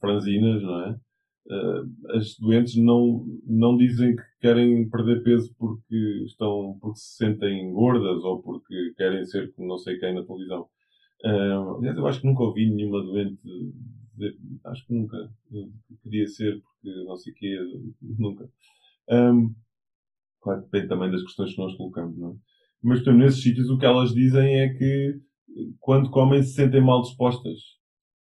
franzinas, 0.00 0.62
não 0.62 0.80
é? 0.82 1.00
Uh, 1.46 2.16
as 2.16 2.38
doentes 2.38 2.74
não, 2.76 3.26
não 3.46 3.76
dizem 3.76 4.16
que 4.16 4.22
querem 4.40 4.88
perder 4.88 5.22
peso 5.22 5.54
porque 5.58 6.22
estão, 6.24 6.78
porque 6.80 6.98
se 6.98 7.16
sentem 7.16 7.70
gordas 7.70 8.24
ou 8.24 8.42
porque 8.42 8.94
querem 8.96 9.24
ser 9.26 9.52
como 9.52 9.68
não 9.68 9.78
sei 9.78 9.98
quem 9.98 10.14
na 10.14 10.24
televisão. 10.24 10.66
Uh, 11.22 11.76
aliás, 11.78 11.96
eu 11.96 12.06
acho 12.06 12.20
que 12.20 12.26
nunca 12.26 12.42
ouvi 12.44 12.70
nenhuma 12.70 13.02
doente 13.02 13.38
dizer, 14.14 14.36
acho 14.64 14.86
que 14.86 14.94
nunca, 14.94 15.16
queria 16.02 16.26
ser 16.26 16.62
porque 16.62 17.04
não 17.04 17.16
sei 17.16 17.32
o 17.32 17.36
quê, 17.36 17.58
nunca. 18.00 18.48
Um, 19.10 19.54
claro, 20.40 20.62
depende 20.62 20.88
também 20.88 21.10
das 21.10 21.22
questões 21.22 21.52
que 21.52 21.58
nós 21.58 21.76
colocamos, 21.76 22.16
não 22.18 22.30
é? 22.30 22.34
Mas, 22.82 22.98
portanto, 22.98 23.18
nesses 23.18 23.42
sítios 23.42 23.70
o 23.70 23.78
que 23.78 23.86
elas 23.86 24.12
dizem 24.12 24.60
é 24.60 24.68
que 24.68 25.20
quando 25.80 26.10
comem 26.10 26.42
se 26.42 26.54
sentem 26.54 26.82
mal 26.82 27.02
dispostas. 27.02 27.58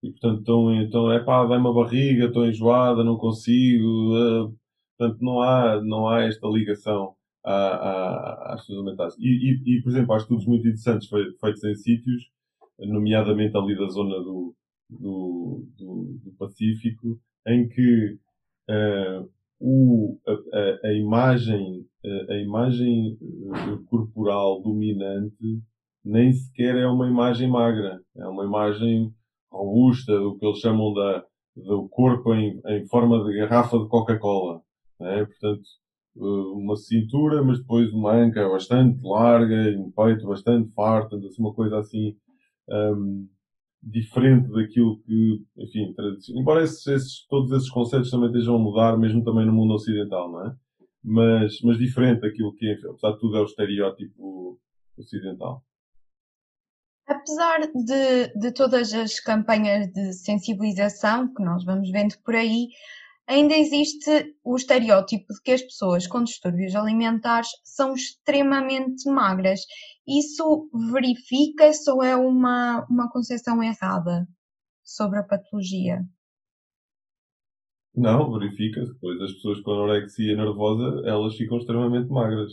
E 0.03 0.11
portanto 0.11 0.41
estão, 0.41 0.75
então, 0.75 1.13
é 1.13 1.21
pá, 1.21 1.45
vai-me 1.45 1.69
a 1.69 1.73
barriga, 1.73 2.27
estou 2.27 2.47
enjoada, 2.47 3.05
não 3.05 3.17
consigo. 3.17 3.87
Uh, 3.87 4.55
portanto, 4.99 5.23
não 5.23 5.41
há, 5.41 5.81
não 5.83 6.09
há 6.09 6.23
esta 6.25 6.47
ligação 6.49 7.15
à, 7.45 7.53
à, 7.53 8.55
às 8.55 8.69
alimentares. 8.69 9.17
E, 9.19 9.29
e, 9.29 9.79
e, 9.79 9.83
por 9.83 9.91
exemplo, 9.91 10.13
há 10.15 10.17
estudos 10.17 10.47
muito 10.47 10.67
interessantes 10.67 11.09
feitos 11.09 11.65
em 11.65 11.75
sítios 11.75 12.33
nomeadamente 12.79 13.57
ali 13.57 13.77
da 13.77 13.89
zona 13.89 14.17
do, 14.17 14.55
do, 14.91 15.67
do, 15.79 16.21
do 16.25 16.33
Pacífico, 16.39 17.19
em 17.47 17.69
que 17.69 18.19
uh, 18.71 19.31
o, 19.61 20.19
a, 20.27 20.89
a, 20.89 20.93
imagem, 20.93 21.87
a 22.29 22.35
imagem 22.37 23.17
corporal 23.87 24.61
dominante 24.63 25.63
nem 26.05 26.33
sequer 26.33 26.77
é 26.77 26.87
uma 26.87 27.09
imagem 27.09 27.49
magra, 27.49 28.01
é 28.17 28.27
uma 28.27 28.45
imagem 28.45 29.15
robusta, 29.53 30.13
o 30.21 30.39
que 30.39 30.47
eles 30.47 30.59
chamam 30.59 30.93
da, 30.95 31.25
do 31.57 31.89
corpo 31.89 32.35
em, 32.35 32.61
em 32.67 32.87
forma 32.87 33.23
de 33.25 33.37
garrafa 33.39 33.79
de 33.79 33.89
Coca-Cola. 33.89 34.63
É? 35.01 35.25
Portanto, 35.25 35.63
eh, 36.17 36.21
uma 36.21 36.77
cintura, 36.77 37.43
mas 37.43 37.59
depois 37.61 37.93
uma 37.93 38.13
anca 38.13 38.49
bastante 38.49 39.03
larga 39.03 39.55
um 39.79 39.91
peito 39.91 40.27
bastante 40.27 40.71
farto, 40.73 41.17
assim, 41.17 41.43
uma 41.43 41.55
coisa 41.55 41.79
assim 41.79 42.17
um, 42.69 43.29
diferente 43.83 44.49
daquilo 44.51 45.01
que, 45.01 45.43
enfim. 45.59 45.95
Embora 46.37 46.63
esses, 46.63 46.87
esses, 46.87 47.27
todos 47.27 47.51
esses 47.53 47.71
conceitos 47.71 48.11
também 48.11 48.29
estejam 48.29 48.57
a 48.57 48.59
mudar, 48.59 48.97
mesmo 48.97 49.25
também 49.25 49.47
no 49.47 49.53
mundo 49.53 49.75
ocidental, 49.75 50.31
não 50.31 50.47
é? 50.47 50.57
Mas, 51.05 51.61
mas 51.63 51.79
diferente 51.79 52.21
daquilo 52.21 52.55
que, 52.55 52.71
apesar 52.71 53.13
de 53.13 53.19
tudo, 53.19 53.37
é 53.37 53.41
o 53.41 53.45
estereótipo 53.45 54.59
ocidental. 54.97 55.65
Apesar 57.07 57.61
de, 57.61 58.29
de 58.39 58.53
todas 58.53 58.93
as 58.93 59.19
campanhas 59.21 59.89
de 59.93 60.13
sensibilização 60.13 61.33
que 61.35 61.43
nós 61.43 61.65
vamos 61.65 61.91
vendo 61.91 62.15
por 62.25 62.35
aí, 62.35 62.69
ainda 63.27 63.55
existe 63.55 64.35
o 64.45 64.57
estereótipo 64.57 65.33
de 65.33 65.43
que 65.43 65.53
as 65.53 65.63
pessoas 65.63 66.07
com 66.07 66.23
distúrbios 66.23 66.75
alimentares 66.75 67.49
são 67.65 67.95
extremamente 67.95 69.09
magras. 69.11 69.61
Isso 70.07 70.69
verifica-se 70.93 71.91
ou 71.91 72.03
é 72.03 72.17
uma, 72.17 72.87
uma 72.89 73.11
concepção 73.11 73.63
errada 73.63 74.27
sobre 74.85 75.19
a 75.19 75.25
patologia? 75.25 76.01
Não, 77.95 78.33
verifica-se. 78.33 78.95
Pois 79.01 79.21
as 79.21 79.33
pessoas 79.33 79.61
com 79.61 79.73
anorexia 79.73 80.37
nervosa, 80.37 81.03
elas 81.07 81.37
ficam 81.37 81.59
extremamente 81.59 82.09
magras. 82.09 82.53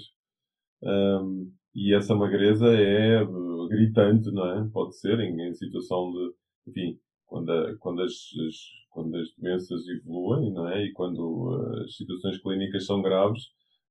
Um, 0.81 1.51
e 1.75 1.93
essa 1.93 2.15
magreza 2.15 2.67
é 2.67 3.23
gritante, 3.69 4.31
não 4.31 4.45
é? 4.45 4.69
Pode 4.71 4.97
ser 4.97 5.19
em, 5.19 5.49
em 5.49 5.53
situação 5.53 6.11
de, 6.11 6.33
enfim, 6.67 6.99
quando, 7.25 7.51
a, 7.51 7.77
quando, 7.77 8.01
as, 8.01 8.11
as, 8.11 8.55
quando 8.89 9.15
as 9.15 9.27
doenças 9.37 9.87
evoluem, 9.87 10.51
não 10.51 10.67
é? 10.67 10.83
E 10.85 10.91
quando 10.93 11.19
uh, 11.19 11.83
as 11.83 11.95
situações 11.95 12.41
clínicas 12.41 12.85
são 12.85 13.01
graves, 13.01 13.43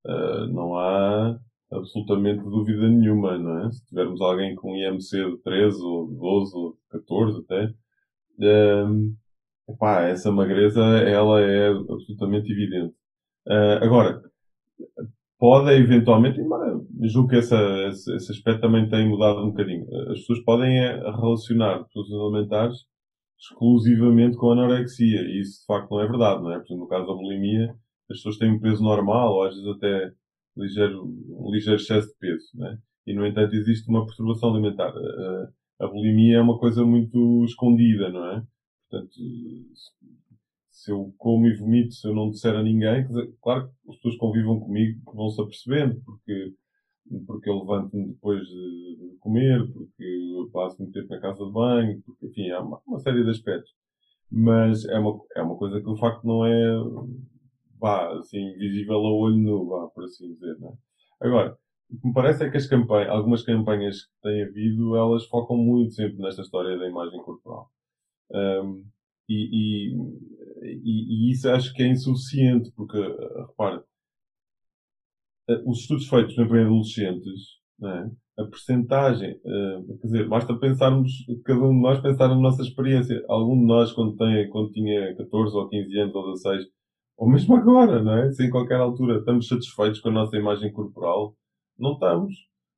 uh, 0.07 0.47
não 0.53 0.77
há 0.77 1.38
absolutamente 1.71 2.43
dúvida 2.43 2.88
nenhuma, 2.88 3.38
não 3.38 3.67
é? 3.67 3.71
Se 3.71 3.85
tivermos 3.87 4.21
alguém 4.21 4.55
com 4.57 4.77
IMC 4.77 5.31
de 5.31 5.38
13 5.38 5.83
ou 5.83 6.09
12 6.09 6.57
ou 6.57 6.79
14 6.91 7.41
até, 7.41 7.75
um, 8.87 9.14
epá, 9.69 10.03
essa 10.03 10.33
magreza, 10.33 10.83
ela 10.83 11.41
é 11.41 11.69
absolutamente 11.69 12.51
evidente. 12.51 12.95
Uh, 13.47 13.83
agora, 13.83 14.23
pode 15.38 15.70
eventualmente, 15.70 16.40
embora 16.40 16.79
julgo 17.03 17.29
que 17.29 17.37
essa, 17.37 17.57
esse, 17.88 18.14
esse, 18.14 18.33
aspecto 18.33 18.61
também 18.61 18.88
tem 18.88 19.09
mudado 19.09 19.40
um 19.40 19.51
bocadinho. 19.51 19.87
As 20.11 20.20
pessoas 20.20 20.40
podem 20.44 20.79
é, 20.79 20.96
relacionar 20.98 21.85
produtos 21.92 22.12
alimentares 22.12 22.79
exclusivamente 23.38 24.37
com 24.37 24.51
anorexia. 24.51 25.20
E 25.22 25.40
isso 25.40 25.61
de 25.61 25.66
facto 25.66 25.90
não 25.90 26.01
é 26.01 26.09
verdade, 26.09 26.42
não 26.42 26.53
é? 26.53 26.59
Por 26.59 26.66
exemplo, 26.66 26.85
no 26.85 26.88
caso 26.88 27.07
da 27.07 27.14
bulimia, 27.14 27.70
as 28.11 28.18
pessoas 28.18 28.38
têm 28.38 28.53
um 28.53 28.61
peso 28.61 28.83
normal, 28.83 29.35
ou 29.35 29.44
às 29.44 29.55
vezes 29.55 29.68
até 29.77 30.12
ligeiro, 30.57 31.05
um 31.05 31.51
ligeiro 31.53 31.81
excesso 31.81 32.09
de 32.09 32.18
peso, 32.18 32.46
não 32.55 32.66
é? 32.66 32.79
E 33.07 33.14
no 33.14 33.27
entanto 33.27 33.55
existe 33.55 33.88
uma 33.88 34.05
perturbação 34.05 34.51
alimentar. 34.51 34.90
A, 34.90 35.85
a 35.85 35.87
bulimia 35.87 36.38
é 36.38 36.40
uma 36.40 36.59
coisa 36.59 36.85
muito 36.85 37.44
escondida, 37.44 38.11
não 38.11 38.27
é? 38.27 38.42
Portanto, 38.90 39.12
se 40.79 40.93
eu 40.93 41.12
como 41.19 41.49
e 41.49 41.57
vomito, 41.57 41.93
se 41.93 42.07
eu 42.07 42.14
não 42.14 42.31
disser 42.31 42.55
a 42.55 42.62
ninguém, 42.62 43.05
dizer, 43.05 43.29
claro 43.43 43.69
que 43.69 43.91
as 43.91 43.97
pessoas 43.97 44.17
convivam 44.17 44.61
comigo 44.61 45.01
vão 45.12 45.29
se 45.29 45.41
apercebendo, 45.41 46.01
porque, 46.05 46.55
porque 47.27 47.51
eu 47.51 47.59
levanto-me 47.59 48.12
depois 48.12 48.47
de 48.47 49.17
comer, 49.19 49.67
porque 49.73 50.05
eu 50.05 50.49
passo 50.53 50.81
muito 50.81 50.93
tempo 50.93 51.09
na 51.12 51.21
casa 51.21 51.45
de 51.45 51.53
banho, 51.53 52.01
porque, 52.03 52.27
enfim, 52.27 52.51
há 52.51 52.61
uma, 52.61 52.81
uma, 52.87 53.01
série 53.01 53.25
de 53.25 53.31
aspectos. 53.31 53.73
Mas 54.31 54.85
é 54.85 54.97
uma, 55.01 55.21
é 55.35 55.43
uma 55.43 55.57
coisa 55.57 55.81
que, 55.81 55.93
de 55.93 55.99
facto, 55.99 56.25
não 56.25 56.47
é, 56.47 56.77
vá, 57.81 58.17
assim, 58.17 58.53
visível 58.53 58.99
a 58.99 59.12
olho 59.12 59.37
nu, 59.37 59.67
vá, 59.67 59.88
por 59.88 60.05
assim 60.05 60.33
dizer, 60.35 60.57
não 60.61 60.69
é? 60.71 61.27
Agora, 61.27 61.59
o 61.91 61.99
que 61.99 62.07
me 62.07 62.14
parece 62.14 62.45
é 62.45 62.51
que 62.51 62.57
as 62.57 62.69
campanhas, 62.69 63.11
algumas 63.11 63.43
campanhas 63.43 64.05
que 64.05 64.12
têm 64.23 64.45
havido, 64.45 64.97
elas 64.97 65.27
focam 65.27 65.57
muito 65.57 65.93
sempre 65.95 66.19
nesta 66.19 66.43
história 66.43 66.79
da 66.79 66.88
imagem 66.88 67.21
corporal. 67.23 67.69
Um, 68.31 68.85
e, 69.29 69.93
e, 69.93 71.29
e, 71.29 71.31
isso 71.31 71.49
acho 71.51 71.73
que 71.75 71.83
é 71.83 71.88
insuficiente, 71.88 72.73
porque, 72.75 72.99
repara, 72.99 73.85
eh, 75.49 75.62
os 75.67 75.81
estudos 75.81 76.09
feitos, 76.09 76.37
em 76.37 76.43
adolescentes, 76.43 77.59
é? 77.83 78.11
a 78.38 78.45
percentagem, 78.45 79.33
uh, 79.45 79.99
quer 80.01 80.07
dizer, 80.07 80.29
basta 80.29 80.57
pensarmos, 80.59 81.11
cada 81.45 81.61
um 81.61 81.75
de 81.75 81.83
nós 81.83 82.01
pensar 82.01 82.29
na 82.29 82.37
nossa 82.37 82.62
experiência. 82.62 83.25
Algum 83.29 83.59
de 83.59 83.67
nós, 83.67 83.93
quando, 83.93 84.17
tem, 84.17 84.49
quando 84.51 84.71
tinha 84.73 85.14
14 85.17 85.57
ou 85.57 85.69
15 85.69 85.99
anos 85.99 86.14
ou 86.14 86.33
16, 86.33 86.67
ou 87.17 87.29
mesmo 87.29 87.57
agora, 87.57 88.03
não 88.03 88.17
é? 88.17 88.31
Se 88.31 88.45
em 88.45 88.51
qualquer 88.51 88.77
altura 88.77 89.19
estamos 89.19 89.49
satisfeitos 89.49 90.01
com 90.01 90.09
a 90.11 90.12
nossa 90.12 90.37
imagem 90.37 90.73
corporal, 90.73 91.35
não 91.79 91.95
estamos. 91.95 92.35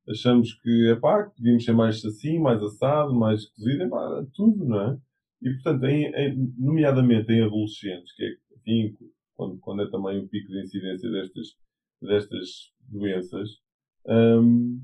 Achamos 0.09 0.55
que, 0.63 0.91
epá, 0.91 1.25
que 1.25 1.37
devíamos 1.37 1.65
ser 1.65 1.73
mais 1.73 2.05
assim, 2.05 2.39
mais 2.39 2.63
assado, 2.63 3.15
mais 3.15 3.47
cozido, 3.51 3.85
epá, 3.85 4.25
tudo, 4.35 4.65
não 4.65 4.81
é? 4.81 4.99
E, 5.43 5.51
portanto, 5.55 5.85
em, 5.85 6.07
em, 6.15 6.55
nomeadamente 6.59 7.33
em 7.33 7.43
adolescentes, 7.43 8.13
que 8.15 8.25
é, 8.25 8.29
enfim, 8.59 8.97
quando, 9.35 9.59
quando 9.59 9.83
é 9.83 9.91
também 9.91 10.19
o 10.19 10.29
pico 10.29 10.49
de 10.49 10.63
incidência 10.63 11.11
destas, 11.11 11.47
destas 12.03 12.49
doenças, 12.89 13.49
um, 14.07 14.81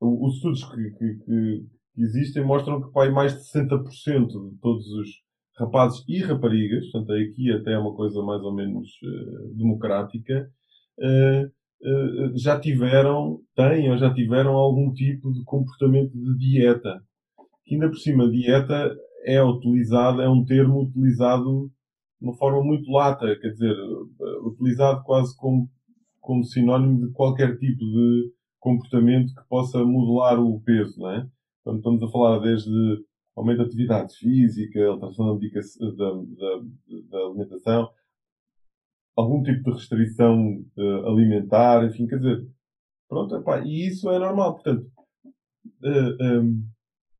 os 0.00 0.36
estudos 0.36 0.64
que, 0.64 0.90
que, 0.92 1.14
que, 1.24 1.66
existem 1.98 2.44
mostram 2.44 2.82
que 2.82 2.92
pai, 2.92 3.10
mais 3.10 3.34
de 3.34 3.40
60% 3.52 4.26
de 4.26 4.58
todos 4.60 4.86
os 4.92 5.08
rapazes 5.56 6.02
e 6.08 6.20
raparigas, 6.20 6.90
portanto, 6.90 7.12
aqui 7.12 7.52
até 7.52 7.72
é 7.72 7.78
uma 7.78 7.94
coisa 7.94 8.22
mais 8.22 8.42
ou 8.42 8.54
menos 8.54 8.88
uh, 9.02 9.54
democrática, 9.54 10.50
uh, 10.98 11.46
uh, 11.46 12.38
já 12.38 12.58
tiveram, 12.58 13.40
têm 13.54 13.90
ou 13.90 13.98
já 13.98 14.12
tiveram 14.12 14.52
algum 14.52 14.92
tipo 14.92 15.32
de 15.32 15.44
comportamento 15.44 16.12
de 16.12 16.38
dieta. 16.38 17.02
Que 17.64 17.74
ainda 17.74 17.88
por 17.88 17.98
cima, 17.98 18.30
dieta 18.30 18.96
é 19.24 19.42
utilizado, 19.42 20.20
é 20.20 20.28
um 20.28 20.44
termo 20.44 20.82
utilizado 20.82 21.70
de 22.20 22.28
uma 22.28 22.36
forma 22.36 22.62
muito 22.62 22.90
lata, 22.90 23.36
quer 23.40 23.50
dizer, 23.50 23.74
utilizado 24.44 25.02
quase 25.04 25.36
como, 25.36 25.68
como 26.20 26.44
sinónimo 26.44 27.06
de 27.06 27.12
qualquer 27.12 27.58
tipo 27.58 27.84
de 27.84 28.32
comportamento 28.60 29.34
que 29.34 29.48
possa 29.48 29.84
modular 29.84 30.40
o 30.40 30.60
peso, 30.60 31.00
não 31.00 31.10
é? 31.10 31.28
Então, 31.60 31.76
estamos 31.76 32.02
a 32.02 32.08
falar 32.08 32.38
desde 32.38 32.70
aumento 33.36 33.58
da 33.58 33.64
atividade 33.64 34.14
física, 34.16 34.86
alteração 34.86 35.38
da, 35.38 35.42
da, 35.96 36.12
da, 36.14 36.62
da 37.08 37.18
alimentação, 37.26 37.90
algum 39.16 39.42
tipo 39.42 39.64
de 39.64 39.70
restrição 39.72 40.64
uh, 40.76 41.06
alimentar, 41.06 41.84
enfim, 41.84 42.06
quer 42.06 42.16
dizer, 42.16 42.46
pronto, 43.08 43.34
epá, 43.36 43.60
e 43.64 43.88
isso 43.88 44.10
é 44.10 44.18
normal. 44.18 44.54
Portanto, 44.54 44.86
uh, 45.82 45.86
eh, 45.86 46.38
um, 46.38 46.38
ehm, 46.38 46.64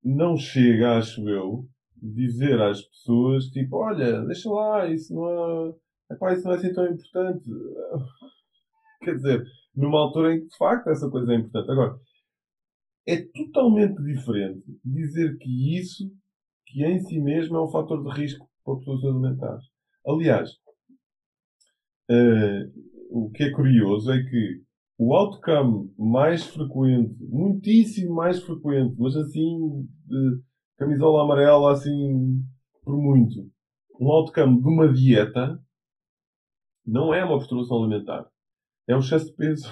não 0.04 0.36
chega, 0.36 0.98
acho 0.98 1.28
eu, 1.28 1.68
dizer 2.02 2.60
às 2.60 2.82
pessoas, 2.82 3.46
tipo, 3.46 3.76
olha, 3.76 4.24
deixa 4.26 4.50
lá, 4.50 4.86
isso 4.88 5.14
não 5.14 5.28
é, 5.28 5.74
epá, 6.14 6.32
isso 6.32 6.44
não 6.44 6.52
é 6.52 6.56
assim 6.56 6.72
tão 6.72 6.84
importante. 6.86 7.48
Quer 9.02 9.14
dizer, 9.14 9.44
numa 9.74 10.00
altura 10.00 10.34
em 10.34 10.40
que 10.40 10.48
de 10.48 10.56
facto 10.56 10.88
essa 10.88 11.08
coisa 11.08 11.32
é 11.32 11.36
importante. 11.36 11.70
Agora, 11.70 11.98
é 13.06 13.22
totalmente 13.22 14.02
diferente 14.02 14.64
dizer 14.84 15.36
que 15.38 15.78
isso, 15.78 16.10
que 16.66 16.84
em 16.84 17.00
si 17.00 17.20
mesmo 17.20 17.56
é 17.56 17.64
um 17.64 17.70
fator 17.70 18.02
de 18.02 18.20
risco 18.20 18.48
para 18.64 18.76
pessoas 18.76 19.04
alimentares. 19.04 19.64
Aliás, 20.06 20.50
uh, 22.10 22.72
o 23.10 23.30
que 23.30 23.44
é 23.44 23.50
curioso 23.50 24.10
é 24.10 24.22
que 24.22 24.62
o 24.98 25.14
outcome 25.14 25.92
mais 25.98 26.44
frequente, 26.46 27.16
muitíssimo 27.20 28.14
mais 28.14 28.40
frequente, 28.42 28.94
mas 28.98 29.16
assim, 29.16 29.88
de, 30.06 30.40
camisola 30.82 31.22
amarela 31.22 31.72
assim 31.72 32.42
por 32.82 32.96
muito. 32.96 33.48
Um 34.00 34.10
outcome 34.10 34.60
de 34.60 34.68
uma 34.68 34.92
dieta 34.92 35.60
não 36.84 37.14
é 37.14 37.24
uma 37.24 37.38
perturbação 37.38 37.78
alimentar. 37.78 38.26
É 38.88 38.96
um 38.96 38.98
excesso 38.98 39.26
de 39.26 39.36
peso. 39.36 39.68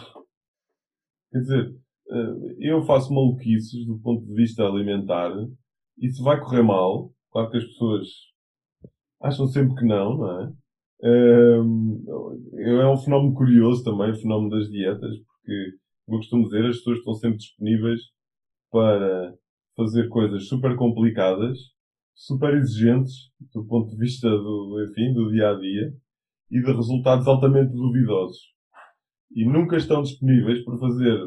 Quer 1.32 1.38
dizer, 1.40 1.76
eh, 2.10 2.56
eu 2.60 2.82
faço 2.82 3.12
maluquices 3.12 3.84
do 3.86 3.98
ponto 3.98 4.24
de 4.24 4.34
vista 4.34 4.62
alimentar. 4.62 5.32
Isso 5.98 6.22
vai 6.22 6.38
correr 6.40 6.62
mal. 6.62 7.12
Claro 7.32 7.50
que 7.50 7.56
as 7.56 7.64
pessoas 7.64 8.06
acham 9.20 9.46
sempre 9.48 9.74
que 9.74 9.84
não, 9.84 10.16
não 10.16 10.40
é? 10.40 10.52
Ehm, 11.02 12.04
é 12.58 12.86
um 12.86 12.96
fenómeno 12.98 13.34
curioso 13.34 13.82
também, 13.82 14.10
o 14.10 14.20
fenómeno 14.20 14.50
das 14.50 14.68
dietas, 14.68 15.16
porque, 15.26 15.76
como 16.04 16.16
eu 16.16 16.20
costumo 16.20 16.44
dizer, 16.44 16.66
as 16.66 16.76
pessoas 16.76 16.98
estão 16.98 17.14
sempre 17.14 17.38
disponíveis 17.38 18.00
para 18.70 19.34
fazer 19.80 20.08
coisas 20.08 20.46
super 20.46 20.76
complicadas, 20.76 21.58
super 22.14 22.54
exigentes 22.54 23.30
do 23.54 23.64
ponto 23.64 23.90
de 23.90 23.96
vista 23.96 24.28
do, 24.28 24.86
enfim, 24.88 25.14
do 25.14 25.30
dia 25.30 25.50
a 25.50 25.54
dia 25.54 25.92
e 26.50 26.60
de 26.60 26.72
resultados 26.72 27.26
altamente 27.26 27.72
duvidosos. 27.72 28.38
E 29.34 29.44
nunca 29.44 29.76
estão 29.76 30.02
disponíveis 30.02 30.62
para 30.64 30.76
fazer 30.76 31.18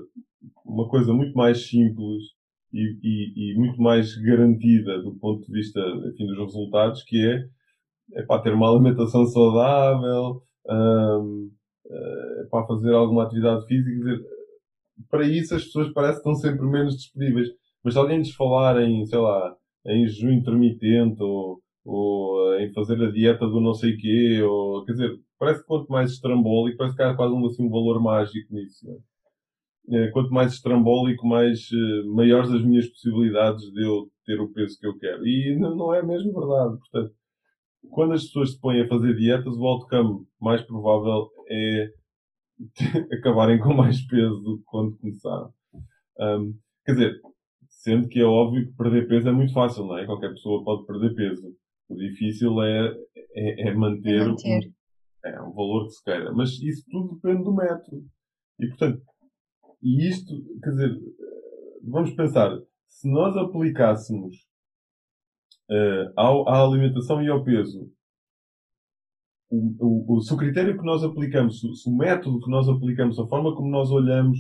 uma 0.66 0.88
coisa 0.88 1.14
muito 1.14 1.34
mais 1.34 1.68
simples 1.68 2.24
e, 2.72 2.98
e, 3.02 3.54
e, 3.54 3.58
muito 3.58 3.82
mais 3.82 4.16
garantida 4.18 5.02
do 5.02 5.16
ponto 5.16 5.46
de 5.46 5.52
vista 5.52 5.80
enfim, 6.12 6.28
dos 6.28 6.38
resultados, 6.38 7.04
que 7.04 7.18
é, 7.26 8.20
é 8.20 8.24
para 8.24 8.42
ter 8.42 8.54
uma 8.54 8.70
alimentação 8.70 9.26
saudável, 9.26 10.44
é 11.88 12.48
para 12.52 12.68
fazer 12.68 12.94
alguma 12.94 13.24
atividade 13.24 13.66
física. 13.66 13.96
Dizer, 13.96 14.20
para 15.10 15.26
isso 15.28 15.56
as 15.56 15.64
pessoas 15.64 15.92
parecem 15.94 16.22
que 16.22 16.30
estão 16.30 16.36
sempre 16.36 16.66
menos 16.68 16.96
disponíveis. 16.96 17.48
Mas 17.84 17.94
se 17.94 18.00
alguém 18.00 18.18
lhes 18.20 18.34
falar 18.34 18.82
em, 18.82 19.06
sei 19.06 19.20
lá, 19.20 19.56
em 19.86 20.08
jejum 20.08 20.32
intermitente 20.32 21.22
ou, 21.22 21.60
ou 21.86 22.56
em 22.60 22.72
fazer 22.74 23.02
a 23.04 23.12
dieta 23.12 23.46
do 23.48 23.60
não 23.60 23.74
sei 23.74 23.98
quê, 23.98 24.42
ou, 24.42 24.86
quer 24.86 24.94
dizer, 24.94 25.20
parece 25.38 25.62
que 25.62 25.68
quanto 25.68 25.92
mais 25.92 26.12
estrambólico, 26.12 26.78
parece 26.78 26.96
que 26.96 27.04
há 27.04 27.16
quase 27.16 27.34
um, 27.34 27.46
assim, 27.46 27.66
um 27.66 27.70
valor 27.70 28.02
mágico 28.02 28.54
nisso. 28.54 28.90
É? 28.90 29.14
Eh, 29.92 30.12
quanto 30.12 30.32
mais 30.32 30.54
estrambólico, 30.54 31.28
mais 31.28 31.70
uh, 31.72 32.16
maiores 32.16 32.52
as 32.52 32.64
minhas 32.64 32.88
possibilidades 32.88 33.70
de 33.72 33.84
eu 33.84 34.10
ter 34.26 34.40
o 34.40 34.52
peso 34.54 34.80
que 34.80 34.88
eu 34.88 34.98
quero. 34.98 35.28
E 35.28 35.58
não 35.58 35.94
é 35.94 36.02
mesmo 36.02 36.34
verdade. 36.34 36.78
Portanto, 36.80 37.14
quando 37.90 38.14
as 38.14 38.24
pessoas 38.26 38.52
se 38.54 38.60
põem 38.60 38.82
a 38.82 38.88
fazer 38.88 39.16
dietas, 39.16 39.58
o 39.58 39.66
outcome 39.66 40.26
mais 40.40 40.62
provável 40.62 41.30
é 41.50 41.90
acabarem 43.20 43.60
com 43.60 43.74
mais 43.74 44.02
peso 44.08 44.40
do 44.42 44.58
que 44.60 44.64
quando 44.66 44.98
começaram. 44.98 45.52
Um, 46.20 46.54
quer 46.86 46.94
dizer, 46.94 47.22
sendo 47.84 48.08
que 48.08 48.22
é 48.22 48.24
óbvio 48.24 48.66
que 48.66 48.78
perder 48.78 49.10
peso 49.10 49.28
é 49.28 49.32
muito 49.34 49.52
fácil, 49.52 49.86
não 49.86 49.98
é? 49.98 50.06
Qualquer 50.06 50.30
pessoa 50.30 50.64
pode 50.64 50.86
perder 50.86 51.14
peso. 51.16 51.54
O 51.90 51.98
difícil 51.98 52.64
é, 52.64 52.96
é, 53.36 53.70
é 53.70 53.74
manter, 53.74 54.22
é 54.22 54.26
manter. 54.26 54.68
Um, 54.68 55.28
é, 55.28 55.42
um 55.42 55.52
valor 55.52 55.88
que 55.88 55.92
se 55.92 56.04
queira. 56.04 56.32
Mas 56.32 56.52
isso 56.62 56.86
tudo 56.90 57.16
depende 57.16 57.44
do 57.44 57.54
método. 57.54 58.06
E, 58.58 58.68
portanto, 58.68 59.02
e 59.82 60.08
isto, 60.08 60.34
quer 60.64 60.70
dizer, 60.70 60.98
vamos 61.84 62.12
pensar, 62.12 62.58
se 62.88 63.12
nós 63.12 63.36
aplicássemos 63.36 64.34
uh, 65.70 66.14
ao, 66.16 66.48
à 66.48 66.64
alimentação 66.64 67.22
e 67.22 67.28
ao 67.28 67.44
peso, 67.44 67.92
o, 69.50 70.16
o, 70.16 70.22
se 70.22 70.34
o 70.34 70.38
critério 70.38 70.78
que 70.78 70.86
nós 70.86 71.04
aplicamos, 71.04 71.60
se 71.60 71.90
o 71.90 71.94
método 71.94 72.40
que 72.40 72.50
nós 72.50 72.70
aplicamos, 72.70 73.20
a 73.20 73.28
forma 73.28 73.54
como 73.54 73.70
nós 73.70 73.92
olhamos 73.92 74.40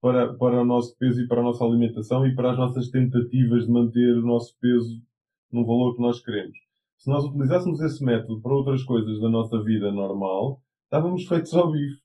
para, 0.00 0.34
para 0.34 0.62
o 0.62 0.64
nosso 0.64 0.96
peso 0.98 1.22
e 1.22 1.28
para 1.28 1.40
a 1.40 1.44
nossa 1.44 1.64
alimentação 1.64 2.26
e 2.26 2.34
para 2.34 2.52
as 2.52 2.58
nossas 2.58 2.88
tentativas 2.90 3.66
de 3.66 3.72
manter 3.72 4.16
o 4.16 4.26
nosso 4.26 4.56
peso 4.60 5.00
no 5.52 5.66
valor 5.66 5.94
que 5.94 6.02
nós 6.02 6.20
queremos. 6.20 6.56
Se 6.98 7.10
nós 7.10 7.24
utilizássemos 7.24 7.80
esse 7.80 8.04
método 8.04 8.40
para 8.40 8.54
outras 8.54 8.82
coisas 8.84 9.20
da 9.20 9.28
nossa 9.28 9.62
vida 9.62 9.90
normal, 9.92 10.60
estávamos 10.84 11.24
feitos 11.26 11.54
ao 11.54 11.70
bife. 11.70 12.00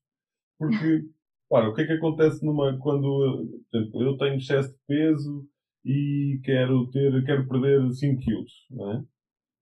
Porque 0.57 1.05
Ora, 1.53 1.69
o 1.69 1.73
que 1.75 1.81
é 1.81 1.85
que 1.85 1.93
acontece 1.93 2.43
numa, 2.43 2.75
quando 2.79 3.47
exemplo, 3.71 4.01
eu 4.01 4.17
tenho 4.17 4.37
excesso 4.37 4.71
de 4.71 4.79
peso 4.87 5.47
e 5.85 6.41
quero 6.43 6.89
ter, 6.89 7.23
quero 7.25 7.47
perder 7.47 7.93
5 7.93 8.19
quilos, 8.21 8.51
é? 8.71 9.03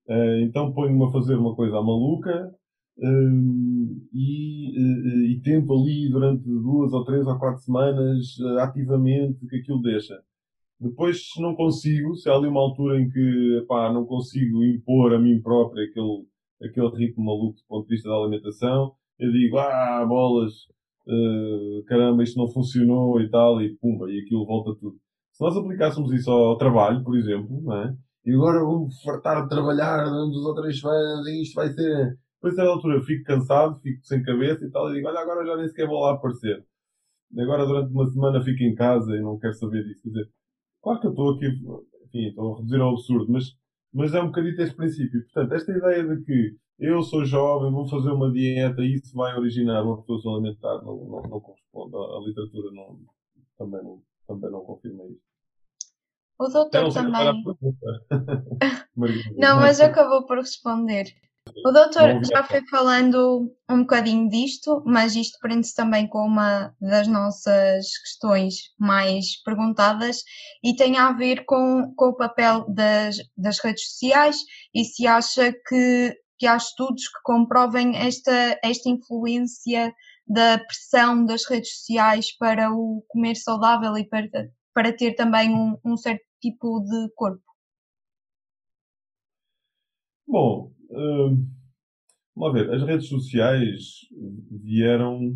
Uh, 0.08 0.40
então 0.42 0.72
ponho-me 0.72 1.06
a 1.06 1.12
fazer 1.12 1.36
uma 1.36 1.54
coisa 1.54 1.82
maluca 1.82 2.56
uh, 2.98 4.08
e, 4.14 4.72
uh, 4.78 5.26
e 5.28 5.42
tento 5.44 5.74
ali 5.74 6.10
durante 6.10 6.44
duas 6.44 6.94
ou 6.94 7.04
três 7.04 7.26
ou 7.26 7.38
quatro 7.38 7.62
semanas 7.62 8.36
ativamente 8.60 9.46
que 9.48 9.58
aquilo 9.58 9.82
deixa. 9.82 10.16
Depois, 10.80 11.30
se 11.32 11.42
não 11.42 11.56
consigo, 11.56 12.16
se 12.16 12.28
há 12.30 12.34
ali 12.34 12.48
uma 12.48 12.62
altura 12.62 13.00
em 13.00 13.08
que 13.10 13.60
epá, 13.62 13.94
não 13.94 14.06
consigo 14.06 14.64
impor 14.64 15.14
a 15.14 15.20
mim 15.20 15.40
próprio 15.40 15.84
aquele, 15.86 16.26
aquele 16.64 17.06
ritmo 17.06 17.24
maluco 17.26 17.58
do 17.58 17.66
ponto 17.68 17.88
de 17.88 17.96
vista 17.96 18.10
da 18.10 18.16
alimentação, 18.16 18.94
eu 19.20 19.32
digo, 19.32 19.58
ah, 19.60 20.04
bolas, 20.08 20.52
uh, 21.08 21.84
caramba, 21.86 22.24
isto 22.24 22.38
não 22.40 22.48
funcionou 22.48 23.22
e 23.22 23.30
tal, 23.30 23.62
e 23.62 23.76
pumba, 23.78 24.10
e 24.10 24.22
aquilo 24.22 24.46
volta 24.46 24.76
tudo. 24.80 24.98
Se 25.32 25.44
nós 25.44 25.56
aplicássemos 25.56 26.12
isso 26.12 26.32
ao 26.32 26.58
trabalho, 26.58 27.04
por 27.04 27.16
exemplo, 27.16 27.62
não 27.62 27.78
é? 27.78 27.96
e 28.26 28.34
agora 28.34 28.60
vamos 28.64 29.02
fartar 29.04 29.44
de 29.44 29.50
trabalhar 29.50 30.04
durante 30.04 30.34
duas 30.34 30.46
ou 30.46 30.56
três 30.56 30.80
semanas 30.80 31.28
e 31.28 31.42
isto 31.42 31.56
vai 31.56 31.70
ser. 31.70 32.18
Depois, 32.42 32.58
a 32.58 32.64
altura, 32.64 33.04
fico 33.04 33.24
cansado, 33.24 33.80
fico 33.82 34.04
sem 34.04 34.24
cabeça 34.24 34.66
e 34.66 34.72
tal, 34.72 34.90
e 34.90 34.96
digo, 34.96 35.08
olha, 35.08 35.20
agora 35.20 35.46
já 35.46 35.56
nem 35.56 35.68
sequer 35.68 35.88
vou 35.88 36.02
lá 36.02 36.14
aparecer. 36.14 36.66
Agora, 37.38 37.66
durante 37.68 37.92
uma 37.94 38.08
semana, 38.08 38.44
fico 38.44 38.64
em 38.64 38.74
casa 38.74 39.16
e 39.16 39.22
não 39.22 39.38
quero 39.38 39.54
saber 39.54 39.84
disso. 39.86 40.02
Quer 40.02 40.10
dizer, 40.10 40.30
claro 40.82 41.00
que 41.00 41.08
eu 41.08 41.12
estou 41.12 41.36
aqui, 41.36 41.46
enfim, 42.06 42.28
estou 42.30 42.54
a 42.54 42.58
reduzir 42.58 42.82
ao 42.82 42.90
absurdo, 42.90 43.32
mas, 43.32 43.56
mas 43.94 44.14
é 44.16 44.22
um 44.22 44.28
bocadinho 44.28 44.60
este 44.60 44.76
princípio. 44.76 45.24
Portanto, 45.26 45.54
esta 45.54 45.72
ideia 45.72 46.04
de 46.04 46.24
que 46.24 46.58
eu 46.80 47.04
sou 47.04 47.24
jovem, 47.24 47.72
vou 47.72 47.88
fazer 47.88 48.10
uma 48.10 48.32
dieta 48.32 48.82
e 48.82 48.96
isso 48.96 49.16
vai 49.16 49.38
originar 49.38 49.84
uma 49.84 50.02
pessoa 50.02 50.36
alimentar, 50.36 50.82
não, 50.82 50.96
não, 50.98 51.22
não 51.22 51.40
corresponde. 51.40 51.96
A, 51.96 52.00
a 52.00 52.20
literatura 52.26 52.72
não, 52.72 53.00
também, 53.56 53.84
não, 53.84 54.02
também 54.28 54.50
não 54.50 54.62
confirma 54.62 55.06
isso. 55.06 55.22
O 56.40 56.48
doutor 56.48 56.92
também. 56.92 57.44
não, 59.38 59.58
mas 59.58 59.80
acabou 59.80 60.26
por 60.26 60.38
responder. 60.38 61.06
O 61.48 61.72
doutor 61.72 62.24
já 62.24 62.44
foi 62.44 62.66
falando 62.68 63.52
um 63.70 63.80
bocadinho 63.80 64.30
disto, 64.30 64.84
mas 64.86 65.16
isto 65.16 65.40
prende-se 65.40 65.76
também 65.76 66.08
com 66.08 66.26
uma 66.26 66.76
das 66.80 67.08
nossas 67.08 67.98
questões 67.98 68.56
mais 68.80 69.42
perguntadas 69.44 70.24
e 70.64 70.76
tem 70.76 70.98
a 70.98 71.12
ver 71.12 71.46
com, 71.46 71.94
com 71.96 72.10
o 72.10 72.16
papel 72.16 72.66
das, 72.70 73.18
das 73.36 73.60
redes 73.60 73.90
sociais 73.90 74.38
e 74.74 74.86
se 74.86 75.08
acha 75.08 75.52
que 75.68 76.16
que 76.42 76.48
há 76.48 76.58
estudos 76.58 77.08
que 77.08 77.22
comprovem 77.24 77.96
esta, 77.96 78.60
esta 78.64 78.90
influência 78.90 79.94
da 80.26 80.58
pressão 80.58 81.24
das 81.24 81.46
redes 81.46 81.78
sociais 81.78 82.36
para 82.36 82.74
o 82.74 83.06
comer 83.10 83.36
saudável 83.36 83.96
e 83.96 84.04
para, 84.10 84.28
para 84.74 84.92
ter 84.92 85.14
também 85.14 85.54
um, 85.54 85.78
um 85.86 85.96
certo 85.96 86.26
tipo 86.42 86.80
de 86.80 87.12
corpo? 87.14 87.44
Bom, 90.28 90.72
uh, 90.92 91.38
vamos 92.36 92.54
ver, 92.54 92.74
as 92.74 92.84
redes 92.84 93.08
sociais 93.08 94.08
vieram, 94.52 95.36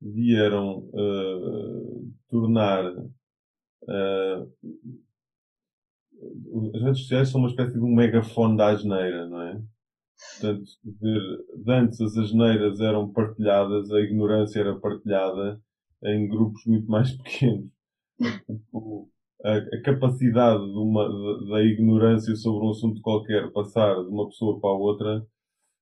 vieram 0.00 0.78
uh, 0.92 2.12
tornar 2.28 2.84
uh, 2.94 4.52
as 6.74 6.82
redes 6.82 7.00
sociais 7.00 7.28
são 7.28 7.40
uma 7.40 7.48
espécie 7.48 7.72
de 7.72 7.80
um 7.80 7.94
megafone 7.94 8.56
da 8.56 8.68
asneira, 8.68 9.28
não 9.28 9.40
é? 9.42 9.60
Portanto, 10.40 10.70
antes 11.66 12.00
as 12.00 12.16
asneiras 12.16 12.80
eram 12.80 13.12
partilhadas, 13.12 13.90
a 13.90 14.00
ignorância 14.00 14.60
era 14.60 14.78
partilhada 14.78 15.60
em 16.04 16.28
grupos 16.28 16.64
muito 16.66 16.88
mais 16.88 17.10
pequenos. 17.18 17.70
A, 19.44 19.56
a 19.56 19.82
capacidade 19.82 20.64
de 20.64 20.78
uma, 20.78 21.08
da 21.48 21.62
ignorância 21.62 22.34
sobre 22.36 22.66
um 22.66 22.70
assunto 22.70 23.00
qualquer 23.00 23.50
passar 23.52 23.94
de 23.94 24.08
uma 24.08 24.28
pessoa 24.28 24.60
para 24.60 24.70
a 24.70 24.74
outra, 24.74 25.26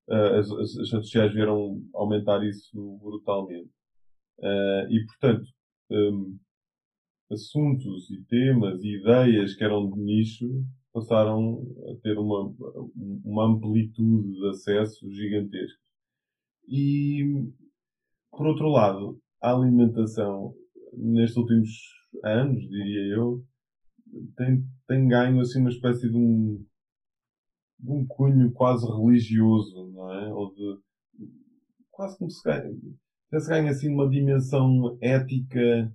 uh, 0.09 0.39
as, 0.39 0.51
as, 0.51 0.77
as, 0.77 0.91
redes 0.91 1.09
sociais 1.09 1.33
vieram 1.33 1.81
aumentar 1.93 2.43
isso 2.43 2.97
brutalmente. 3.01 3.69
Uh, 4.39 4.89
e, 4.89 5.05
portanto, 5.05 5.47
um, 5.91 6.37
assuntos 7.31 8.09
e 8.09 8.23
temas 8.23 8.83
e 8.83 8.99
ideias 8.99 9.53
que 9.55 9.63
eram 9.63 9.89
de 9.91 9.99
nicho 9.99 10.47
passaram 10.93 11.63
a 11.89 12.01
ter 12.01 12.17
uma, 12.17 12.53
uma 13.23 13.45
amplitude 13.45 14.31
de 14.33 14.47
acesso 14.49 15.09
gigantesca. 15.11 15.79
E, 16.67 17.23
por 18.31 18.47
outro 18.47 18.69
lado, 18.69 19.19
a 19.41 19.53
alimentação, 19.53 20.53
nestes 20.93 21.37
últimos 21.37 21.69
anos, 22.23 22.61
diria 22.69 23.15
eu, 23.15 23.43
tem, 24.35 24.63
tem 24.87 25.07
ganho 25.07 25.39
assim 25.39 25.59
uma 25.59 25.69
espécie 25.69 26.09
de 26.09 26.17
um, 26.17 26.63
de 27.79 27.91
um 27.91 28.05
cunho 28.07 28.51
quase 28.51 28.85
religioso, 28.85 29.91
não 29.93 30.13
é? 30.13 30.33
Ou 30.33 30.53
de, 30.53 30.79
quase 31.89 32.17
como 32.17 32.29
se 32.29 32.43
ganha, 32.43 32.71
se 33.39 33.49
ganha 33.49 33.71
assim 33.71 33.93
uma 33.93 34.09
dimensão 34.09 34.97
ética 35.01 35.91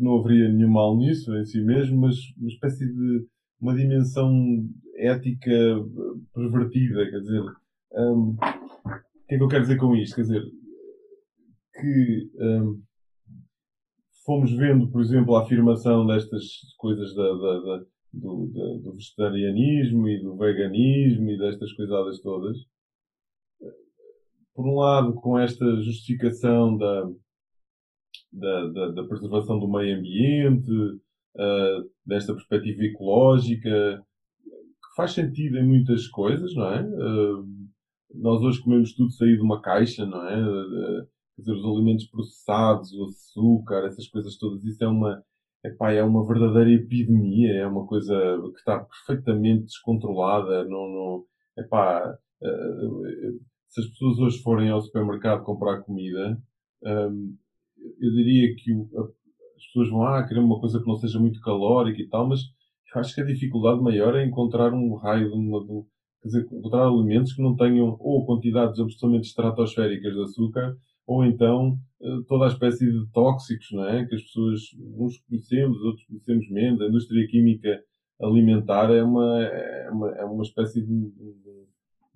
não 0.00 0.18
haveria 0.18 0.48
nenhum 0.48 0.70
mal 0.70 0.96
nisso 0.96 1.36
em 1.36 1.44
si 1.44 1.60
mesmo, 1.62 2.00
mas 2.00 2.16
uma 2.38 2.48
espécie 2.48 2.86
de 2.86 3.26
uma 3.60 3.74
dimensão 3.74 4.32
ética 4.96 5.50
pervertida, 6.34 7.10
quer 7.10 7.20
dizer, 7.20 7.42
um, 7.92 8.30
o 8.30 9.26
que 9.28 9.34
é 9.34 9.36
que 9.36 9.42
eu 9.42 9.48
quero 9.48 9.62
dizer 9.62 9.76
com 9.76 9.94
isto? 9.94 10.16
Quer 10.16 10.22
dizer, 10.22 10.42
que 11.74 12.30
um, 12.40 12.82
fomos 14.30 14.52
vendo, 14.52 14.88
por 14.88 15.00
exemplo, 15.00 15.34
a 15.34 15.42
afirmação 15.42 16.06
destas 16.06 16.44
coisas 16.78 17.12
da, 17.16 17.32
da, 17.32 17.58
da, 17.58 17.84
do, 18.12 18.46
do, 18.80 18.92
vegetarianismo 18.92 20.08
e 20.08 20.22
do 20.22 20.36
veganismo 20.36 21.28
e 21.30 21.36
destas 21.36 21.72
coisadas 21.72 22.20
todas. 22.20 22.56
Por 24.54 24.68
um 24.68 24.76
lado, 24.76 25.14
com 25.14 25.36
esta 25.36 25.64
justificação 25.82 26.76
da, 26.76 27.10
da, 28.92 29.04
preservação 29.08 29.58
do 29.58 29.68
meio 29.68 29.98
ambiente, 29.98 30.70
uh, 30.70 31.90
desta 32.06 32.32
perspectiva 32.32 32.84
ecológica, 32.84 34.00
que 34.44 34.94
faz 34.94 35.10
sentido 35.10 35.58
em 35.58 35.66
muitas 35.66 36.06
coisas, 36.06 36.54
não 36.54 36.72
é? 36.72 36.82
Uh, 36.84 37.48
nós 38.14 38.40
hoje 38.42 38.62
comemos 38.62 38.94
tudo 38.94 39.10
saído 39.10 39.38
de 39.38 39.42
uma 39.42 39.60
caixa, 39.60 40.06
não 40.06 40.24
é? 40.24 40.40
Uh, 40.40 41.08
dizer, 41.40 41.52
os 41.52 41.64
alimentos 41.64 42.06
processados, 42.06 42.92
o 42.92 43.04
açúcar, 43.06 43.86
essas 43.86 44.08
coisas 44.08 44.36
todas, 44.36 44.64
isso 44.64 44.82
é 44.84 44.88
uma, 44.88 45.22
epá, 45.64 45.92
é 45.92 46.02
uma 46.02 46.26
verdadeira 46.26 46.70
epidemia, 46.70 47.52
é 47.54 47.66
uma 47.66 47.86
coisa 47.86 48.14
que 48.52 48.58
está 48.58 48.80
perfeitamente 48.80 49.64
descontrolada, 49.64 50.64
não, 50.64 50.88
não, 50.88 51.24
epá, 51.58 52.16
uh, 52.42 53.40
se 53.68 53.80
as 53.80 53.86
pessoas 53.86 54.18
hoje 54.18 54.42
forem 54.42 54.70
ao 54.70 54.80
supermercado 54.80 55.44
comprar 55.44 55.82
comida, 55.82 56.40
um, 56.82 57.36
eu 58.00 58.12
diria 58.12 58.54
que 58.56 58.72
as 59.56 59.66
pessoas 59.66 59.90
vão 59.90 60.02
ah, 60.02 60.26
querer 60.26 60.40
uma 60.40 60.58
coisa 60.58 60.80
que 60.80 60.86
não 60.86 60.96
seja 60.96 61.18
muito 61.18 61.40
calórica 61.40 62.00
e 62.00 62.08
tal, 62.08 62.28
mas 62.28 62.40
eu 62.94 63.00
acho 63.00 63.14
que 63.14 63.20
a 63.20 63.26
dificuldade 63.26 63.80
maior 63.80 64.16
é 64.16 64.24
encontrar 64.24 64.72
um 64.72 64.94
raio 64.94 65.28
de 65.30 65.34
uma, 65.34 65.60
de, 65.60 65.86
quer 66.20 66.28
dizer, 66.28 66.42
encontrar 66.52 66.86
alimentos 66.86 67.32
que 67.32 67.42
não 67.42 67.54
tenham 67.56 67.96
ou 68.00 68.26
quantidades 68.26 68.80
absolutamente 68.80 69.28
estratosféricas 69.28 70.12
de 70.12 70.22
açúcar, 70.22 70.76
ou 71.10 71.24
então 71.24 71.76
eh, 72.00 72.22
toda 72.28 72.44
a 72.44 72.48
espécie 72.48 72.86
de 72.86 73.04
tóxicos, 73.12 73.66
não 73.72 73.84
é? 73.84 74.06
Que 74.06 74.14
as 74.14 74.22
pessoas, 74.22 74.60
uns 74.96 75.18
conhecemos, 75.28 75.82
outros 75.82 76.06
conhecemos 76.06 76.48
menos. 76.48 76.80
A 76.80 76.86
indústria 76.86 77.26
química 77.26 77.82
alimentar 78.22 78.92
é 78.92 79.02
uma, 79.02 79.42
é 79.42 79.90
uma, 79.90 80.10
é 80.12 80.24
uma 80.24 80.44
espécie 80.44 80.80
de, 80.80 80.86
de, 80.86 81.66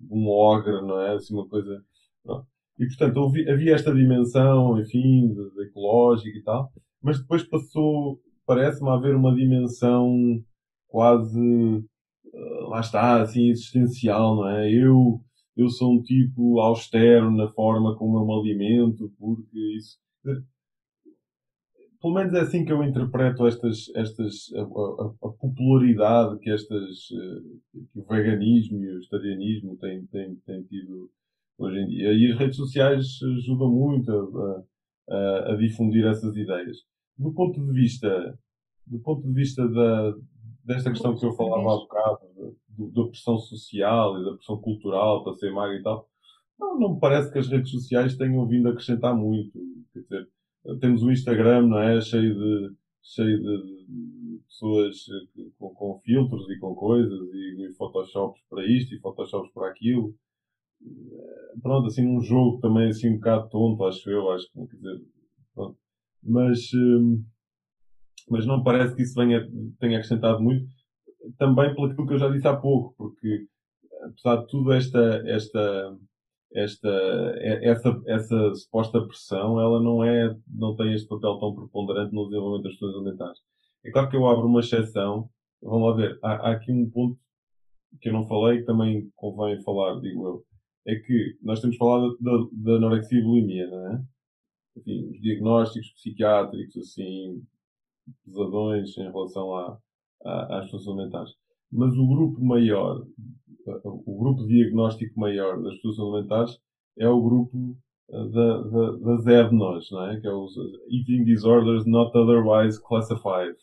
um 0.09 0.29
ogre, 0.29 0.81
não 0.81 1.01
é? 1.01 1.15
Assim, 1.15 1.33
uma 1.33 1.45
coisa. 1.45 1.83
Pronto. 2.23 2.47
E, 2.79 2.87
portanto, 2.87 3.33
havia 3.49 3.75
esta 3.75 3.93
dimensão, 3.93 4.79
enfim, 4.79 5.27
de, 5.27 5.51
de 5.55 5.63
ecológica 5.63 6.37
e 6.37 6.43
tal, 6.43 6.71
mas 7.01 7.19
depois 7.19 7.43
passou, 7.43 8.21
parece-me, 8.45 8.89
haver 8.89 9.13
uma 9.15 9.35
dimensão 9.35 10.41
quase, 10.87 11.37
uh, 11.37 12.69
lá 12.69 12.79
está, 12.79 13.21
assim, 13.21 13.49
existencial, 13.49 14.37
não 14.37 14.49
é? 14.49 14.71
Eu, 14.71 15.21
eu 15.55 15.69
sou 15.69 15.93
um 15.93 16.03
tipo 16.03 16.59
austero 16.59 17.31
na 17.31 17.47
forma 17.49 17.95
como 17.95 18.19
eu 18.19 18.25
me 18.25 18.33
alimento, 18.33 19.11
porque 19.17 19.57
isso. 19.77 19.97
Pelo 22.01 22.13
menos 22.13 22.33
é 22.33 22.41
assim 22.41 22.63
que 22.65 22.71
eu 22.71 22.83
interpreto 22.83 23.47
estas, 23.47 23.89
estas, 23.95 24.53
a, 24.53 24.61
a, 24.61 25.27
a 25.27 25.29
popularidade 25.31 26.37
que 26.39 26.51
estas, 26.51 27.09
eh, 27.11 27.79
que 27.91 27.99
o 27.99 28.03
veganismo 28.03 28.83
e 28.83 28.91
o 28.91 28.95
vegetarianismo 28.95 29.77
têm, 29.77 30.05
têm, 30.07 30.35
têm 30.45 30.63
tido 30.63 31.09
hoje 31.57 31.79
em 31.79 31.87
dia. 31.87 32.13
E 32.13 32.31
as 32.31 32.37
redes 32.37 32.57
sociais 32.57 33.05
ajudam 33.37 33.71
muito 33.71 34.11
a, 34.11 34.63
a, 35.09 35.53
a 35.53 35.55
difundir 35.55 36.05
essas 36.05 36.35
ideias. 36.35 36.77
Do 37.17 37.33
ponto 37.33 37.59
de 37.59 37.71
vista, 37.71 38.37
do 38.85 38.99
ponto 38.99 39.25
de 39.25 39.33
vista 39.33 39.67
da, 39.67 40.13
desta 40.63 40.91
questão 40.91 41.17
que 41.17 41.25
eu 41.25 41.33
falava 41.33 41.73
há 41.73 41.77
bocado, 41.77 42.55
da 42.77 43.03
pressão 43.05 43.37
social 43.37 44.19
e 44.19 44.25
da 44.25 44.33
pressão 44.33 44.57
cultural 44.59 45.23
para 45.23 45.33
ser 45.35 45.51
magro 45.51 45.77
e 45.77 45.83
tal, 45.83 46.07
não, 46.59 46.79
não 46.79 46.93
me 46.95 46.99
parece 46.99 47.31
que 47.31 47.39
as 47.39 47.47
redes 47.47 47.71
sociais 47.71 48.17
tenham 48.17 48.47
vindo 48.47 48.67
a 48.67 48.71
acrescentar 48.71 49.15
muito. 49.15 49.59
Quer 49.93 50.01
dizer, 50.01 50.29
temos 50.79 51.03
o 51.03 51.11
Instagram, 51.11 51.67
não 51.67 51.79
é? 51.79 52.01
Cheio 52.01 52.33
de, 52.33 52.75
cheio 53.01 53.39
de 53.39 54.39
pessoas 54.47 55.05
com, 55.57 55.69
com 55.69 55.99
filtros 55.99 56.49
e 56.49 56.57
com 56.57 56.73
coisas 56.73 57.19
e, 57.33 57.67
e 57.67 57.73
Photoshops 57.73 58.41
para 58.49 58.65
isto 58.65 58.93
e 58.93 58.99
Photoshops 58.99 59.51
para 59.53 59.69
aquilo. 59.69 60.15
Pronto, 61.61 61.87
assim, 61.87 62.03
num 62.03 62.21
jogo 62.21 62.59
também 62.59 62.89
assim 62.89 63.09
um 63.09 63.15
bocado 63.15 63.49
tonto, 63.49 63.83
acho 63.85 64.09
eu, 64.09 64.31
acho 64.31 64.51
que, 64.51 64.67
quer 64.67 64.75
dizer, 64.75 65.01
pronto. 65.53 65.77
Mas, 66.21 66.59
hum, 66.73 67.23
mas 68.29 68.45
não 68.45 68.63
parece 68.63 68.95
que 68.95 69.01
isso 69.03 69.15
venha, 69.15 69.47
tenha 69.79 69.97
acrescentado 69.97 70.41
muito, 70.41 70.67
também 71.37 71.73
pelo 71.75 72.07
que 72.07 72.13
eu 72.13 72.19
já 72.19 72.29
disse 72.29 72.47
há 72.47 72.55
pouco, 72.55 72.93
porque 72.97 73.47
apesar 74.03 74.37
de 74.37 74.47
tudo 74.47 74.71
esta, 74.71 75.23
esta, 75.27 75.97
esta, 76.53 76.89
essa, 77.61 78.01
essa 78.07 78.55
suposta 78.55 79.05
pressão, 79.05 79.59
ela 79.59 79.81
não 79.81 80.03
é, 80.03 80.35
não 80.47 80.75
tem 80.75 80.93
este 80.93 81.07
papel 81.07 81.37
tão 81.39 81.55
preponderante 81.55 82.13
no 82.13 82.25
desenvolvimento 82.25 82.63
das 82.63 82.73
questões 82.73 82.95
alimentares. 82.95 83.39
É 83.83 83.91
claro 83.91 84.09
que 84.09 84.15
eu 84.15 84.27
abro 84.27 84.47
uma 84.47 84.59
exceção, 84.61 85.29
vamos 85.61 85.89
lá 85.89 85.95
ver, 85.95 86.19
há, 86.23 86.33
há 86.33 86.51
aqui 86.51 86.71
um 86.71 86.89
ponto 86.89 87.19
que 88.01 88.09
eu 88.09 88.13
não 88.13 88.27
falei, 88.27 88.59
que 88.59 88.65
também 88.65 89.09
convém 89.15 89.61
falar, 89.63 89.99
digo 90.01 90.25
eu, 90.27 90.45
é 90.87 90.95
que 90.95 91.37
nós 91.41 91.59
temos 91.61 91.77
falado 91.77 92.17
da, 92.19 92.31
da 92.51 92.77
anorexia 92.77 93.19
e 93.19 93.23
bulimia, 93.23 93.67
não 93.67 93.87
é? 93.93 94.03
Enfim, 94.77 95.09
os 95.09 95.21
diagnósticos 95.21 95.93
psiquiátricos, 95.93 96.77
assim, 96.77 97.41
pesadões 98.25 98.97
em 98.97 99.03
relação 99.03 99.55
a, 99.55 99.77
às 100.25 100.65
pessoas 100.65 100.87
alimentares. 100.87 101.31
Mas 101.71 101.95
o 101.97 102.07
grupo 102.07 102.43
maior, 102.43 103.05
o 103.83 104.17
grupo 104.17 104.45
diagnóstico 104.47 105.19
maior 105.19 105.61
das 105.61 105.75
pessoas 105.75 105.99
alimentares 105.99 106.59
é 106.97 107.07
o 107.07 107.21
grupo 107.21 107.77
da, 108.09 108.61
da, 108.61 108.91
da 108.91 109.17
Z 109.17 109.49
de 109.49 109.55
nós, 109.55 109.89
não 109.91 110.05
é? 110.09 110.19
Que 110.19 110.27
é 110.27 110.31
os 110.31 110.55
Eating 110.89 111.23
Disorders 111.23 111.85
Not 111.85 112.15
Otherwise 112.15 112.81
Classified, 112.81 113.55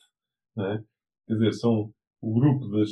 é? 0.59 0.83
Quer 1.27 1.35
dizer, 1.35 1.53
são 1.53 1.93
o 2.21 2.35
grupo 2.35 2.69
das, 2.69 2.91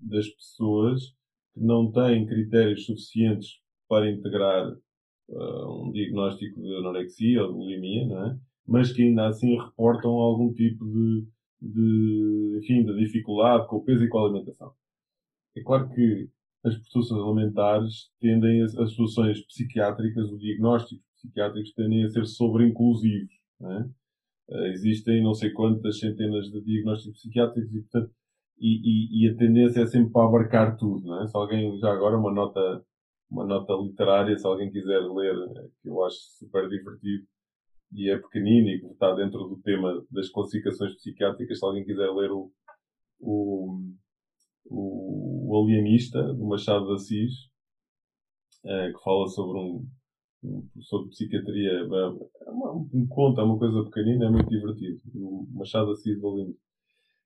das 0.00 0.28
pessoas 0.28 1.14
que 1.54 1.60
não 1.60 1.90
têm 1.90 2.26
critérios 2.26 2.86
suficientes 2.86 3.60
para 3.88 4.10
integrar 4.10 4.72
uh, 5.28 5.82
um 5.82 5.90
diagnóstico 5.92 6.60
de 6.60 6.74
anorexia 6.76 7.42
ou 7.42 7.48
de 7.48 7.54
bulimia, 7.54 8.04
é? 8.04 8.36
mas 8.66 8.92
que 8.92 9.02
ainda 9.02 9.28
assim 9.28 9.56
reportam 9.58 10.10
algum 10.12 10.52
tipo 10.52 10.84
de, 10.84 11.26
de, 11.60 12.58
enfim, 12.62 12.84
de 12.84 12.96
dificuldade 12.96 13.66
com 13.68 13.76
o 13.76 13.84
peso 13.84 14.04
e 14.04 14.08
com 14.08 14.18
a 14.18 14.24
alimentação. 14.24 14.72
É 15.56 15.62
claro 15.62 15.88
que 15.88 16.28
as 16.64 16.74
perturbações 16.74 17.22
alimentares 17.22 18.10
tendem, 18.20 18.62
as, 18.62 18.92
soluções 18.92 19.44
psiquiátricas, 19.46 20.30
os 20.30 20.40
diagnósticos 20.40 21.04
psiquiátricos 21.14 21.72
tendem 21.72 22.04
a 22.04 22.10
ser 22.10 22.26
sobre-inclusivos. 22.26 23.32
Uh, 23.60 23.92
existem 24.74 25.22
não 25.22 25.34
sei 25.34 25.50
quantas 25.50 25.98
centenas 25.98 26.50
de 26.50 26.60
diagnósticos 26.62 27.20
psiquiátricos 27.20 27.74
e, 27.74 27.80
portanto, 27.80 28.12
e, 28.58 29.22
e, 29.22 29.26
e, 29.26 29.30
a 29.30 29.36
tendência 29.36 29.82
é 29.82 29.86
sempre 29.86 30.12
para 30.12 30.26
abarcar 30.26 30.76
tudo. 30.76 31.14
É? 31.20 31.26
Se 31.26 31.36
alguém, 31.36 31.78
já 31.78 31.92
agora, 31.92 32.16
uma 32.16 32.32
nota, 32.32 32.84
uma 33.30 33.44
nota 33.44 33.72
literária, 33.74 34.36
se 34.36 34.46
alguém 34.46 34.70
quiser 34.70 35.00
ler, 35.00 35.34
que 35.82 35.88
eu 35.88 36.02
acho 36.04 36.16
super 36.38 36.68
divertido, 36.68 37.26
e 37.92 38.10
é 38.10 38.18
pequenino 38.18 38.68
e 38.68 38.92
está 38.92 39.14
dentro 39.14 39.38
do 39.48 39.56
tema 39.62 40.04
das 40.10 40.28
classificações 40.28 40.94
psiquiátricas, 40.96 41.58
se 41.58 41.64
alguém 41.64 41.84
quiser 41.84 42.10
ler 42.10 42.30
o, 42.30 42.50
o, 43.20 43.80
o, 44.68 45.62
Alienista, 45.62 46.22
do 46.34 46.46
Machado 46.46 46.86
de 46.86 46.94
Assis, 46.94 47.32
é, 48.64 48.92
que 48.92 49.02
fala 49.02 49.26
sobre 49.28 49.58
um, 49.58 49.86
um 50.42 50.68
professor 50.72 51.04
de 51.04 51.10
psiquiatria, 51.10 51.70
é 51.70 52.50
uma, 52.50 52.72
um 52.72 53.06
conto, 53.08 53.40
é 53.40 53.44
uma 53.44 53.58
coisa 53.58 53.84
pequenina, 53.84 54.26
é 54.26 54.30
muito 54.30 54.48
divertido. 54.48 55.00
O 55.14 55.46
Machado 55.52 55.86
de 55.86 55.92
Assis 55.92 56.20
do 56.20 56.28
Alienista. 56.28 56.66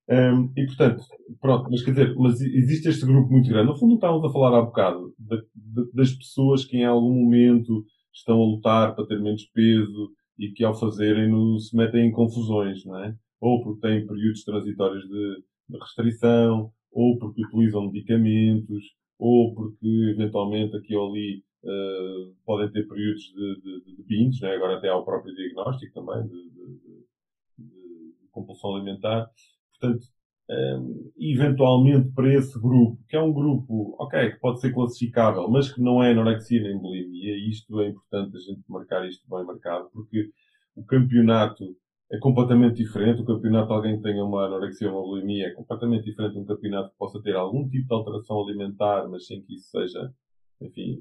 Um, 0.08 0.52
e 0.56 0.66
portanto, 0.66 1.04
pronto, 1.40 1.70
mas 1.70 1.84
quer 1.84 1.92
dizer, 1.92 2.14
mas 2.16 2.40
existe 2.40 2.88
este 2.88 3.06
grupo 3.06 3.30
muito 3.30 3.48
grande. 3.48 3.68
No 3.68 3.78
fundo, 3.78 3.94
estávamos 3.94 4.24
a 4.24 4.32
falar 4.32 4.58
há 4.58 4.62
bocado 4.62 5.14
de, 5.16 5.36
de, 5.54 5.92
das 5.92 6.12
pessoas 6.12 6.64
que 6.64 6.78
em 6.78 6.84
algum 6.84 7.14
momento 7.14 7.84
estão 8.12 8.42
a 8.42 8.44
lutar 8.44 8.96
para 8.96 9.06
ter 9.06 9.20
menos 9.20 9.44
peso, 9.54 10.10
e 10.40 10.50
que 10.52 10.64
ao 10.64 10.74
fazerem-no 10.74 11.60
se 11.60 11.76
metem 11.76 12.08
em 12.08 12.12
confusões, 12.12 12.82
não 12.86 12.98
é? 13.04 13.14
Ou 13.38 13.62
porque 13.62 13.86
têm 13.86 14.06
períodos 14.06 14.42
transitórios 14.42 15.04
de, 15.06 15.44
de 15.68 15.78
restrição, 15.78 16.72
ou 16.90 17.18
porque 17.18 17.44
utilizam 17.44 17.90
medicamentos, 17.90 18.84
ou 19.18 19.54
porque 19.54 19.86
eventualmente 20.14 20.74
aqui 20.76 20.96
ou 20.96 21.10
ali 21.10 21.44
uh, 21.62 22.34
podem 22.46 22.72
ter 22.72 22.88
períodos 22.88 23.22
de, 23.22 23.60
de, 23.60 23.96
de 23.96 24.02
binges, 24.04 24.42
é? 24.42 24.54
agora 24.54 24.78
até 24.78 24.88
há 24.88 24.96
o 24.96 25.04
próprio 25.04 25.34
diagnóstico 25.34 25.92
também 25.92 26.26
de, 26.26 26.50
de 26.50 28.28
compulsão 28.30 28.74
alimentar. 28.74 29.30
Portanto, 29.78 30.06
um, 30.50 31.12
eventualmente 31.18 32.10
para 32.12 32.34
esse 32.34 32.58
grupo, 32.60 32.98
que 33.08 33.16
é 33.16 33.22
um 33.22 33.32
grupo, 33.32 33.94
ok, 34.00 34.32
que 34.32 34.40
pode 34.40 34.60
ser 34.60 34.72
classificável, 34.72 35.48
mas 35.48 35.72
que 35.72 35.80
não 35.80 36.02
é 36.02 36.10
anorexia 36.10 36.62
nem 36.62 36.76
bulimia, 36.76 37.36
e 37.36 37.50
isto 37.50 37.80
é 37.80 37.88
importante 37.88 38.36
a 38.36 38.40
gente 38.40 38.62
marcar 38.68 39.08
isto 39.08 39.24
bem 39.30 39.44
marcado, 39.44 39.88
porque 39.92 40.30
o 40.74 40.84
campeonato 40.84 41.64
é 42.12 42.18
completamente 42.18 42.76
diferente. 42.76 43.22
O 43.22 43.24
campeonato 43.24 43.68
de 43.68 43.74
alguém 43.74 43.96
que 43.96 44.02
tenha 44.02 44.24
uma 44.24 44.46
anorexia 44.46 44.90
ou 44.90 44.98
uma 44.98 45.08
bulimia 45.08 45.46
é 45.46 45.50
completamente 45.50 46.04
diferente 46.04 46.32
de 46.34 46.40
um 46.40 46.44
campeonato 46.44 46.90
que 46.90 46.98
possa 46.98 47.22
ter 47.22 47.36
algum 47.36 47.68
tipo 47.68 47.86
de 47.86 47.94
alteração 47.94 48.42
alimentar, 48.42 49.08
mas 49.08 49.26
sem 49.26 49.42
que 49.42 49.54
isso 49.54 49.70
seja, 49.70 50.12
enfim, 50.60 50.98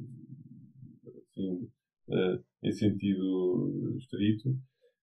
assim, 1.27 1.67
uh, 2.09 2.43
em 2.63 2.71
sentido 2.71 3.95
estrito. 3.97 4.55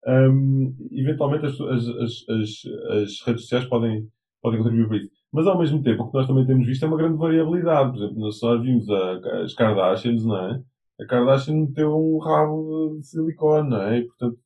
Um, 0.06 0.72
eventualmente 0.92 1.46
as, 1.46 1.60
as, 1.60 1.88
as, 1.88 2.64
as, 2.90 3.20
redes 3.26 3.42
sociais 3.42 3.64
podem 3.64 4.08
podem 4.42 4.62
contribuir 4.62 4.88
para 4.88 4.96
isso. 4.98 5.10
Mas 5.32 5.46
ao 5.46 5.58
mesmo 5.58 5.82
tempo, 5.82 6.02
o 6.02 6.10
que 6.10 6.14
nós 6.16 6.26
também 6.26 6.46
temos 6.46 6.66
visto 6.66 6.84
é 6.84 6.88
uma 6.88 6.96
grande 6.96 7.18
variabilidade. 7.18 7.90
Por 7.90 7.98
exemplo, 7.98 8.20
nós 8.20 8.38
só 8.38 8.58
vimos 8.58 8.88
a, 8.88 9.42
as 9.42 9.54
Kardashians, 9.54 10.24
não 10.24 10.36
é? 10.36 10.62
A 11.00 11.06
Kardashian 11.06 11.66
meteu 11.66 11.94
um 11.94 12.18
rabo 12.18 12.98
de 12.98 13.06
silicone, 13.06 13.70
não 13.70 13.82
é? 13.82 13.98
E, 13.98 14.06
portanto, 14.06 14.38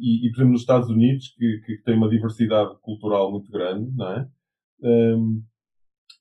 e, 0.00 0.26
e, 0.26 0.30
por 0.30 0.38
exemplo, 0.38 0.52
nos 0.52 0.60
Estados 0.62 0.88
Unidos, 0.88 1.34
que, 1.36 1.60
que 1.64 1.82
tem 1.84 1.96
uma 1.96 2.08
diversidade 2.08 2.74
cultural 2.80 3.30
muito 3.30 3.50
grande, 3.50 3.90
não 3.96 4.12
é? 4.12 4.28
Um, 4.82 5.42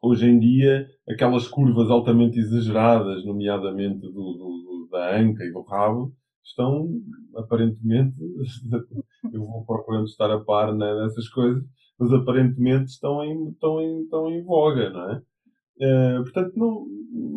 hoje 0.02 0.28
em 0.28 0.40
dia, 0.40 0.88
aquelas 1.10 1.48
curvas 1.48 1.90
altamente 1.90 2.40
exageradas, 2.40 3.26
nomeadamente 3.26 4.02
do, 4.02 4.10
do, 4.12 4.90
da 4.92 5.18
anca 5.18 5.44
e 5.44 5.52
do 5.52 5.62
rabo, 5.62 6.14
estão 6.44 6.90
aparentemente, 7.36 8.16
eu 9.32 9.46
vou 9.46 9.66
procurando 9.66 10.06
estar 10.06 10.32
a 10.32 10.40
par 10.40 10.74
né, 10.74 10.96
dessas 10.96 11.28
coisas, 11.30 11.64
mas 12.00 12.12
aparentemente 12.14 12.92
estão 12.92 13.24
em, 13.24 13.50
estão 13.50 13.82
em, 13.82 14.04
estão 14.04 14.30
em 14.32 14.44
voga, 14.44 14.90
não 14.90 15.12
é? 15.12 15.22
Uh, 15.80 16.24
portanto, 16.24 16.54
não, 16.56 16.86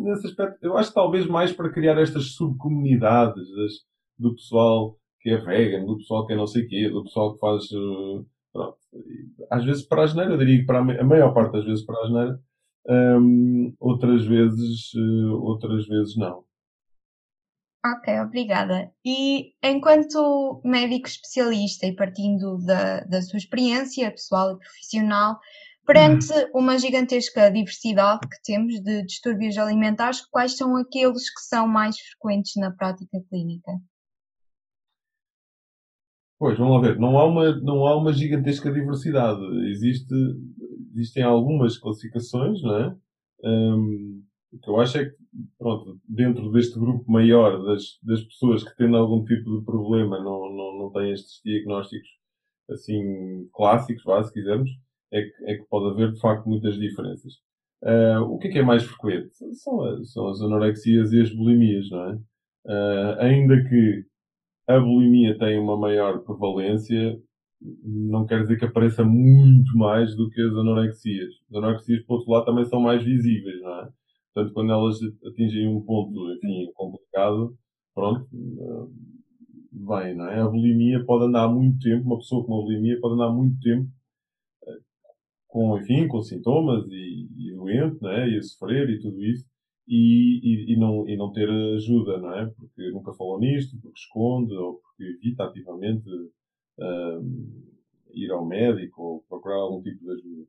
nesse 0.03 0.27
aspecto, 0.27 0.63
eu 0.63 0.75
acho 0.77 0.89
que 0.89 0.95
talvez 0.95 1.27
mais 1.27 1.53
para 1.53 1.71
criar 1.71 1.97
estas 1.99 2.33
subcomunidades 2.33 3.47
das, 3.55 3.73
do 4.17 4.33
pessoal 4.33 4.97
que 5.19 5.29
é 5.29 5.37
vegan, 5.37 5.85
do 5.85 5.97
pessoal 5.97 6.25
que 6.25 6.33
é 6.33 6.35
não 6.35 6.47
sei 6.47 6.63
o 6.63 6.67
quê, 6.67 6.89
do 6.89 7.03
pessoal 7.03 7.33
que 7.33 7.39
faz. 7.39 7.63
Uh, 7.71 8.25
pronto, 8.51 8.77
às 9.49 9.63
vezes 9.63 9.83
para 9.83 10.03
a 10.03 10.07
geneira, 10.07 10.33
eu 10.33 10.37
diria 10.37 10.65
para 10.65 10.79
a, 10.79 11.01
a 11.01 11.03
maior 11.03 11.33
parte 11.33 11.53
das 11.53 11.65
vezes 11.65 11.85
para 11.85 11.99
a 11.99 12.07
geneira, 12.07 12.39
um, 12.89 13.73
outras 13.79 14.25
vezes, 14.25 14.93
uh, 14.95 15.41
outras 15.43 15.87
vezes 15.87 16.17
não. 16.17 16.43
Ok, 17.83 18.19
obrigada. 18.19 18.91
E 19.03 19.53
enquanto 19.63 20.61
médico 20.63 21.07
especialista 21.07 21.87
e 21.87 21.95
partindo 21.95 22.59
da, 22.59 22.99
da 23.01 23.21
sua 23.23 23.37
experiência 23.37 24.11
pessoal 24.11 24.51
e 24.51 24.59
profissional, 24.59 25.39
perante 25.83 26.31
uhum. 26.31 26.61
uma 26.61 26.77
gigantesca 26.77 27.49
diversidade 27.49 28.21
que 28.29 28.41
temos 28.43 28.79
de 28.81 29.03
distúrbios 29.03 29.57
alimentares, 29.57 30.21
quais 30.21 30.55
são 30.55 30.75
aqueles 30.75 31.33
que 31.33 31.41
são 31.41 31.67
mais 31.67 31.97
frequentes 31.99 32.53
na 32.57 32.69
prática 32.69 33.19
clínica? 33.29 33.71
Pois, 36.37 36.57
vamos 36.57 36.75
lá 36.75 36.87
ver. 36.87 36.99
Não 36.99 37.17
há 37.17 37.25
uma, 37.25 37.55
não 37.61 37.87
há 37.87 37.97
uma 37.97 38.13
gigantesca 38.13 38.71
diversidade. 38.71 39.41
Existe, 39.69 40.13
existem 40.93 41.23
algumas 41.23 41.79
classificações, 41.79 42.61
não 42.61 42.77
é? 42.77 42.95
Um, 43.43 44.23
o 44.51 44.59
que 44.59 44.69
eu 44.69 44.79
acho 44.79 44.97
é 44.97 45.05
que, 45.05 45.15
pronto, 45.57 45.99
dentro 46.07 46.51
deste 46.51 46.77
grupo 46.77 47.09
maior 47.09 47.63
das, 47.63 47.99
das 48.03 48.23
pessoas 48.23 48.63
que 48.63 48.75
têm 48.75 48.93
algum 48.95 49.23
tipo 49.23 49.59
de 49.59 49.65
problema, 49.65 50.19
não, 50.19 50.53
não, 50.53 50.79
não 50.79 50.91
têm 50.91 51.11
estes 51.11 51.41
diagnósticos 51.43 52.09
assim 52.69 53.49
clássicos, 53.53 54.03
vá, 54.03 54.23
se 54.23 54.33
quisermos, 54.33 54.69
é 55.11 55.21
que, 55.21 55.45
é 55.45 55.57
que 55.57 55.63
pode 55.69 55.93
haver 55.93 56.13
de 56.13 56.19
facto 56.19 56.47
muitas 56.47 56.75
diferenças. 56.79 57.33
Uh, 57.83 58.21
o 58.29 58.37
que 58.37 58.47
é 58.47 58.51
que 58.51 58.59
é 58.59 58.63
mais 58.63 58.83
frequente? 58.83 59.33
São, 59.55 60.03
são 60.03 60.27
as 60.29 60.41
anorexias 60.41 61.11
e 61.11 61.21
as 61.21 61.33
bulimias, 61.33 61.89
não 61.89 62.09
é? 62.09 62.13
Uh, 62.65 63.19
ainda 63.19 63.55
que 63.67 64.05
a 64.67 64.79
bulimia 64.79 65.37
tenha 65.37 65.59
uma 65.59 65.77
maior 65.77 66.19
prevalência, 66.19 67.19
não 67.83 68.25
quer 68.25 68.43
dizer 68.43 68.57
que 68.57 68.65
apareça 68.65 69.03
muito 69.03 69.75
mais 69.77 70.15
do 70.15 70.29
que 70.29 70.41
as 70.41 70.53
anorexias. 70.53 71.33
As 71.49 71.57
anorexias, 71.57 72.03
por 72.05 72.17
outro 72.17 72.31
lado, 72.31 72.45
também 72.45 72.65
são 72.65 72.79
mais 72.79 73.03
visíveis, 73.03 73.61
não 73.61 73.81
é? 73.81 73.89
Portanto, 74.33 74.53
quando 74.53 74.71
elas 74.71 74.97
atingem 75.25 75.67
um 75.67 75.81
ponto, 75.81 76.31
enfim, 76.33 76.71
complicado, 76.73 77.57
pronto, 77.93 78.27
vem, 79.71 80.15
não 80.15 80.27
é? 80.29 80.41
A 80.41 80.47
bulimia 80.47 81.03
pode 81.05 81.25
andar 81.25 81.49
muito 81.49 81.79
tempo, 81.79 82.05
uma 82.05 82.17
pessoa 82.17 82.45
com 82.45 82.53
uma 82.53 82.63
bulimia 82.63 82.99
pode 82.99 83.15
andar 83.15 83.31
muito 83.31 83.59
tempo 83.59 83.89
eh, 84.67 84.79
com, 85.47 85.77
enfim, 85.77 86.07
com 86.07 86.21
sintomas 86.21 86.85
e, 86.89 87.27
e 87.37 87.53
doente, 87.55 88.01
não 88.01 88.11
é? 88.11 88.29
E 88.29 88.37
a 88.37 88.41
sofrer 88.43 88.89
e 88.89 88.99
tudo 88.99 89.23
isso. 89.23 89.45
E, 89.87 90.39
e, 90.43 90.73
e, 90.73 90.77
não, 90.77 91.07
e 91.09 91.17
não 91.17 91.31
ter 91.31 91.49
ajuda, 91.49 92.17
não 92.19 92.33
é? 92.33 92.45
Porque 92.47 92.91
nunca 92.91 93.13
falou 93.13 93.39
nisto, 93.39 93.77
porque 93.81 93.99
esconde 93.99 94.53
ou 94.53 94.75
porque 94.75 95.03
evita 95.03 95.45
ativamente 95.45 96.07
um, 96.79 97.71
ir 98.13 98.31
ao 98.31 98.45
médico 98.45 99.01
ou 99.01 99.25
procurar 99.27 99.57
algum 99.57 99.81
tipo 99.81 99.99
de 100.03 100.11
ajuda. 100.11 100.47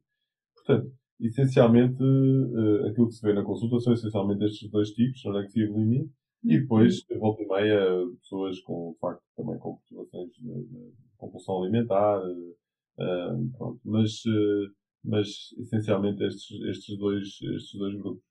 Portanto, 0.54 0.92
essencialmente, 1.26 2.02
uh, 2.02 2.86
aquilo 2.88 3.08
que 3.08 3.14
se 3.14 3.22
vê 3.22 3.32
na 3.32 3.44
consulta 3.44 3.80
são 3.80 3.92
essencialmente 3.92 4.44
estes 4.44 4.70
dois 4.70 4.90
tipos, 4.90 5.24
anorexia 5.24 5.64
e 5.64 5.68
bulimia, 5.68 6.04
e 6.44 6.56
uhum. 6.56 6.60
depois, 6.62 7.04
volta 7.18 7.42
e 7.42 7.46
meia, 7.46 7.80
pessoas 8.20 8.60
com, 8.60 8.92
de 8.92 8.98
facto, 8.98 9.22
também 9.36 9.58
com 9.58 9.76
perturbações 9.76 10.30
de, 10.32 10.42
de 10.42 10.92
compulsão 11.16 11.62
alimentar, 11.62 12.18
uh, 12.18 13.50
pronto, 13.56 13.80
mas, 13.84 14.10
uh, 14.24 14.72
mas 15.04 15.28
essencialmente 15.58 16.24
estes, 16.24 16.60
estes, 16.62 16.98
dois, 16.98 17.28
estes 17.56 17.78
dois 17.78 17.94
grupos. 17.96 18.22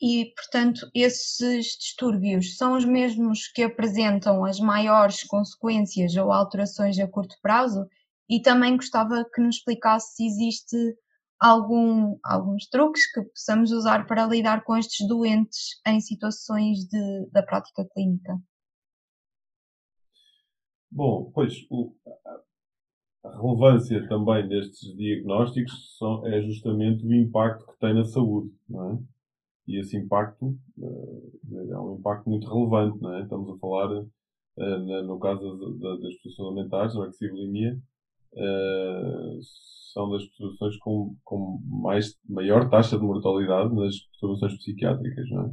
E, 0.00 0.32
portanto, 0.36 0.88
esses 0.94 1.76
distúrbios 1.76 2.56
são 2.56 2.76
os 2.76 2.84
mesmos 2.84 3.48
que 3.48 3.62
apresentam 3.62 4.44
as 4.44 4.60
maiores 4.60 5.24
consequências 5.24 6.16
ou 6.16 6.30
alterações 6.30 6.98
a 7.00 7.08
curto 7.08 7.34
prazo? 7.42 7.84
E 8.30 8.40
também 8.40 8.76
gostava 8.76 9.24
que 9.34 9.40
nos 9.40 9.56
explicasse 9.56 10.14
se 10.14 10.24
existe 10.24 10.76
algum, 11.40 12.18
alguns 12.24 12.68
truques 12.68 13.10
que 13.12 13.22
possamos 13.22 13.70
usar 13.70 14.06
para 14.06 14.26
lidar 14.26 14.64
com 14.64 14.76
estes 14.76 15.06
doentes 15.06 15.80
em 15.86 16.00
situações 16.00 16.78
de, 16.88 17.26
da 17.30 17.42
prática 17.42 17.86
clínica? 17.92 18.38
Bom, 20.90 21.30
pois 21.34 21.54
o, 21.70 21.94
a 23.24 23.36
relevância 23.40 24.06
também 24.08 24.48
destes 24.48 24.96
diagnósticos 24.96 25.96
são, 25.98 26.26
é 26.26 26.42
justamente 26.42 27.04
o 27.04 27.14
impacto 27.14 27.66
que 27.66 27.78
tem 27.78 27.94
na 27.94 28.04
saúde, 28.04 28.50
não 28.68 28.92
é? 28.92 28.98
E 29.66 29.78
esse 29.78 29.98
impacto 29.98 30.58
uh, 30.78 31.70
é 31.70 31.78
um 31.78 31.96
impacto 31.96 32.30
muito 32.30 32.48
relevante, 32.48 33.00
não 33.02 33.14
é? 33.14 33.22
Estamos 33.22 33.50
a 33.50 33.58
falar, 33.58 34.00
uh, 34.00 35.02
no 35.04 35.18
caso 35.18 35.78
das, 35.78 36.16
pessoas 36.22 36.48
alimentares, 36.48 36.94
na 36.94 37.04
axibulimia, 37.04 37.78
uh, 38.34 39.38
são 39.92 40.10
das 40.10 40.24
perturbações 40.26 40.76
com, 40.78 41.16
com 41.24 41.60
mais, 41.64 42.14
maior 42.28 42.68
taxa 42.68 42.98
de 42.98 43.04
mortalidade 43.04 43.74
nas 43.74 43.96
perturbações 43.98 44.56
psiquiátricas, 44.58 45.30
não 45.30 45.46
é? 45.46 45.50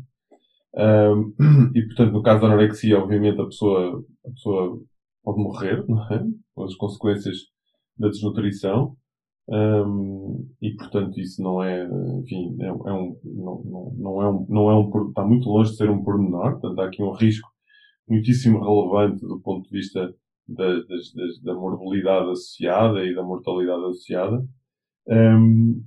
E, 1.74 1.86
portanto, 1.88 2.12
no 2.12 2.22
caso 2.22 2.42
da 2.42 2.48
anorexia, 2.48 3.00
obviamente, 3.00 3.40
a 3.40 3.46
pessoa, 3.46 4.04
a 4.26 4.30
pessoa 4.30 4.82
pode 5.24 5.42
morrer, 5.42 5.86
não 5.88 6.04
é? 6.12 6.24
Com 6.54 6.64
as 6.64 6.76
consequências 6.76 7.38
da 7.98 8.10
desnutrição. 8.10 8.96
Um, 9.48 10.50
e, 10.62 10.72
portanto, 10.76 11.20
isso 11.20 11.42
não 11.42 11.64
é, 11.64 11.88
enfim, 12.20 12.58
é, 12.62 12.68
é 12.68 12.72
um, 12.72 13.18
não, 13.24 13.64
não, 13.64 13.94
não, 13.98 14.22
é 14.22 14.30
um, 14.30 14.46
não 14.50 14.70
é 14.70 14.76
um, 14.76 15.10
está 15.10 15.24
muito 15.24 15.48
longe 15.48 15.72
de 15.72 15.78
ser 15.78 15.90
um 15.90 16.04
pormenor. 16.04 16.60
Portanto, 16.60 16.80
há 16.80 16.86
aqui 16.86 17.02
um 17.02 17.12
risco 17.12 17.48
muitíssimo 18.08 18.60
relevante 18.60 19.22
do 19.22 19.40
ponto 19.40 19.64
de 19.70 19.78
vista 19.78 20.14
da, 20.48 20.66
da 21.44 21.54
morbilidade 21.54 22.32
associada 22.32 23.04
e 23.04 23.16
da 23.16 23.24
mortalidade 23.24 23.84
associada. 23.86 24.44
Um, 25.08 25.84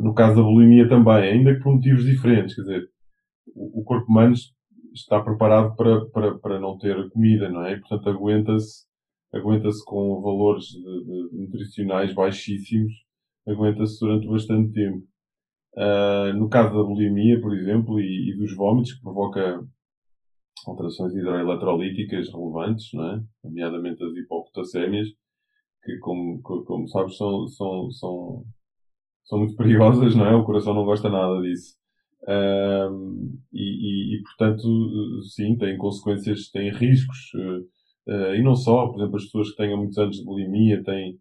no 0.00 0.14
caso 0.14 0.36
da 0.36 0.42
bulimia 0.42 0.88
também, 0.88 1.30
ainda 1.30 1.54
que 1.54 1.62
por 1.62 1.74
motivos 1.74 2.04
diferentes, 2.04 2.54
quer 2.54 2.62
dizer, 2.62 2.88
o, 3.54 3.80
o 3.80 3.84
corpo 3.84 4.10
humano 4.10 4.34
está 4.94 5.20
preparado 5.20 5.74
para, 5.76 6.06
para, 6.06 6.38
para 6.38 6.60
não 6.60 6.78
ter 6.78 7.10
comida, 7.10 7.48
não 7.48 7.64
é? 7.64 7.74
E, 7.74 7.80
portanto, 7.80 8.08
aguenta-se 8.08 8.86
aguenta-se 9.32 9.84
com 9.84 10.20
valores 10.22 10.66
de, 10.66 10.80
de, 10.80 11.28
nutricionais 11.32 12.14
baixíssimos, 12.14 12.92
aguenta-se 13.46 13.98
durante 14.00 14.26
bastante 14.26 14.72
tempo. 14.72 15.06
Uh, 15.74 16.32
no 16.38 16.48
caso 16.48 16.74
da 16.74 16.82
bulimia, 16.82 17.40
por 17.40 17.54
exemplo, 17.54 18.00
e, 18.00 18.30
e 18.30 18.36
dos 18.36 18.54
vômitos, 18.54 18.94
que 18.94 19.02
provoca 19.02 19.62
alterações 20.66 21.14
hidroeletrolíticas 21.14 22.28
relevantes, 22.32 22.92
é? 22.94 23.20
nomeadamente 23.44 24.02
as 24.02 24.16
hipopotassémias, 24.16 25.08
que, 25.84 25.98
como, 25.98 26.40
como 26.42 26.88
sabes, 26.88 27.16
são, 27.16 27.46
são, 27.48 27.90
são, 27.90 28.44
são 29.24 29.38
muito 29.38 29.54
perigosas, 29.56 30.14
não 30.14 30.26
é? 30.26 30.34
O 30.34 30.44
coração 30.44 30.74
não 30.74 30.84
gosta 30.84 31.08
nada 31.08 31.40
disso. 31.42 31.76
Um, 32.28 33.38
e, 33.52 33.62
e, 33.62 34.16
e, 34.16 34.22
portanto, 34.22 35.22
sim, 35.34 35.56
tem 35.56 35.76
consequências, 35.76 36.50
tem 36.50 36.70
riscos, 36.70 37.32
uh, 38.08 38.34
e 38.34 38.42
não 38.42 38.56
só, 38.56 38.88
por 38.88 38.96
exemplo, 38.96 39.16
as 39.16 39.24
pessoas 39.24 39.50
que 39.50 39.56
tenham 39.56 39.78
muitos 39.78 39.98
anos 39.98 40.16
de 40.16 40.24
bulimia 40.24 40.82
têm, 40.82 41.18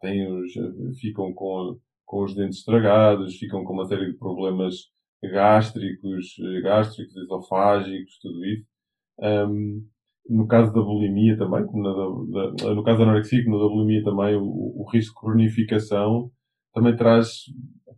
têm 0.00 0.30
os, 0.30 0.52
ficam 1.00 1.32
com, 1.32 1.76
com 2.04 2.22
os 2.22 2.34
dentes 2.34 2.58
estragados, 2.58 3.36
ficam 3.36 3.64
com 3.64 3.72
uma 3.72 3.86
série 3.86 4.12
de 4.12 4.18
problemas 4.18 4.92
gástricos, 5.22 6.36
gástricos, 6.62 7.16
esofágicos, 7.16 8.18
tudo 8.20 8.44
isso. 8.44 8.73
Um, 9.20 9.86
no 10.28 10.46
caso 10.46 10.72
da 10.72 10.80
bulimia 10.80 11.36
também, 11.36 11.64
como 11.66 11.82
na, 11.82 12.52
da, 12.52 12.74
no 12.74 12.82
caso 12.82 12.98
da 12.98 13.04
anorexia, 13.04 13.44
como 13.44 13.56
na 13.56 13.64
da 13.64 13.68
bulimia 13.68 14.02
também, 14.02 14.36
o, 14.36 14.42
o 14.42 14.88
risco 14.90 15.14
de 15.14 15.20
cronificação 15.20 16.30
também 16.72 16.96
traz 16.96 17.44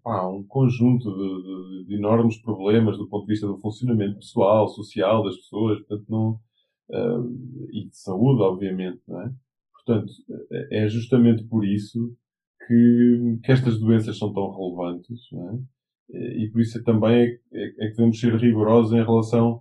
pá, 0.03 0.29
um 0.29 0.45
conjunto 0.47 1.05
de, 1.05 1.43
de, 1.43 1.89
de, 1.89 1.95
enormes 1.95 2.41
problemas 2.43 2.99
do 2.99 3.09
ponto 3.09 3.27
de 3.27 3.33
vista 3.33 3.47
do 3.47 3.59
funcionamento 3.59 4.17
pessoal, 4.17 4.69
social 4.69 5.23
das 5.23 5.37
pessoas, 5.37 5.79
portanto, 5.85 6.05
não, 6.09 6.41
e 7.73 7.89
de 7.89 7.97
saúde, 7.97 8.43
obviamente, 8.43 9.01
não 9.09 9.23
é? 9.23 9.33
Portanto, 9.73 10.13
é, 10.53 10.85
é 10.85 10.89
justamente 10.89 11.45
por 11.45 11.65
isso 11.65 12.15
que, 12.67 13.39
que 13.45 13.53
estas 13.53 13.79
doenças 13.79 14.19
são 14.19 14.33
tão 14.33 14.51
relevantes, 14.51 15.21
não 15.33 15.51
é? 15.51 15.59
E 16.09 16.51
por 16.51 16.61
isso 16.61 16.83
também 16.85 17.15
é, 17.15 17.27
é, 17.53 17.67
é 17.67 17.89
que 17.89 17.97
devemos 17.97 18.21
ser 18.21 18.37
rigorosos 18.37 18.93
em 18.93 19.03
relação 19.05 19.61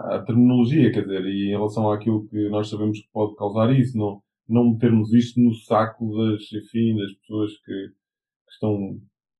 à 0.00 0.22
terminologia, 0.24 0.90
quer 0.92 1.02
dizer, 1.02 1.24
e 1.26 1.48
em 1.48 1.56
relação 1.56 1.90
àquilo 1.90 2.26
que 2.28 2.48
nós 2.48 2.68
sabemos 2.68 2.98
que 2.98 3.08
pode 3.12 3.34
causar 3.36 3.74
isso, 3.78 3.96
não, 3.96 4.22
não 4.48 4.72
metermos 4.72 5.12
isto 5.12 5.40
no 5.40 5.52
saco 5.54 6.10
das, 6.16 6.42
enfim, 6.52 6.96
das 6.96 7.12
pessoas 7.18 7.52
que, 7.64 7.88
que 7.88 8.52
estão, 8.52 8.76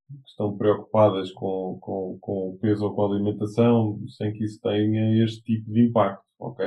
que 0.09 0.29
estão 0.29 0.57
preocupadas 0.57 1.33
com, 1.33 1.79
com, 1.81 2.19
com 2.21 2.51
o 2.51 2.59
peso 2.59 2.85
ou 2.85 2.95
com 2.95 3.03
a 3.05 3.15
alimentação, 3.15 4.01
sem 4.09 4.33
que 4.33 4.45
isso 4.45 4.61
tenha 4.61 5.25
este 5.25 5.43
tipo 5.43 5.73
de 5.73 5.87
impacto, 5.87 6.23
ok? 6.39 6.67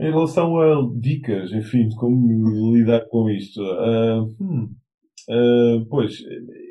Em 0.00 0.10
relação 0.10 0.58
a 0.60 0.88
dicas, 0.96 1.52
enfim, 1.52 1.88
de 1.88 1.96
como 1.96 2.74
lidar 2.74 3.06
com 3.08 3.28
isto, 3.28 3.60
uh, 3.60 4.24
hum, 4.40 4.72
uh, 5.28 5.86
pois, 5.90 6.20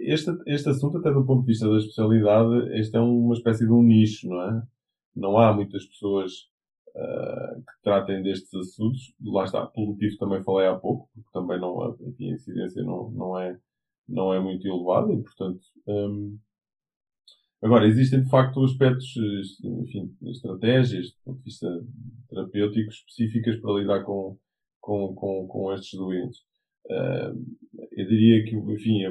este, 0.06 0.32
este 0.48 0.70
assunto, 0.70 0.98
até 0.98 1.12
do 1.12 1.26
ponto 1.26 1.42
de 1.42 1.48
vista 1.48 1.70
da 1.70 1.78
especialidade, 1.78 2.80
este 2.80 2.96
é 2.96 3.02
uma 3.02 3.34
espécie 3.34 3.66
de 3.66 3.72
um 3.72 3.84
nicho, 3.84 4.30
não 4.30 4.42
é? 4.42 4.64
Não 5.18 5.38
há 5.38 5.54
muitas 5.54 5.86
pessoas 5.86 6.32
uh, 6.96 7.56
que 7.56 7.84
tratem 7.84 8.22
destes 8.22 8.54
assuntos. 8.54 9.14
Lá 9.22 9.44
está, 9.44 9.66
pelo 9.66 9.88
motivo 9.88 10.14
que 10.14 10.20
também 10.20 10.44
falei 10.44 10.68
há 10.68 10.76
pouco, 10.76 11.10
porque 11.14 11.30
também 11.34 11.60
não, 11.60 11.96
enfim, 12.02 12.32
a 12.32 12.36
incidência 12.36 12.84
não, 12.84 13.10
não, 13.12 13.40
é, 13.40 13.58
não 14.08 14.34
é 14.34 14.40
muito 14.40 14.68
elevada 14.68 15.12
e, 15.14 15.22
portanto, 15.22 15.62
um, 15.88 16.38
Agora, 17.62 17.88
existem 17.88 18.24
de 18.24 18.30
facto 18.30 18.64
aspectos, 18.64 19.16
enfim, 19.64 20.16
estratégias, 20.28 21.08
do 21.08 21.16
ponto 21.26 21.38
de 21.40 21.44
vista 21.46 21.68
terapêutico, 22.30 22.90
específicas 22.92 23.60
para 23.60 23.74
lidar 23.80 24.04
com, 24.04 24.38
com, 24.80 25.16
com, 25.16 25.48
com 25.48 25.74
estes 25.74 25.98
doentes. 25.98 26.40
Uh, 26.86 27.36
eu 27.92 28.08
diria 28.08 28.44
que, 28.46 28.56
enfim, 28.56 29.02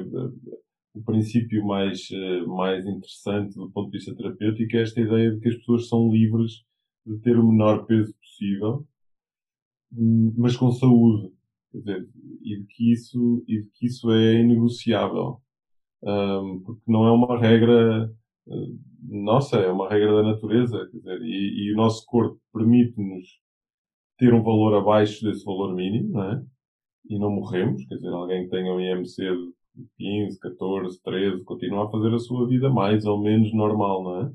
o 0.99 1.03
princípio 1.03 1.65
mais, 1.65 2.09
uh, 2.11 2.47
mais 2.47 2.85
interessante 2.85 3.55
do 3.55 3.69
ponto 3.71 3.91
de 3.91 3.97
vista 3.97 4.15
terapêutico 4.15 4.75
é 4.75 4.81
esta 4.81 5.01
ideia 5.01 5.31
de 5.31 5.39
que 5.39 5.49
as 5.49 5.55
pessoas 5.55 5.87
são 5.87 6.11
livres 6.11 6.63
de 7.05 7.17
ter 7.19 7.37
o 7.37 7.47
menor 7.47 7.85
peso 7.85 8.13
possível, 8.15 8.85
hum, 9.93 10.33
mas 10.37 10.55
com 10.55 10.71
saúde. 10.71 11.31
Quer 11.71 11.77
dizer, 11.79 12.09
e 12.43 12.59
de 12.59 12.65
que 12.67 12.91
isso, 12.93 13.43
e 13.47 13.61
de 13.61 13.69
que 13.71 13.85
isso 13.87 14.11
é 14.11 14.35
inegociável. 14.41 15.41
Um, 16.03 16.61
porque 16.63 16.83
não 16.87 17.05
é 17.07 17.11
uma 17.11 17.39
regra 17.39 18.13
nossa, 19.09 19.57
é 19.57 19.69
uma 19.71 19.89
regra 19.89 20.13
da 20.15 20.23
natureza, 20.23 20.87
quer 20.91 20.97
dizer, 20.97 21.21
e, 21.21 21.67
e 21.67 21.73
o 21.73 21.77
nosso 21.77 22.05
corpo 22.05 22.39
permite-nos 22.53 23.39
ter 24.17 24.33
um 24.33 24.43
valor 24.43 24.75
abaixo 24.75 25.23
desse 25.23 25.45
valor 25.45 25.75
mínimo, 25.75 26.09
não 26.13 26.31
é? 26.31 26.43
E 27.09 27.19
não 27.19 27.31
morremos, 27.31 27.85
quer 27.85 27.95
dizer, 27.95 28.09
alguém 28.09 28.43
que 28.45 28.49
tenha 28.49 28.73
um 28.73 28.79
IMC 28.79 29.21
de 29.21 29.53
15, 29.97 30.39
14, 30.39 31.01
13, 31.03 31.43
continua 31.43 31.85
a 31.85 31.89
fazer 31.89 32.13
a 32.13 32.19
sua 32.19 32.47
vida 32.47 32.69
mais 32.69 33.05
ou 33.05 33.21
menos 33.21 33.53
normal, 33.53 34.03
não 34.03 34.21
é? 34.21 34.31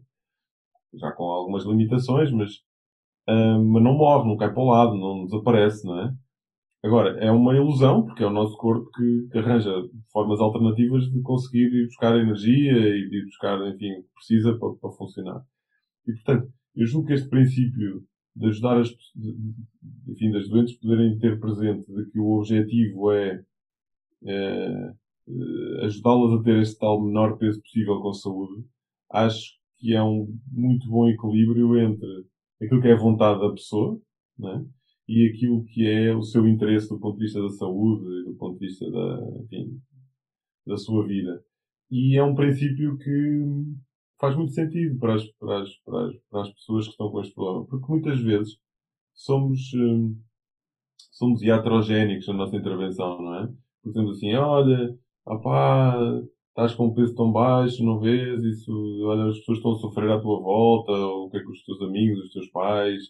Já 0.95 1.12
com 1.12 1.24
algumas 1.24 1.64
limitações, 1.64 2.30
mas, 2.30 2.55
uh, 3.28 3.62
mas 3.64 3.82
não 3.82 3.95
morre, 3.95 4.28
não 4.28 4.36
cai 4.36 4.53
para 4.53 4.62
o 4.62 4.68
lado, 4.68 4.95
não 4.97 5.24
desaparece, 5.24 5.86
não 5.86 6.01
é? 6.01 6.14
Agora, 6.84 7.16
é 7.20 7.30
uma 7.30 7.55
ilusão, 7.55 8.05
porque 8.05 8.24
é 8.24 8.26
o 8.26 8.30
nosso 8.30 8.57
corpo 8.57 8.90
que, 8.90 9.28
que, 9.30 9.38
arranja 9.38 9.70
formas 10.12 10.40
alternativas 10.40 11.05
de 11.05 11.22
conseguir 11.22 11.72
ir 11.72 11.86
buscar 11.86 12.18
energia 12.18 12.72
e 12.72 13.09
de 13.09 13.18
ir 13.18 13.24
buscar, 13.24 13.57
enfim, 13.68 13.93
o 13.93 14.03
que 14.03 14.14
precisa 14.14 14.59
para, 14.59 14.74
para 14.74 14.90
funcionar. 14.90 15.43
E, 16.09 16.12
portanto, 16.12 16.53
eu 16.74 16.86
julgo 16.86 17.07
que 17.07 17.12
este 17.12 17.28
princípio 17.28 18.03
de 18.34 18.47
ajudar 18.47 18.80
as, 18.80 18.88
de, 18.88 19.55
enfim, 20.09 20.32
das 20.32 20.49
doentes 20.49 20.76
poderem 20.78 21.18
ter 21.18 21.38
presente 21.38 21.86
de 21.86 22.11
que 22.11 22.18
o 22.18 22.38
objetivo 22.38 23.12
é, 23.12 23.45
é 24.24 24.93
ajudá-las 25.82 26.40
a 26.40 26.42
ter 26.42 26.60
este 26.60 26.78
tal 26.78 27.00
menor 27.00 27.36
peso 27.38 27.60
possível 27.62 28.00
com 28.00 28.12
saúde, 28.12 28.64
acho 29.10 29.52
que 29.78 29.94
é 29.94 30.02
um 30.02 30.28
muito 30.50 30.88
bom 30.88 31.08
equilíbrio 31.08 31.78
entre 31.78 32.26
aquilo 32.62 32.80
que 32.80 32.88
é 32.88 32.92
a 32.92 32.98
vontade 32.98 33.40
da 33.40 33.50
pessoa, 33.50 34.00
né? 34.38 34.64
e 35.08 35.28
aquilo 35.28 35.64
que 35.64 35.86
é 35.86 36.14
o 36.14 36.22
seu 36.22 36.46
interesse 36.46 36.88
do 36.88 36.98
ponto 36.98 37.18
de 37.18 37.24
vista 37.24 37.42
da 37.42 37.50
saúde, 37.50 38.24
do 38.24 38.34
ponto 38.34 38.58
de 38.58 38.66
vista 38.66 38.90
da, 38.90 39.18
enfim, 39.42 39.80
da 40.66 40.76
sua 40.76 41.06
vida. 41.06 41.44
E 41.90 42.16
é 42.16 42.22
um 42.22 42.34
princípio 42.34 42.96
que 42.96 43.44
faz 44.18 44.36
muito 44.36 44.52
sentido 44.52 44.98
para 44.98 45.14
as, 45.14 45.26
para 45.32 45.62
as, 45.62 45.76
para 45.84 46.06
as, 46.06 46.16
para 46.30 46.42
as 46.42 46.50
pessoas 46.54 46.84
que 46.86 46.92
estão 46.92 47.10
com 47.10 47.20
este 47.20 47.34
problema, 47.34 47.66
porque 47.66 47.92
muitas 47.92 48.20
vezes 48.20 48.56
somos, 49.12 49.72
hum, 49.74 50.16
somos 51.10 51.42
iatrogénicos 51.42 52.28
na 52.28 52.34
nossa 52.34 52.56
intervenção, 52.56 53.20
não 53.20 53.34
é? 53.34 53.46
Porque 53.46 53.88
dizemos 53.88 54.16
assim, 54.16 54.32
olha, 54.34 54.96
opá, 55.26 55.96
estás 56.48 56.74
com 56.74 56.86
um 56.86 56.94
peso 56.94 57.14
tão 57.14 57.32
baixo, 57.32 57.84
não 57.84 57.98
vês 58.00 58.42
isso, 58.44 58.72
olha, 59.04 59.28
as 59.30 59.38
pessoas 59.38 59.58
estão 59.58 59.72
a 59.72 59.76
sofrer 59.76 60.10
à 60.10 60.20
tua 60.20 60.40
volta, 60.40 60.92
o 60.92 61.30
que 61.30 61.38
é 61.38 61.40
que 61.40 61.50
os 61.50 61.64
teus 61.64 61.80
amigos, 61.82 62.24
os 62.24 62.32
teus 62.32 62.48
pais, 62.50 63.02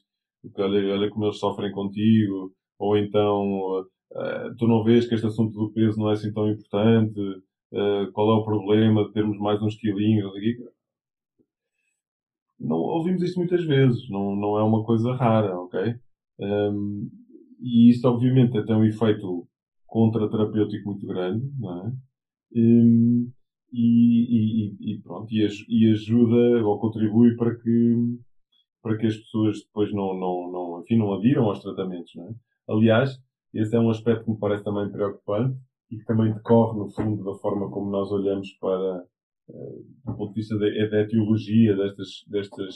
olha, 0.58 0.94
olha 0.94 1.10
como 1.10 1.24
eles 1.26 1.38
sofrem 1.38 1.72
contigo, 1.72 2.52
ou 2.78 2.96
então 2.96 3.80
uh, 3.80 4.56
tu 4.58 4.66
não 4.66 4.84
vês 4.84 5.08
que 5.08 5.14
este 5.14 5.26
assunto 5.26 5.52
do 5.52 5.72
peso 5.72 5.98
não 5.98 6.10
é 6.10 6.12
assim 6.14 6.32
tão 6.32 6.48
importante, 6.50 7.20
uh, 7.20 8.12
qual 8.12 8.30
é 8.30 8.40
o 8.40 8.44
problema 8.44 9.04
de 9.04 9.12
termos 9.12 9.38
mais 9.38 9.60
uns 9.62 9.76
quilinhos, 9.76 10.34
aqui. 10.36 10.56
Não 12.60 12.76
ouvimos 12.76 13.22
isto 13.22 13.38
muitas 13.38 13.64
vezes, 13.64 14.08
não, 14.08 14.36
não 14.36 14.58
é 14.58 14.62
uma 14.62 14.84
coisa 14.84 15.12
rara, 15.14 15.58
ok? 15.58 15.94
Um, 16.38 17.10
e 17.60 17.90
isto 17.90 18.06
obviamente 18.08 18.64
tem 18.64 18.76
um 18.76 18.84
efeito 18.84 19.48
contra-terapêutico 19.92 20.88
muito 20.88 21.06
grande, 21.06 21.46
não 21.58 21.86
é? 21.86 21.92
Um, 22.56 23.26
ehm, 23.26 23.32
e, 23.72 24.76
e, 24.80 24.94
e, 24.94 25.00
pronto, 25.02 25.28
e, 25.32 25.90
ajuda 25.90 26.64
ou 26.66 26.78
contribui 26.78 27.36
para 27.36 27.54
que 27.56 28.18
para 28.82 28.98
que 28.98 29.06
as 29.06 29.16
pessoas 29.16 29.60
depois 29.64 29.92
não, 29.92 30.12
não, 30.18 30.50
não, 30.50 30.80
enfim, 30.82 30.96
não 30.96 31.14
adiram 31.14 31.44
aos 31.44 31.60
tratamentos. 31.60 32.12
Não 32.16 32.28
é? 32.28 32.34
Aliás, 32.68 33.16
esse 33.54 33.76
é 33.76 33.78
um 33.78 33.90
aspecto 33.90 34.24
que 34.24 34.30
me 34.32 34.38
parece 34.38 34.64
também 34.64 34.90
preocupante 34.90 35.56
e 35.88 35.98
que 35.98 36.04
também 36.04 36.32
decorre, 36.32 36.78
no 36.78 36.90
fundo, 36.90 37.22
da 37.22 37.38
forma 37.38 37.70
como 37.70 37.90
nós 37.90 38.10
olhamos 38.10 38.50
para, 38.54 39.04
uh, 39.50 39.86
do 40.04 40.16
ponto 40.16 40.34
de 40.34 40.40
vista 40.40 40.58
da, 40.58 40.66
da 40.66 41.02
etiologia 41.02 41.76
destas, 41.76 42.08
destas, 42.26 42.74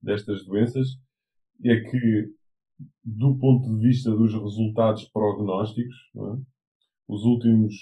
destas 0.00 0.46
doenças, 0.46 0.88
é 1.62 1.80
que, 1.80 2.30
do 3.04 3.36
ponto 3.38 3.68
de 3.74 3.88
vista 3.88 4.10
dos 4.10 4.32
resultados 4.32 5.04
prognósticos, 5.10 5.96
é? 6.16 6.51
Os 7.08 7.24
últimos 7.24 7.74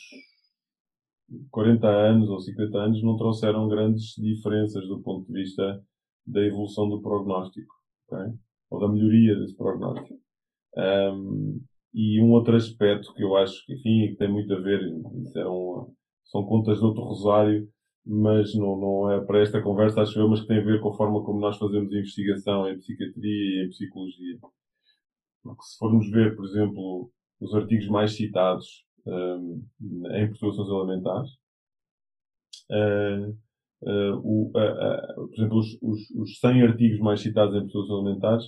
40 1.51 1.87
anos 1.87 2.29
ou 2.29 2.41
50 2.41 2.79
anos 2.79 3.03
não 3.03 3.17
trouxeram 3.17 3.69
grandes 3.69 4.15
diferenças 4.17 4.87
do 4.89 5.01
ponto 5.01 5.27
de 5.27 5.33
vista 5.33 5.83
da 6.27 6.41
evolução 6.41 6.89
do 6.89 7.01
prognóstico, 7.01 7.73
okay? 8.07 8.35
ou 8.71 8.81
da 8.81 8.89
melhoria 8.89 9.37
desse 9.37 9.57
prognóstico. 9.57 10.19
Um, 10.77 11.61
e 11.93 12.21
um 12.21 12.31
outro 12.33 12.57
aspecto 12.57 13.13
que 13.15 13.23
eu 13.23 13.37
acho 13.37 13.65
que, 13.67 13.75
enfim, 13.75 14.09
que 14.09 14.17
tem 14.17 14.31
muito 14.31 14.53
a 14.55 14.61
ver, 14.61 14.81
isso 15.23 15.39
eram, 15.39 15.93
são 16.25 16.45
contas 16.45 16.79
de 16.79 16.85
outro 16.85 17.03
rosário, 17.03 17.69
mas 18.05 18.55
não, 18.55 18.77
não 18.77 19.11
é 19.11 19.21
para 19.25 19.41
esta 19.41 19.61
conversa, 19.61 20.03
acho 20.03 20.19
eu, 20.19 20.29
mas 20.29 20.41
que 20.41 20.47
tem 20.47 20.59
a 20.59 20.65
ver 20.65 20.81
com 20.81 20.91
a 20.91 20.97
forma 20.97 21.23
como 21.25 21.41
nós 21.41 21.59
fazemos 21.59 21.93
investigação 21.93 22.69
em 22.69 22.79
psiquiatria 22.79 23.63
e 23.63 23.67
em 23.67 23.69
psicologia. 23.69 24.39
Porque 25.43 25.63
se 25.63 25.79
formos 25.79 26.11
ver, 26.11 26.37
por 26.37 26.45
exemplo, 26.45 27.11
os 27.41 27.55
artigos 27.55 27.89
mais 27.89 28.13
citados 28.13 28.85
um, 29.07 29.63
em 30.07 30.29
perturbações 30.29 30.69
alimentares, 30.69 31.31
uh, 32.71 33.31
uh, 33.83 34.17
o, 34.23 34.49
uh, 34.49 35.29
por 35.29 35.35
exemplo, 35.35 35.59
os, 35.59 35.79
os, 35.83 36.11
os 36.11 36.39
100 36.41 36.63
artigos 36.63 37.01
mais 37.01 37.21
citados 37.21 37.55
em 37.55 37.67
pessoas 37.67 37.91
alimentares, 37.91 38.45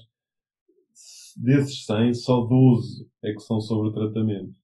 desses 1.36 1.84
100, 1.86 2.14
só 2.14 2.40
12 2.42 3.08
é 3.24 3.32
que 3.32 3.40
são 3.40 3.60
sobre 3.60 3.92
tratamento. 3.92 4.54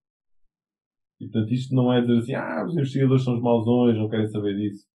E, 1.21 1.27
portanto, 1.27 1.53
isto 1.53 1.75
não 1.75 1.93
é 1.93 2.01
dizer 2.01 2.19
assim, 2.19 2.35
ah, 2.35 2.65
os 2.65 2.73
investigadores 2.75 3.25
são 3.25 3.35
os 3.35 3.43
mausões, 3.43 3.97
não 3.97 4.09
querem 4.09 4.29
saber 4.29 4.57
disso. 4.57 4.87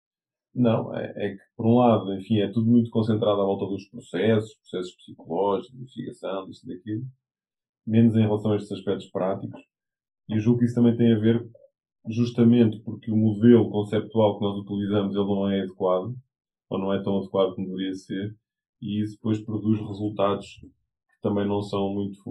Não, 0.55 0.95
é, 0.95 1.11
é, 1.17 1.35
que, 1.35 1.41
por 1.57 1.65
um 1.65 1.77
lado, 1.77 2.13
enfim, 2.13 2.39
é 2.39 2.51
tudo 2.51 2.69
muito 2.69 2.89
concentrado 2.91 3.41
à 3.41 3.43
volta 3.43 3.65
dos 3.65 3.89
processos, 3.89 4.53
processos 4.55 4.95
psicológicos, 4.97 5.73
investigação, 5.73 6.47
disto 6.47 6.69
e 6.69 6.75
daquilo, 6.75 7.05
menos 7.85 8.15
em 8.15 8.21
relação 8.21 8.51
a 8.51 8.55
estes 8.55 8.71
aspectos 8.71 9.09
práticos. 9.09 9.61
E 10.29 10.39
julgo 10.39 10.59
que 10.59 10.65
isso 10.65 10.75
também 10.75 10.95
tem 10.95 11.13
a 11.13 11.19
ver 11.19 11.45
justamente 12.09 12.79
porque 12.79 13.11
o 13.11 13.15
modelo 13.15 13.69
conceptual 13.69 14.37
que 14.37 14.45
nós 14.45 14.57
utilizamos 14.59 15.15
ele 15.15 15.25
não 15.25 15.49
é 15.49 15.61
adequado, 15.61 16.15
ou 16.69 16.79
não 16.79 16.93
é 16.93 17.01
tão 17.01 17.17
adequado 17.17 17.55
como 17.55 17.67
deveria 17.67 17.93
ser, 17.93 18.35
e 18.81 19.01
isso 19.01 19.15
depois 19.15 19.39
produz 19.39 19.79
resultados 19.79 20.59
que 20.59 21.21
também 21.21 21.47
não 21.47 21.61
são 21.61 21.93
muito, 21.93 22.21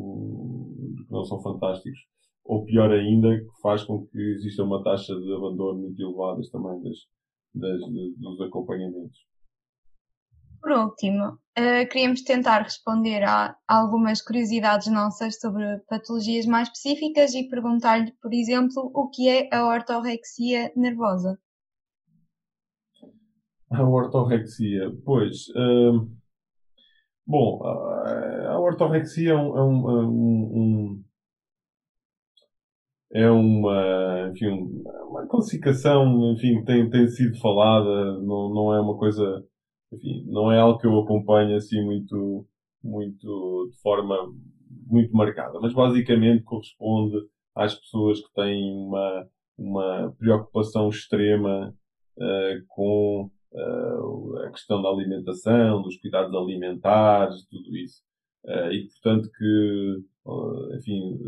que 1.07 1.13
não 1.13 1.25
são 1.25 1.41
fantásticos. 1.41 1.99
Ou 2.45 2.65
pior 2.65 2.91
ainda, 2.91 3.39
que 3.39 3.61
faz 3.63 3.85
com 3.85 4.07
que 4.07 4.19
exista 4.19 4.65
uma 4.65 4.83
taxa 4.83 5.15
de 5.15 5.33
abandono 5.33 5.81
muito 5.81 6.03
elevada 6.03 6.41
também 6.51 6.83
das, 6.83 6.99
das, 7.55 7.81
dos 8.19 8.41
acompanhamentos. 8.41 9.19
Por 10.63 10.73
último, 10.73 11.33
uh, 11.59 11.89
queríamos 11.91 12.23
tentar 12.23 12.63
responder 12.63 13.25
a 13.25 13.57
algumas 13.67 14.23
curiosidades 14.23 14.87
nossas 14.87 15.41
sobre 15.41 15.79
patologias 15.89 16.47
mais 16.47 16.69
específicas 16.69 17.35
e 17.35 17.49
perguntar-lhe, 17.49 18.13
por 18.23 18.33
exemplo, 18.33 18.91
o 18.95 19.11
que 19.11 19.29
é 19.29 19.49
a 19.53 19.67
ortorexia 19.67 20.73
nervosa. 20.77 21.39
A 23.71 23.83
ortorexia, 23.83 24.93
pois. 25.05 25.49
Uh, 25.49 26.09
Bom, 27.27 27.63
a 27.65 28.59
ortorexia 28.59 29.31
é 29.31 29.37
um, 29.37 29.57
é 29.57 29.63
um, 29.63 29.91
é 29.91 30.05
um, 30.05 31.05
é 33.15 33.31
uma, 33.31 34.31
enfim, 34.31 34.83
uma 35.09 35.27
classificação, 35.29 36.33
enfim, 36.33 36.65
tem, 36.65 36.91
tem 36.91 37.07
sido 37.09 37.39
falada, 37.39 38.19
não, 38.21 38.53
não 38.53 38.75
é 38.75 38.81
uma 38.81 38.99
coisa, 38.99 39.45
enfim, 39.93 40.25
não 40.27 40.51
é 40.51 40.59
algo 40.59 40.79
que 40.79 40.87
eu 40.87 40.99
acompanho 40.99 41.57
assim 41.57 41.85
muito, 41.85 42.47
muito, 42.83 43.69
de 43.71 43.81
forma 43.81 44.17
muito 44.87 45.15
marcada, 45.15 45.61
mas 45.61 45.73
basicamente 45.73 46.43
corresponde 46.43 47.17
às 47.55 47.75
pessoas 47.75 48.21
que 48.21 48.33
têm 48.35 48.73
uma, 48.73 49.29
uma 49.59 50.15
preocupação 50.19 50.89
extrema 50.89 51.75
uh, 52.17 52.65
com 52.69 53.31
uh, 53.53 54.37
a 54.39 54.51
questão 54.51 54.83
da 54.83 54.89
alimentação, 54.89 55.83
dos 55.83 55.97
cuidados 55.99 56.35
alimentares, 56.35 57.47
tudo 57.47 57.77
isso. 57.77 58.03
Uh, 58.45 58.73
e 58.73 58.89
portanto 58.89 59.31
que, 59.37 60.03
enfim, 60.77 61.19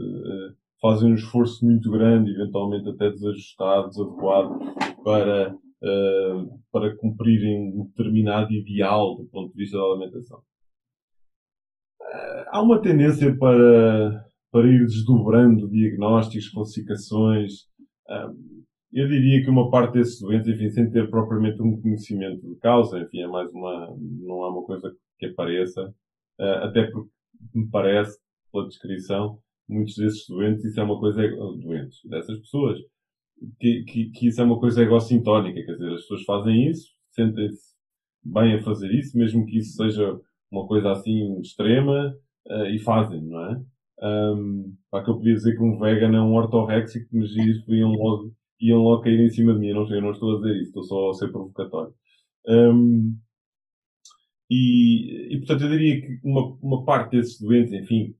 fazem 0.81 1.13
um 1.13 1.15
esforço 1.15 1.65
muito 1.65 1.91
grande, 1.91 2.33
eventualmente 2.33 2.89
até 2.89 3.11
desajustado, 3.11 3.91
desadequado, 3.91 4.59
para, 5.05 5.57
para 6.73 6.97
cumprirem 6.97 7.73
um 7.75 7.87
determinado 7.87 8.53
ideal 8.53 9.17
do 9.17 9.27
ponto 9.27 9.53
de 9.53 9.59
vista 9.59 9.77
da 9.77 9.85
alimentação. 9.85 10.43
há 12.49 12.63
uma 12.63 12.81
tendência 12.81 13.37
para, 13.37 14.25
para 14.51 14.67
ir 14.69 14.81
desdobrando 14.87 15.69
diagnósticos, 15.69 16.51
classificações, 16.51 17.53
eu 18.93 19.09
diria 19.09 19.43
que 19.43 19.51
uma 19.51 19.71
parte 19.71 19.95
desses 19.95 20.21
doentes, 20.21 20.49
enfim, 20.49 20.71
sem 20.71 20.91
ter 20.91 21.11
propriamente 21.11 21.61
um 21.61 21.81
conhecimento 21.81 22.47
de 22.49 22.55
causa, 22.57 23.01
enfim, 23.01 23.23
é 23.23 23.27
mais 23.27 23.51
uma, 23.53 23.95
não 23.99 24.45
é 24.45 24.49
uma 24.49 24.63
coisa 24.63 24.95
que 25.19 25.27
apareça, 25.27 25.93
até 26.39 26.89
porque 26.91 27.11
me 27.53 27.69
parece, 27.69 28.17
pela 28.53 28.69
descrição, 28.69 29.39
muitos 29.69 29.97
desses 29.97 30.27
doentes, 30.29 30.65
isso 30.65 30.81
é 30.81 30.85
uma 30.85 30.99
coisa, 30.99 31.23
doentes, 31.61 31.99
dessas 32.05 32.39
pessoas, 32.39 32.79
que, 33.61 33.85
que, 33.85 34.11
que 34.11 34.29
isso 34.29 34.41
é 34.41 34.45
uma 34.45 34.59
coisa 34.59 34.83
egocintônica, 34.83 35.65
quer 35.65 35.73
dizer, 35.73 35.93
as 35.93 36.01
pessoas 36.03 36.23
fazem 36.25 36.71
isso, 36.71 36.89
sentem-se 37.11 37.75
bem 38.25 38.55
a 38.55 38.63
fazer 38.63 38.93
isso, 38.93 39.17
mesmo 39.17 39.45
que 39.47 39.59
isso 39.59 39.77
seja 39.77 40.19
uma 40.51 40.67
coisa 40.67 40.93
assim 40.93 41.41
extrema, 41.41 42.15
uh, 42.49 42.67
e 42.67 42.79
fazem, 42.79 43.23
não 43.23 43.45
é? 43.51 43.63
Um, 44.03 44.77
que 44.93 45.11
eu 45.11 45.17
podia 45.17 45.35
dizer 45.35 45.57
que 45.57 45.63
um 45.63 45.79
vegan 45.79 46.15
é 46.17 46.21
um 46.21 46.35
ortoréxico, 46.35 47.09
mas 47.13 47.31
isso 47.31 47.75
iam 47.75 47.93
logo 47.93 48.35
iam 48.61 48.81
logo 48.83 49.03
cair 49.03 49.21
em 49.21 49.31
cima 49.31 49.53
de 49.53 49.61
mim. 49.61 49.69
Eu 49.69 49.75
não, 49.77 49.91
eu 49.91 50.03
não 50.03 50.11
estou 50.13 50.35
a 50.35 50.41
dizer 50.41 50.57
isso, 50.57 50.69
estou 50.69 50.83
só 50.85 51.11
a 51.11 51.15
ser 51.15 51.31
provocatório. 51.31 51.95
Um, 52.47 53.17
e, 54.51 55.35
e, 55.35 55.39
portanto, 55.39 55.65
eu 55.65 55.71
diria 55.71 56.01
que 56.01 56.21
uma, 56.23 56.57
uma 56.63 56.85
parte 56.85 57.17
desses 57.17 57.41
doentes, 57.41 57.73
enfim, 57.73 58.15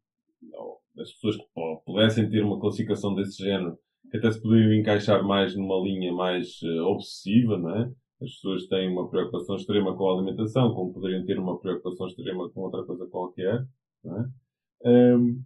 as 0.99 1.13
pessoas 1.13 1.37
que 1.37 1.45
pudessem 1.85 2.29
ter 2.31 2.43
uma 2.43 2.59
classificação 2.61 3.15
desse 3.15 3.43
género, 3.43 3.79
até 4.15 4.31
se 4.31 4.41
poderiam 4.41 4.73
encaixar 4.75 5.25
mais 5.25 5.57
numa 5.57 5.77
linha 5.81 6.13
mais 6.13 6.61
uh, 6.63 6.85
obsessiva, 6.85 7.59
não 7.59 7.71
é? 7.71 7.93
As 8.23 8.31
pessoas 8.35 8.67
têm 8.67 8.89
uma 8.89 9.09
preocupação 9.09 9.57
extrema 9.57 9.97
com 9.97 10.09
a 10.09 10.15
alimentação, 10.15 10.73
como 10.75 10.93
poderiam 10.93 11.25
ter 11.25 11.39
uma 11.39 11.59
preocupação 11.59 12.07
extrema 12.07 12.49
com 12.51 12.61
outra 12.61 12.85
coisa 12.85 13.07
qualquer, 13.07 13.67
não 14.05 14.21
é? 14.21 14.29
Um, 15.17 15.43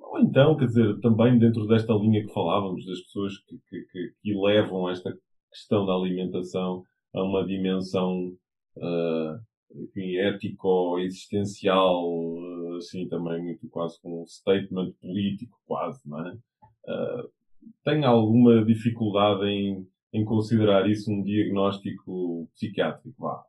ou 0.00 0.20
então, 0.20 0.56
quer 0.56 0.66
dizer, 0.66 1.00
também 1.00 1.38
dentro 1.38 1.66
desta 1.66 1.92
linha 1.94 2.24
que 2.24 2.32
falávamos, 2.32 2.84
das 2.86 3.00
pessoas 3.02 3.38
que, 3.38 3.58
que, 3.68 4.12
que 4.22 4.90
esta 4.90 5.16
questão 5.50 5.86
da 5.86 5.94
alimentação 5.94 6.84
a 7.14 7.22
uma 7.22 7.44
dimensão 7.46 8.36
uh, 8.76 9.40
enfim, 9.74 10.16
ético-existencial, 10.16 12.04
uh, 12.06 12.76
assim 12.76 13.08
também 13.08 13.42
muito 13.42 13.68
quase 13.68 14.00
com 14.00 14.22
um 14.22 14.26
statement 14.26 14.92
político 15.00 15.58
quase, 15.66 16.00
não 16.04 16.26
é? 16.26 16.32
Uh, 16.86 17.30
tenho 17.84 18.06
alguma 18.06 18.64
dificuldade 18.64 19.44
em, 19.46 19.86
em 20.12 20.24
considerar 20.24 20.88
isso 20.88 21.10
um 21.10 21.22
diagnóstico 21.22 22.48
psiquiátrico, 22.54 23.14
vá. 23.18 23.42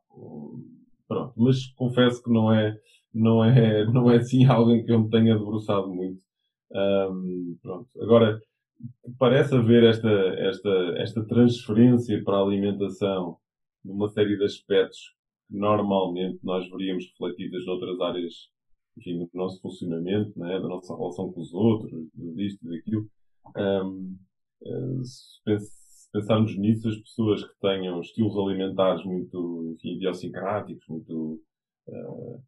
Pronto, 1.06 1.32
mas 1.36 1.66
confesso 1.72 2.22
que 2.22 2.30
não 2.30 2.52
é, 2.52 2.78
não 3.14 3.44
é, 3.44 3.84
não 3.86 4.10
é 4.10 4.16
assim 4.16 4.44
algo 4.46 4.72
em 4.72 4.84
que 4.84 4.92
eu 4.92 5.00
me 5.00 5.10
tenha 5.10 5.36
debruçado 5.36 5.88
muito. 5.88 6.22
Um, 6.70 7.56
pronto. 7.62 7.88
Agora, 8.00 8.40
parece 9.18 9.54
haver 9.54 9.84
esta, 9.84 10.08
esta, 10.08 10.94
esta 10.98 11.24
transferência 11.26 12.22
para 12.22 12.36
a 12.36 12.42
alimentação 12.42 13.38
de 13.84 13.90
uma 13.90 14.08
série 14.08 14.36
de 14.36 14.44
aspectos 14.44 15.14
que 15.48 15.56
normalmente 15.56 16.38
nós 16.42 16.68
veríamos 16.70 17.06
refletidas 17.10 17.64
noutras 17.64 18.00
áreas 18.00 18.34
enfim, 18.98 19.18
do 19.18 19.30
nosso 19.32 19.60
funcionamento, 19.60 20.38
né, 20.38 20.60
da 20.60 20.68
nossa 20.68 20.94
relação 20.94 21.32
com 21.32 21.40
os 21.40 21.54
outros, 21.54 21.90
disto 22.34 22.66
e 22.66 22.76
daquilo. 22.76 23.08
Um, 23.56 24.16
eh, 24.62 25.02
se 25.04 26.10
pensarmos 26.12 26.56
nisso, 26.56 26.88
as 26.88 26.96
pessoas 26.96 27.44
que 27.44 27.60
tenham 27.60 28.00
estilos 28.00 28.36
alimentares 28.36 29.04
muito 29.04 29.74
enfim, 29.74 29.96
idiosincráticos, 29.96 30.86
muito 30.88 31.40
uh, 31.88 32.42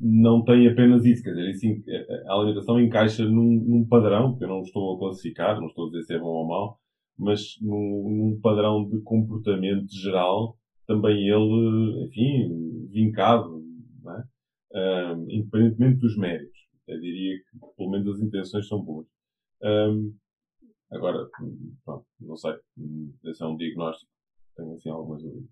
não 0.00 0.44
tem 0.44 0.68
apenas 0.68 1.04
isso, 1.04 1.22
quer 1.22 1.34
dizer, 1.34 1.50
isso, 1.50 1.82
a 2.28 2.34
alimentação 2.34 2.80
encaixa 2.80 3.24
num, 3.24 3.64
num, 3.66 3.86
padrão, 3.86 4.36
que 4.36 4.44
eu 4.44 4.48
não 4.48 4.62
estou 4.62 4.94
a 4.94 4.98
classificar, 4.98 5.60
não 5.60 5.66
estou 5.66 5.86
a 5.86 5.90
dizer 5.90 6.02
se 6.04 6.14
é 6.14 6.18
bom 6.18 6.26
ou 6.26 6.46
mau, 6.46 6.78
mas 7.18 7.56
num, 7.60 8.08
num 8.08 8.40
padrão 8.40 8.88
de 8.88 9.00
comportamento 9.02 9.92
geral, 9.92 10.56
também 10.86 11.28
ele, 11.28 12.06
enfim, 12.06 12.88
vincado, 12.90 13.62
é? 14.74 15.12
um, 15.14 15.26
independentemente 15.30 15.98
dos 15.98 16.16
méritos. 16.16 16.58
Eu 16.86 17.00
diria 17.00 17.36
que, 17.38 17.76
pelo 17.76 17.90
menos, 17.90 18.08
as 18.14 18.20
intenções 18.20 18.68
são 18.68 18.80
boas. 18.80 19.06
Um, 19.64 20.14
agora, 20.92 21.26
pronto, 21.84 22.04
não 22.20 22.36
sei, 22.36 22.52
esse 23.24 23.42
é 23.42 23.46
um 23.46 23.56
diagnóstico, 23.56 24.10
tenho 24.56 24.74
assim 24.74 24.90
algumas 24.90 25.22
dúvidas. 25.22 25.48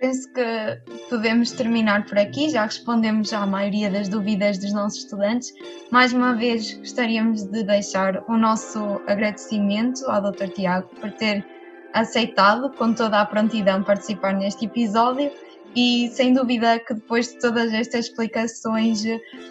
Penso 0.00 0.32
que 0.32 1.08
podemos 1.08 1.52
terminar 1.52 2.06
por 2.06 2.18
aqui, 2.18 2.50
já 2.50 2.64
respondemos 2.64 3.32
à 3.32 3.46
maioria 3.46 3.90
das 3.90 4.08
dúvidas 4.08 4.58
dos 4.58 4.72
nossos 4.72 5.00
estudantes. 5.00 5.52
Mais 5.90 6.12
uma 6.12 6.34
vez, 6.34 6.76
gostaríamos 6.78 7.44
de 7.44 7.62
deixar 7.62 8.24
o 8.28 8.36
nosso 8.36 8.78
agradecimento 9.06 10.04
ao 10.06 10.20
Dr. 10.20 10.48
Tiago 10.48 10.88
por 11.00 11.12
ter 11.12 11.46
aceitado 11.92 12.70
com 12.76 12.92
toda 12.92 13.20
a 13.20 13.26
prontidão 13.26 13.84
participar 13.84 14.34
neste 14.34 14.66
episódio 14.66 15.30
e 15.74 16.08
sem 16.12 16.32
dúvida 16.32 16.78
que 16.78 16.94
depois 16.94 17.32
de 17.32 17.38
todas 17.40 17.72
estas 17.72 18.06
explicações 18.06 19.02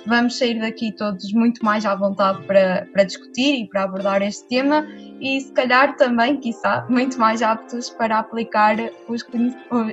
vamos 0.06 0.38
sair 0.38 0.60
daqui 0.60 0.92
todos 0.92 1.32
muito 1.34 1.64
mais 1.64 1.86
à 1.86 1.96
vontade 1.96 2.42
para, 2.44 2.88
para 2.92 3.04
discutir 3.04 3.64
e 3.64 3.68
para 3.68 3.84
abordar 3.84 4.22
este 4.22 4.48
tema 4.48 4.88
e 5.20 5.40
se 5.40 5.52
calhar 5.54 5.96
também, 5.96 6.38
quiçá, 6.38 6.86
muito 6.90 7.18
mais 7.20 7.42
aptos 7.42 7.90
para 7.90 8.20
aplicar 8.20 8.76
os, 9.08 9.26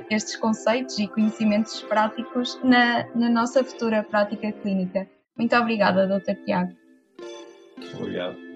estes 0.09 0.35
conceitos 0.35 0.99
e 0.99 1.07
conhecimentos 1.07 1.81
práticos 1.83 2.59
na, 2.63 3.07
na 3.15 3.29
nossa 3.29 3.63
futura 3.63 4.03
prática 4.03 4.51
clínica. 4.51 5.07
Muito 5.37 5.55
obrigada, 5.55 6.05
Dr. 6.05 6.35
Tiago. 6.45 6.73
Obrigado. 7.97 8.50